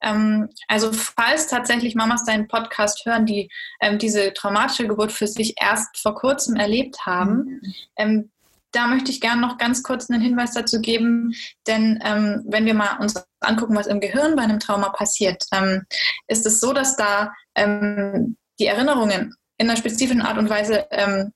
Ähm, 0.00 0.48
also 0.68 0.92
falls 0.92 1.48
tatsächlich 1.48 1.94
Mamas 1.94 2.24
deinen 2.24 2.48
Podcast 2.48 3.04
hören, 3.04 3.26
die 3.26 3.50
ähm, 3.80 3.98
diese 3.98 4.32
traumatische 4.32 4.86
Geburt 4.86 5.12
für 5.12 5.26
sich 5.26 5.54
erst 5.60 5.98
vor 5.98 6.14
kurzem 6.14 6.56
erlebt 6.56 7.06
haben, 7.06 7.36
mhm. 7.36 7.74
ähm, 7.96 8.30
da 8.72 8.86
möchte 8.86 9.10
ich 9.10 9.20
gerne 9.20 9.40
noch 9.40 9.56
ganz 9.56 9.82
kurz 9.82 10.10
einen 10.10 10.20
Hinweis 10.20 10.52
dazu 10.52 10.80
geben, 10.80 11.34
denn 11.66 11.98
ähm, 12.04 12.44
wenn 12.46 12.66
wir 12.66 12.74
mal 12.74 12.98
uns 13.00 13.14
angucken, 13.40 13.74
was 13.74 13.86
im 13.86 14.00
Gehirn 14.00 14.36
bei 14.36 14.42
einem 14.42 14.60
Trauma 14.60 14.90
passiert, 14.90 15.44
ähm, 15.52 15.86
ist 16.26 16.44
es 16.44 16.60
so, 16.60 16.74
dass 16.74 16.94
da 16.96 17.32
ähm, 17.54 18.36
die 18.60 18.66
Erinnerungen 18.66 19.34
in 19.56 19.68
einer 19.68 19.78
spezifischen 19.78 20.22
Art 20.22 20.38
und 20.38 20.50
Weise 20.50 20.86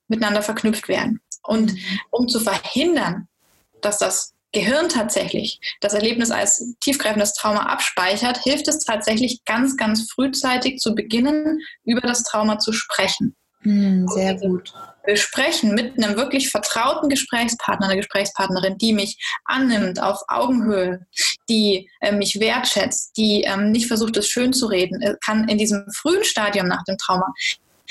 miteinander 0.06 0.42
verknüpft 0.42 0.86
werden. 0.86 1.20
Und 1.42 1.72
mhm. 1.72 2.00
um 2.10 2.28
zu 2.28 2.38
verhindern, 2.38 3.26
dass 3.80 3.98
das 3.98 4.34
Gehirn 4.52 4.88
tatsächlich 4.88 5.60
das 5.80 5.94
Erlebnis 5.94 6.30
als 6.30 6.74
tiefgreifendes 6.80 7.34
Trauma 7.34 7.66
abspeichert, 7.66 8.38
hilft 8.42 8.68
es 8.68 8.84
tatsächlich 8.84 9.44
ganz, 9.44 9.76
ganz 9.76 10.10
frühzeitig 10.10 10.78
zu 10.78 10.94
beginnen, 10.94 11.60
über 11.84 12.02
das 12.02 12.22
Trauma 12.22 12.58
zu 12.58 12.72
sprechen. 12.72 13.34
Hm, 13.62 14.06
sehr 14.08 14.34
gut. 14.34 14.72
Besprechen 15.04 15.74
mit 15.74 15.96
einem 15.96 16.16
wirklich 16.16 16.50
vertrauten 16.50 17.08
Gesprächspartner, 17.08 17.86
einer 17.86 17.96
Gesprächspartnerin, 17.96 18.78
die 18.78 18.92
mich 18.92 19.18
annimmt 19.44 20.00
auf 20.00 20.20
Augenhöhe, 20.28 21.06
die 21.48 21.88
äh, 22.00 22.12
mich 22.12 22.38
wertschätzt, 22.38 23.16
die 23.16 23.42
ähm, 23.42 23.70
nicht 23.72 23.86
versucht, 23.86 24.16
es 24.16 24.28
schön 24.28 24.52
zu 24.52 24.66
reden, 24.66 25.00
kann 25.24 25.48
in 25.48 25.58
diesem 25.58 25.86
frühen 25.92 26.24
Stadium 26.24 26.68
nach 26.68 26.84
dem 26.84 26.98
Trauma 26.98 27.32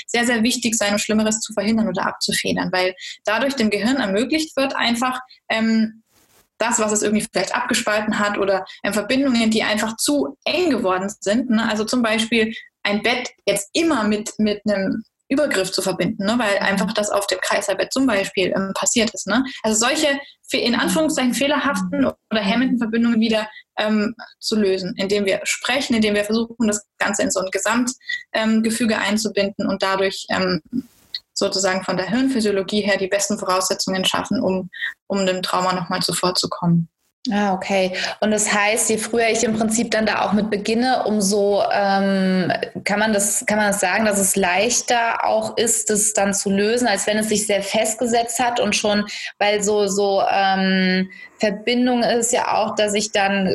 sehr, 0.06 0.26
sehr 0.26 0.42
wichtig 0.42 0.74
sein, 0.74 0.92
um 0.92 0.98
Schlimmeres 0.98 1.40
zu 1.40 1.52
verhindern 1.52 1.88
oder 1.88 2.06
abzufedern, 2.06 2.70
weil 2.72 2.94
dadurch 3.24 3.54
dem 3.54 3.70
Gehirn 3.70 3.96
ermöglicht 3.96 4.56
wird, 4.56 4.74
einfach 4.76 5.20
ähm, 5.48 6.01
das, 6.62 6.78
was 6.78 6.92
es 6.92 7.02
irgendwie 7.02 7.26
vielleicht 7.30 7.54
abgespalten 7.54 8.18
hat 8.18 8.38
oder 8.38 8.64
ähm, 8.84 8.92
Verbindungen, 8.92 9.50
die 9.50 9.62
einfach 9.62 9.96
zu 9.96 10.36
eng 10.44 10.70
geworden 10.70 11.12
sind. 11.20 11.50
Ne? 11.50 11.68
Also 11.68 11.84
zum 11.84 12.02
Beispiel 12.02 12.54
ein 12.82 13.02
Bett 13.02 13.30
jetzt 13.46 13.70
immer 13.72 14.04
mit, 14.04 14.32
mit 14.38 14.62
einem 14.66 15.04
Übergriff 15.28 15.72
zu 15.72 15.82
verbinden, 15.82 16.24
ne? 16.24 16.38
weil 16.38 16.58
einfach 16.58 16.92
das 16.92 17.10
auf 17.10 17.26
dem 17.26 17.40
Kreislaufbett 17.40 17.92
zum 17.92 18.06
Beispiel 18.06 18.52
ähm, 18.54 18.72
passiert 18.74 19.10
ist. 19.14 19.26
Ne? 19.26 19.44
Also 19.62 19.86
solche 19.86 20.20
in 20.52 20.74
Anführungszeichen 20.74 21.32
fehlerhaften 21.32 22.04
oder 22.04 22.40
hemmenden 22.40 22.76
Verbindungen 22.78 23.20
wieder 23.20 23.48
ähm, 23.78 24.14
zu 24.38 24.56
lösen, 24.56 24.94
indem 24.98 25.24
wir 25.24 25.40
sprechen, 25.44 25.94
indem 25.94 26.14
wir 26.14 26.24
versuchen, 26.24 26.66
das 26.66 26.84
Ganze 26.98 27.22
in 27.22 27.30
so 27.30 27.40
ein 27.40 27.50
Gesamtgefüge 27.50 28.94
ähm, 28.94 29.00
einzubinden 29.00 29.66
und 29.66 29.82
dadurch 29.82 30.26
ähm, 30.28 30.60
sozusagen 31.34 31.82
von 31.84 31.96
der 31.96 32.08
Hirnphysiologie 32.08 32.82
her 32.82 32.96
die 32.96 33.08
besten 33.08 33.38
Voraussetzungen 33.38 34.04
schaffen, 34.04 34.40
um, 34.40 34.70
um 35.06 35.26
dem 35.26 35.42
Trauma 35.42 35.72
nochmal 35.72 36.00
zuvorzukommen. 36.00 36.88
Ah, 37.30 37.54
okay. 37.54 37.96
Und 38.20 38.32
das 38.32 38.52
heißt, 38.52 38.90
je 38.90 38.98
früher 38.98 39.28
ich 39.28 39.44
im 39.44 39.56
Prinzip 39.56 39.92
dann 39.92 40.06
da 40.06 40.22
auch 40.22 40.32
mit 40.32 40.50
beginne, 40.50 41.04
umso 41.04 41.62
ähm, 41.70 42.52
kann 42.82 42.98
man 42.98 43.12
das, 43.12 43.46
kann 43.46 43.58
man 43.58 43.68
das 43.68 43.78
sagen, 43.78 44.04
dass 44.04 44.18
es 44.18 44.34
leichter 44.34 45.24
auch 45.24 45.56
ist, 45.56 45.88
das 45.90 46.14
dann 46.14 46.34
zu 46.34 46.50
lösen, 46.50 46.88
als 46.88 47.06
wenn 47.06 47.18
es 47.18 47.28
sich 47.28 47.46
sehr 47.46 47.62
festgesetzt 47.62 48.40
hat 48.40 48.58
und 48.58 48.74
schon, 48.74 49.06
weil 49.38 49.62
so, 49.62 49.86
so 49.86 50.20
ähm, 50.28 51.10
Verbindung 51.42 52.04
ist 52.04 52.32
ja 52.32 52.54
auch, 52.54 52.76
dass 52.76 52.94
ich 52.94 53.10
dann, 53.10 53.48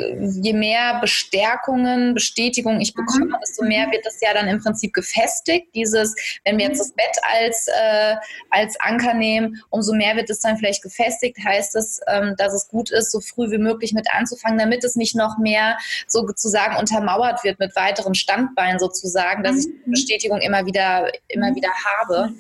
je 0.44 0.52
mehr 0.52 1.00
Bestärkungen, 1.00 2.14
Bestätigung 2.14 2.82
ich 2.82 2.94
bekomme, 2.94 3.28
mhm. 3.28 3.36
desto 3.42 3.64
mehr 3.64 3.90
wird 3.92 4.06
das 4.06 4.20
ja 4.20 4.34
dann 4.34 4.50
im 4.50 4.62
Prinzip 4.62 4.92
gefestigt. 4.92 5.70
Dieses, 5.74 6.14
wenn 6.44 6.58
wir 6.58 6.66
jetzt 6.66 6.82
das 6.82 6.92
Bett 6.92 7.16
als, 7.32 7.68
äh, 7.68 8.16
als 8.50 8.78
Anker 8.82 9.14
nehmen, 9.14 9.64
umso 9.70 9.94
mehr 9.94 10.18
wird 10.18 10.30
es 10.30 10.42
dann 10.42 10.58
vielleicht 10.58 10.84
gefestigt, 10.84 11.38
heißt 11.42 11.78
es, 11.78 12.02
ähm, 12.08 12.36
dass 12.38 12.54
es 12.54 12.68
gut 12.68 12.92
ist, 12.92 13.10
so 13.10 13.22
früh 13.22 13.50
wie 13.52 13.58
möglich 13.58 13.94
mit 13.94 14.08
anzufangen, 14.12 14.60
damit 14.60 14.84
es 14.84 14.98
nicht 14.98 15.16
noch 15.16 15.38
mehr 15.38 15.78
sozusagen 16.08 16.76
untermauert 16.76 17.46
wird 17.46 17.58
mit 17.58 17.74
weiteren 17.78 18.16
Standbeinen 18.16 18.80
sozusagen, 18.80 19.44
dass 19.44 19.60
ich 19.60 19.68
die 19.68 19.82
mhm. 19.86 19.92
Bestätigung 19.92 20.42
immer 20.42 20.66
wieder, 20.66 21.10
immer 21.30 21.56
wieder 21.56 21.72
habe. 22.02 22.34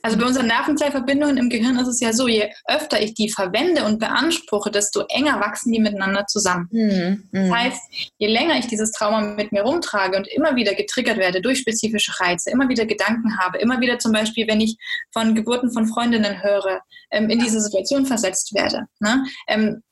Also 0.00 0.16
bei 0.16 0.26
unseren 0.26 0.46
Nervenzellverbindungen 0.46 1.36
im 1.38 1.50
Gehirn 1.50 1.78
ist 1.78 1.88
es 1.88 2.00
ja 2.00 2.12
so, 2.12 2.28
je 2.28 2.50
öfter 2.66 3.00
ich 3.00 3.14
die 3.14 3.28
verwende 3.28 3.84
und 3.84 3.98
beanspruche, 3.98 4.70
desto 4.88 5.04
enger 5.08 5.40
wachsen 5.40 5.72
die 5.72 5.80
miteinander 5.80 6.26
zusammen. 6.26 6.68
Mhm. 6.70 7.28
Das 7.32 7.50
heißt, 7.50 7.82
je 8.18 8.26
länger 8.26 8.58
ich 8.58 8.66
dieses 8.66 8.92
Trauma 8.92 9.20
mit 9.20 9.52
mir 9.52 9.62
rumtrage 9.62 10.16
und 10.16 10.26
immer 10.28 10.56
wieder 10.56 10.74
getriggert 10.74 11.18
werde 11.18 11.40
durch 11.40 11.58
spezifische 11.58 12.12
Reize, 12.20 12.50
immer 12.50 12.68
wieder 12.68 12.86
Gedanken 12.86 13.38
habe, 13.38 13.58
immer 13.58 13.80
wieder 13.80 13.98
zum 13.98 14.12
Beispiel, 14.12 14.46
wenn 14.48 14.60
ich 14.60 14.76
von 15.12 15.34
Geburten 15.34 15.72
von 15.72 15.86
Freundinnen 15.86 16.42
höre, 16.42 16.80
ähm, 17.10 17.28
in 17.30 17.38
diese 17.38 17.60
Situation 17.60 18.06
versetzt 18.06 18.54
werde. 18.54 18.86
Ne? 19.00 19.24
Ähm, 19.46 19.82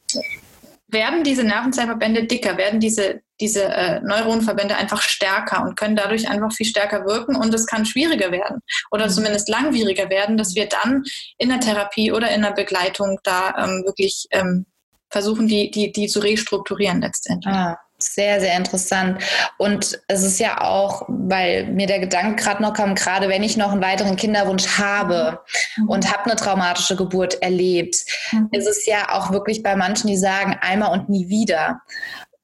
werden 0.88 1.24
diese 1.24 1.42
Nervenzellverbände 1.42 2.24
dicker, 2.24 2.56
werden 2.56 2.78
diese, 2.78 3.20
diese 3.40 3.64
äh, 3.64 4.00
Neuronenverbände 4.00 4.76
einfach 4.76 5.02
stärker 5.02 5.62
und 5.62 5.76
können 5.76 5.96
dadurch 5.96 6.28
einfach 6.28 6.52
viel 6.52 6.66
stärker 6.66 7.04
wirken 7.04 7.34
und 7.34 7.52
es 7.52 7.66
kann 7.66 7.84
schwieriger 7.84 8.30
werden 8.30 8.60
oder 8.92 9.06
mhm. 9.06 9.10
zumindest 9.10 9.48
langwieriger 9.48 10.08
werden, 10.10 10.36
dass 10.36 10.54
wir 10.54 10.68
dann 10.68 11.02
in 11.38 11.48
der 11.48 11.60
Therapie 11.60 12.12
oder 12.12 12.30
in 12.30 12.42
der 12.42 12.52
Begleitung 12.52 13.18
da 13.24 13.54
ähm, 13.58 13.82
wirklich 13.84 14.26
ähm, 14.30 14.66
versuchen, 15.10 15.46
die, 15.46 15.70
die, 15.70 15.92
die 15.92 16.08
zu 16.08 16.20
restrukturieren 16.20 17.00
letztendlich. 17.00 17.54
Ah. 17.54 17.78
Sehr, 17.98 18.40
sehr 18.40 18.54
interessant. 18.58 19.22
Und 19.56 19.98
es 20.06 20.22
ist 20.22 20.38
ja 20.38 20.60
auch, 20.60 21.06
weil 21.08 21.66
mir 21.68 21.86
der 21.86 21.98
Gedanke 21.98 22.42
gerade 22.42 22.62
noch 22.62 22.74
kam, 22.74 22.94
gerade 22.94 23.30
wenn 23.30 23.42
ich 23.42 23.56
noch 23.56 23.72
einen 23.72 23.82
weiteren 23.82 24.16
Kinderwunsch 24.16 24.78
habe 24.78 25.40
mhm. 25.76 25.88
und 25.88 26.12
habe 26.12 26.26
eine 26.26 26.36
traumatische 26.36 26.94
Geburt 26.94 27.40
erlebt, 27.40 28.04
mhm. 28.32 28.48
ist 28.52 28.66
es 28.66 28.84
ja 28.84 29.14
auch 29.14 29.30
wirklich 29.30 29.62
bei 29.62 29.76
manchen, 29.76 30.08
die 30.08 30.18
sagen, 30.18 30.58
einmal 30.60 30.92
und 30.92 31.08
nie 31.08 31.30
wieder. 31.30 31.80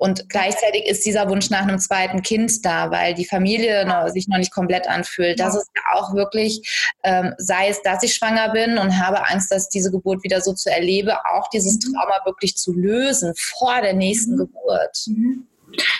Und 0.02 0.28
gleichzeitig 0.28 0.88
ist 0.88 1.06
dieser 1.06 1.28
Wunsch 1.28 1.48
nach 1.48 1.62
einem 1.62 1.78
zweiten 1.78 2.22
Kind 2.22 2.66
da, 2.66 2.90
weil 2.90 3.14
die 3.14 3.24
Familie 3.24 3.86
noch, 3.86 4.08
sich 4.08 4.26
noch 4.26 4.38
nicht 4.38 4.50
komplett 4.50 4.88
anfühlt. 4.88 5.38
Das 5.38 5.54
ist 5.54 5.70
ja 5.76 5.96
auch 5.96 6.12
wirklich, 6.12 6.60
ähm, 7.04 7.34
sei 7.38 7.68
es, 7.68 7.80
dass 7.82 8.02
ich 8.02 8.12
schwanger 8.12 8.48
bin 8.48 8.78
und 8.78 8.98
habe 8.98 9.24
Angst, 9.28 9.52
dass 9.52 9.68
diese 9.68 9.92
Geburt 9.92 10.24
wieder 10.24 10.40
so 10.40 10.54
zu 10.54 10.72
erlebe, 10.72 11.24
auch 11.24 11.48
dieses 11.50 11.74
mhm. 11.74 11.92
Trauma 11.92 12.16
wirklich 12.24 12.56
zu 12.56 12.72
lösen 12.72 13.32
vor 13.36 13.80
der 13.80 13.94
nächsten 13.94 14.32
mhm. 14.32 14.38
Geburt. 14.38 15.04
Mhm. 15.06 15.46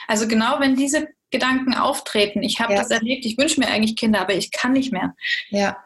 Also 0.09 0.27
genau, 0.27 0.59
wenn 0.59 0.75
diese 0.75 1.07
Gedanken 1.31 1.75
auftreten, 1.75 2.43
ich 2.43 2.59
habe 2.59 2.73
ja. 2.73 2.81
das 2.81 2.91
erlebt, 2.91 3.25
ich 3.25 3.39
wünsche 3.39 3.61
mir 3.61 3.69
eigentlich 3.69 3.95
Kinder, 3.95 4.21
aber 4.21 4.35
ich 4.35 4.51
kann 4.51 4.73
nicht 4.73 4.93
mehr. 4.93 5.15
Ja 5.51 5.77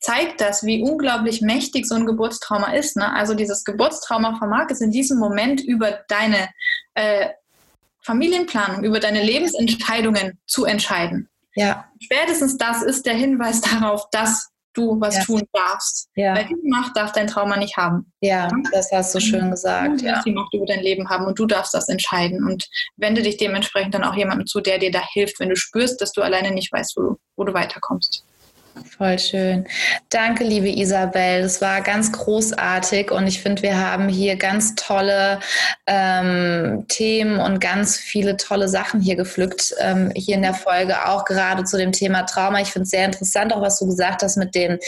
zeigt 0.00 0.40
das, 0.40 0.64
wie 0.64 0.80
unglaublich 0.80 1.40
mächtig 1.40 1.84
so 1.84 1.96
ein 1.96 2.06
Geburtstrauma 2.06 2.72
ist. 2.72 2.96
Ne? 2.96 3.12
Also 3.12 3.34
dieses 3.34 3.64
Geburtstrauma 3.64 4.36
vermag 4.38 4.68
es 4.70 4.80
in 4.80 4.92
diesem 4.92 5.18
Moment 5.18 5.60
über 5.60 6.04
deine 6.06 6.50
äh, 6.94 7.30
Familienplanung, 8.08 8.84
über 8.84 9.00
deine 9.00 9.22
Lebensentscheidungen 9.22 10.38
zu 10.46 10.64
entscheiden. 10.64 11.28
Ja. 11.54 11.84
Spätestens 12.00 12.56
das 12.56 12.82
ist 12.82 13.04
der 13.04 13.12
Hinweis 13.12 13.60
darauf, 13.60 14.08
dass 14.10 14.48
du 14.72 14.98
was 14.98 15.16
ja. 15.16 15.24
tun 15.24 15.42
darfst. 15.52 16.08
Ja. 16.14 16.34
Weil 16.34 16.46
die 16.46 16.56
Macht 16.64 16.96
darf 16.96 17.12
dein 17.12 17.26
Trauma 17.26 17.58
nicht 17.58 17.76
haben. 17.76 18.10
Ja, 18.20 18.48
das 18.72 18.90
hast 18.92 19.14
du 19.14 19.20
schön 19.20 19.50
gesagt. 19.50 20.00
Du 20.00 20.04
darfst 20.04 20.04
ja. 20.04 20.22
die 20.24 20.32
Macht 20.32 20.54
über 20.54 20.64
dein 20.64 20.80
Leben 20.80 21.10
haben 21.10 21.26
und 21.26 21.38
du 21.38 21.44
darfst 21.44 21.74
das 21.74 21.90
entscheiden. 21.90 22.46
Und 22.46 22.66
wende 22.96 23.22
dich 23.22 23.36
dementsprechend 23.36 23.94
dann 23.94 24.04
auch 24.04 24.14
jemandem 24.14 24.46
zu, 24.46 24.60
der 24.62 24.78
dir 24.78 24.90
da 24.90 25.02
hilft, 25.12 25.38
wenn 25.38 25.50
du 25.50 25.56
spürst, 25.56 26.00
dass 26.00 26.12
du 26.12 26.22
alleine 26.22 26.52
nicht 26.52 26.72
weißt, 26.72 26.96
wo 26.96 27.02
du, 27.02 27.16
wo 27.36 27.44
du 27.44 27.52
weiterkommst. 27.52 28.24
Voll 28.84 29.18
schön. 29.18 29.66
Danke, 30.10 30.44
liebe 30.44 30.68
Isabel. 30.68 31.42
Das 31.42 31.60
war 31.60 31.80
ganz 31.80 32.12
großartig 32.12 33.10
und 33.10 33.26
ich 33.26 33.40
finde, 33.40 33.62
wir 33.62 33.78
haben 33.78 34.08
hier 34.08 34.36
ganz 34.36 34.74
tolle 34.74 35.40
ähm, 35.86 36.84
Themen 36.88 37.40
und 37.40 37.60
ganz 37.60 37.96
viele 37.96 38.36
tolle 38.36 38.68
Sachen 38.68 39.00
hier 39.00 39.16
gepflückt, 39.16 39.74
ähm, 39.80 40.12
hier 40.14 40.36
in 40.36 40.42
der 40.42 40.54
Folge, 40.54 41.06
auch 41.06 41.24
gerade 41.24 41.64
zu 41.64 41.76
dem 41.76 41.92
Thema 41.92 42.22
Trauma. 42.22 42.60
Ich 42.60 42.72
finde 42.72 42.84
es 42.84 42.90
sehr 42.90 43.04
interessant, 43.04 43.52
auch 43.52 43.60
was 43.60 43.78
du 43.78 43.86
gesagt 43.86 44.22
hast 44.22 44.36
mit 44.36 44.54
dem, 44.54 44.78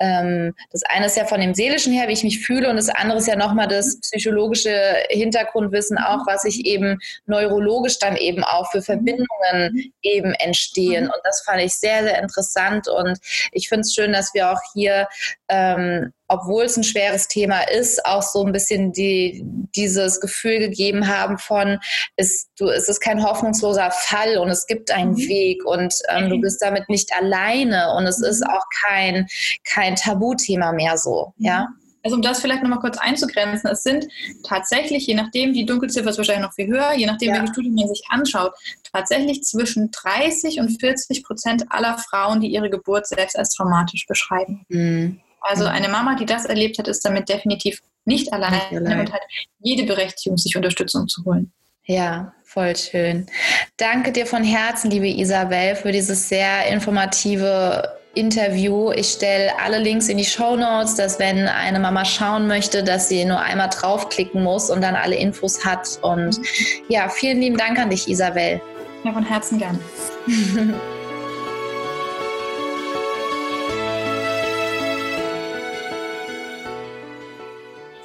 ähm, 0.00 0.54
das 0.70 0.82
eine 0.88 1.06
ist 1.06 1.16
ja 1.16 1.24
von 1.24 1.40
dem 1.40 1.54
Seelischen 1.54 1.92
her, 1.92 2.08
wie 2.08 2.12
ich 2.12 2.24
mich 2.24 2.40
fühle 2.44 2.68
und 2.68 2.76
das 2.76 2.88
andere 2.88 3.18
ist 3.18 3.28
ja 3.28 3.36
nochmal 3.36 3.68
das 3.68 3.98
psychologische 4.00 4.96
Hintergrundwissen 5.10 5.98
auch, 5.98 6.26
was 6.26 6.44
ich 6.44 6.64
eben 6.66 6.98
neurologisch 7.26 7.98
dann 7.98 8.16
eben 8.16 8.44
auch 8.44 8.70
für 8.70 8.82
Verbindungen 8.82 9.92
eben 10.02 10.34
entstehen. 10.34 11.04
Und 11.04 11.20
das 11.24 11.42
fand 11.42 11.60
ich 11.60 11.74
sehr, 11.74 12.02
sehr 12.02 12.20
interessant 12.20 12.88
und 12.88 13.18
ich 13.52 13.68
finde 13.68 13.82
es 13.82 13.94
schön, 13.94 14.12
dass 14.12 14.34
wir 14.34 14.50
auch 14.50 14.60
hier, 14.72 15.08
ähm, 15.48 16.12
obwohl 16.28 16.64
es 16.64 16.76
ein 16.76 16.84
schweres 16.84 17.28
Thema 17.28 17.62
ist, 17.62 18.04
auch 18.06 18.22
so 18.22 18.44
ein 18.44 18.52
bisschen 18.52 18.92
die, 18.92 19.42
dieses 19.74 20.20
Gefühl 20.20 20.58
gegeben 20.58 21.08
haben 21.08 21.38
von, 21.38 21.78
ist, 22.16 22.48
du, 22.58 22.68
es 22.68 22.88
ist 22.88 23.00
kein 23.00 23.22
hoffnungsloser 23.22 23.90
Fall 23.90 24.38
und 24.38 24.48
es 24.48 24.66
gibt 24.66 24.90
einen 24.90 25.12
mhm. 25.12 25.28
Weg 25.28 25.64
und 25.64 25.94
ähm, 26.08 26.30
du 26.30 26.40
bist 26.40 26.62
damit 26.62 26.88
nicht 26.88 27.12
alleine 27.14 27.94
und 27.94 28.06
es 28.06 28.20
ist 28.20 28.40
mhm. 28.40 28.50
auch 28.50 28.64
kein, 28.82 29.26
kein 29.64 29.96
Tabuthema 29.96 30.72
mehr 30.72 30.96
so, 30.96 31.34
ja. 31.38 31.68
Mhm. 32.04 32.06
Also 32.06 32.16
um 32.16 32.22
das 32.22 32.40
vielleicht 32.40 32.62
nochmal 32.62 32.80
kurz 32.80 32.98
einzugrenzen, 32.98 33.70
es 33.70 33.82
sind 33.82 34.06
tatsächlich, 34.42 35.06
je 35.06 35.14
nachdem, 35.14 35.52
die 35.52 35.66
Dunkelziffer 35.66 36.10
ist 36.10 36.18
wahrscheinlich 36.18 36.46
noch 36.46 36.54
viel 36.54 36.68
höher, 36.68 36.94
je 36.94 37.06
nachdem, 37.06 37.30
ja. 37.30 37.40
welche 37.40 37.52
Studien 37.52 37.74
man 37.74 37.88
sich 37.88 38.02
anschaut, 38.08 38.52
tatsächlich 38.92 39.42
zwischen 39.42 39.90
30 39.90 40.60
und 40.60 40.78
40 40.80 41.24
Prozent 41.24 41.64
aller 41.70 41.98
Frauen, 41.98 42.40
die 42.40 42.48
ihre 42.48 42.70
Geburt 42.70 43.06
selbst 43.06 43.38
als 43.38 43.50
traumatisch 43.50 44.06
beschreiben. 44.06 44.64
Mhm. 44.68 45.20
Also 45.40 45.66
eine 45.66 45.88
Mama, 45.88 46.16
die 46.16 46.24
das 46.24 46.46
erlebt 46.46 46.78
hat, 46.78 46.88
ist 46.88 47.04
damit 47.04 47.28
definitiv 47.28 47.80
nicht 48.06 48.32
alleine 48.32 48.80
und 48.80 49.12
hat 49.12 49.20
jede 49.60 49.84
Berechtigung, 49.84 50.38
sich 50.38 50.56
Unterstützung 50.56 51.06
zu 51.06 51.24
holen. 51.24 51.52
Ja, 51.86 52.32
voll 52.44 52.74
schön. 52.76 53.26
Danke 53.76 54.10
dir 54.12 54.26
von 54.26 54.42
Herzen, 54.42 54.90
liebe 54.90 55.08
Isabel, 55.08 55.76
für 55.76 55.92
dieses 55.92 56.30
sehr 56.30 56.66
informative 56.68 57.98
Interview. 58.14 58.92
Ich 58.92 59.08
stelle 59.08 59.50
alle 59.62 59.78
Links 59.78 60.08
in 60.08 60.18
die 60.18 60.24
Show 60.24 60.56
Notes, 60.56 60.94
dass 60.94 61.18
wenn 61.18 61.46
eine 61.48 61.78
Mama 61.78 62.04
schauen 62.04 62.46
möchte, 62.46 62.82
dass 62.82 63.08
sie 63.08 63.24
nur 63.24 63.40
einmal 63.40 63.68
draufklicken 63.68 64.42
muss 64.42 64.70
und 64.70 64.82
dann 64.82 64.96
alle 64.96 65.16
Infos 65.16 65.64
hat. 65.64 65.98
Und 66.02 66.40
ja, 66.88 67.08
vielen 67.08 67.40
lieben 67.40 67.56
Dank 67.56 67.78
an 67.78 67.90
dich, 67.90 68.08
Isabel. 68.08 68.60
Ja, 69.04 69.12
von 69.12 69.24
Herzen 69.24 69.58
gern. 69.58 69.78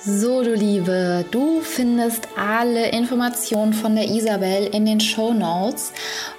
So, 0.02 0.44
du 0.44 0.54
Liebe, 0.54 1.26
du 1.30 1.60
findest 1.60 2.30
alle 2.38 2.90
Informationen 2.92 3.74
von 3.74 3.96
der 3.96 4.08
Isabel 4.08 4.68
in 4.68 4.86
den 4.86 5.02
Show 5.02 5.34
Notes. 5.34 5.92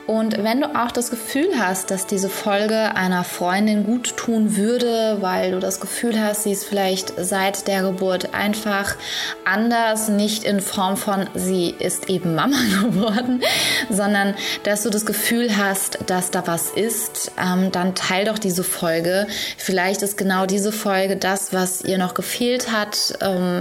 Und 0.07 0.43
wenn 0.43 0.61
du 0.61 0.67
auch 0.75 0.91
das 0.91 1.11
Gefühl 1.11 1.51
hast, 1.57 1.93
dass 1.93 2.07
diese 2.07 2.29
Folge 2.29 2.97
einer 2.97 3.23
Freundin 3.23 3.85
gut 3.85 4.17
tun 4.17 4.57
würde, 4.57 5.19
weil 5.21 5.53
du 5.53 5.61
das 5.61 5.79
Gefühl 5.79 6.21
hast, 6.21 6.43
sie 6.43 6.51
ist 6.51 6.65
vielleicht 6.65 7.13
seit 7.17 7.69
der 7.69 7.83
Geburt 7.83 8.35
einfach 8.35 8.97
anders, 9.45 10.09
nicht 10.09 10.43
in 10.43 10.61
Form 10.61 10.97
von 10.97 11.29
sie 11.35 11.73
ist 11.79 12.11
eben 12.11 12.35
Mama 12.35 12.57
geworden, 12.83 13.41
sondern 13.89 14.35
dass 14.65 14.83
du 14.83 14.91
das 14.91 15.07
Gefühl 15.07 15.57
hast, 15.57 15.99
dass 16.07 16.33
da 16.33 16.45
was 16.47 16.71
ist, 16.71 17.31
ähm, 17.39 17.71
dann 17.71 17.95
teil 17.95 18.25
doch 18.25 18.41
diese 18.41 18.65
Folge. 18.65 19.29
Vielleicht 19.59 20.03
ist 20.03 20.17
genau 20.17 20.47
diese 20.47 20.73
Folge 20.73 21.17
das, 21.17 21.53
was 21.53 21.83
ihr 21.83 21.99
noch 21.99 22.15
gefehlt 22.15 22.73
hat, 22.73 23.17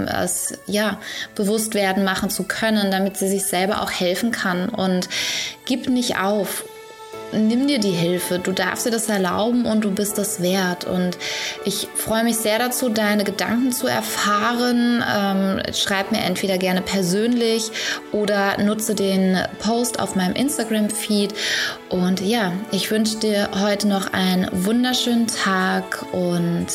es 0.08 0.58
ja 0.66 0.98
bewusst 1.34 1.74
werden 1.74 2.04
machen 2.04 2.30
zu 2.30 2.44
können, 2.44 2.90
damit 2.90 3.16
sie 3.16 3.28
sich 3.28 3.44
selber 3.44 3.82
auch 3.82 3.90
helfen 3.90 4.30
kann 4.30 4.68
und 4.68 5.08
gib 5.64 5.88
nicht 5.88 6.18
auf. 6.18 6.64
Nimm 7.32 7.68
dir 7.68 7.78
die 7.78 7.90
Hilfe, 7.90 8.40
du 8.40 8.50
darfst 8.50 8.86
dir 8.86 8.90
das 8.90 9.08
erlauben 9.08 9.64
und 9.64 9.84
du 9.84 9.92
bist 9.92 10.18
das 10.18 10.42
wert. 10.42 10.84
Und 10.84 11.16
ich 11.64 11.86
freue 11.94 12.24
mich 12.24 12.36
sehr 12.36 12.58
dazu, 12.58 12.88
deine 12.88 13.22
Gedanken 13.22 13.70
zu 13.70 13.86
erfahren. 13.86 15.04
Ähm, 15.08 15.62
schreib 15.72 16.10
mir 16.10 16.22
entweder 16.22 16.58
gerne 16.58 16.82
persönlich 16.82 17.70
oder 18.10 18.58
nutze 18.58 18.96
den 18.96 19.38
Post 19.60 20.00
auf 20.00 20.16
meinem 20.16 20.34
Instagram-Feed. 20.34 21.32
Und 21.88 22.20
ja, 22.20 22.52
ich 22.72 22.90
wünsche 22.90 23.18
dir 23.18 23.48
heute 23.60 23.86
noch 23.86 24.12
einen 24.12 24.48
wunderschönen 24.50 25.28
Tag 25.28 26.04
und 26.10 26.66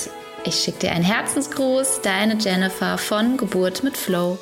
ich 0.45 0.55
schicke 0.55 0.79
dir 0.79 0.91
einen 0.91 1.03
Herzensgruß, 1.03 2.01
deine 2.01 2.37
Jennifer 2.37 2.97
von 2.97 3.37
Geburt 3.37 3.83
mit 3.83 3.97
Flow. 3.97 4.37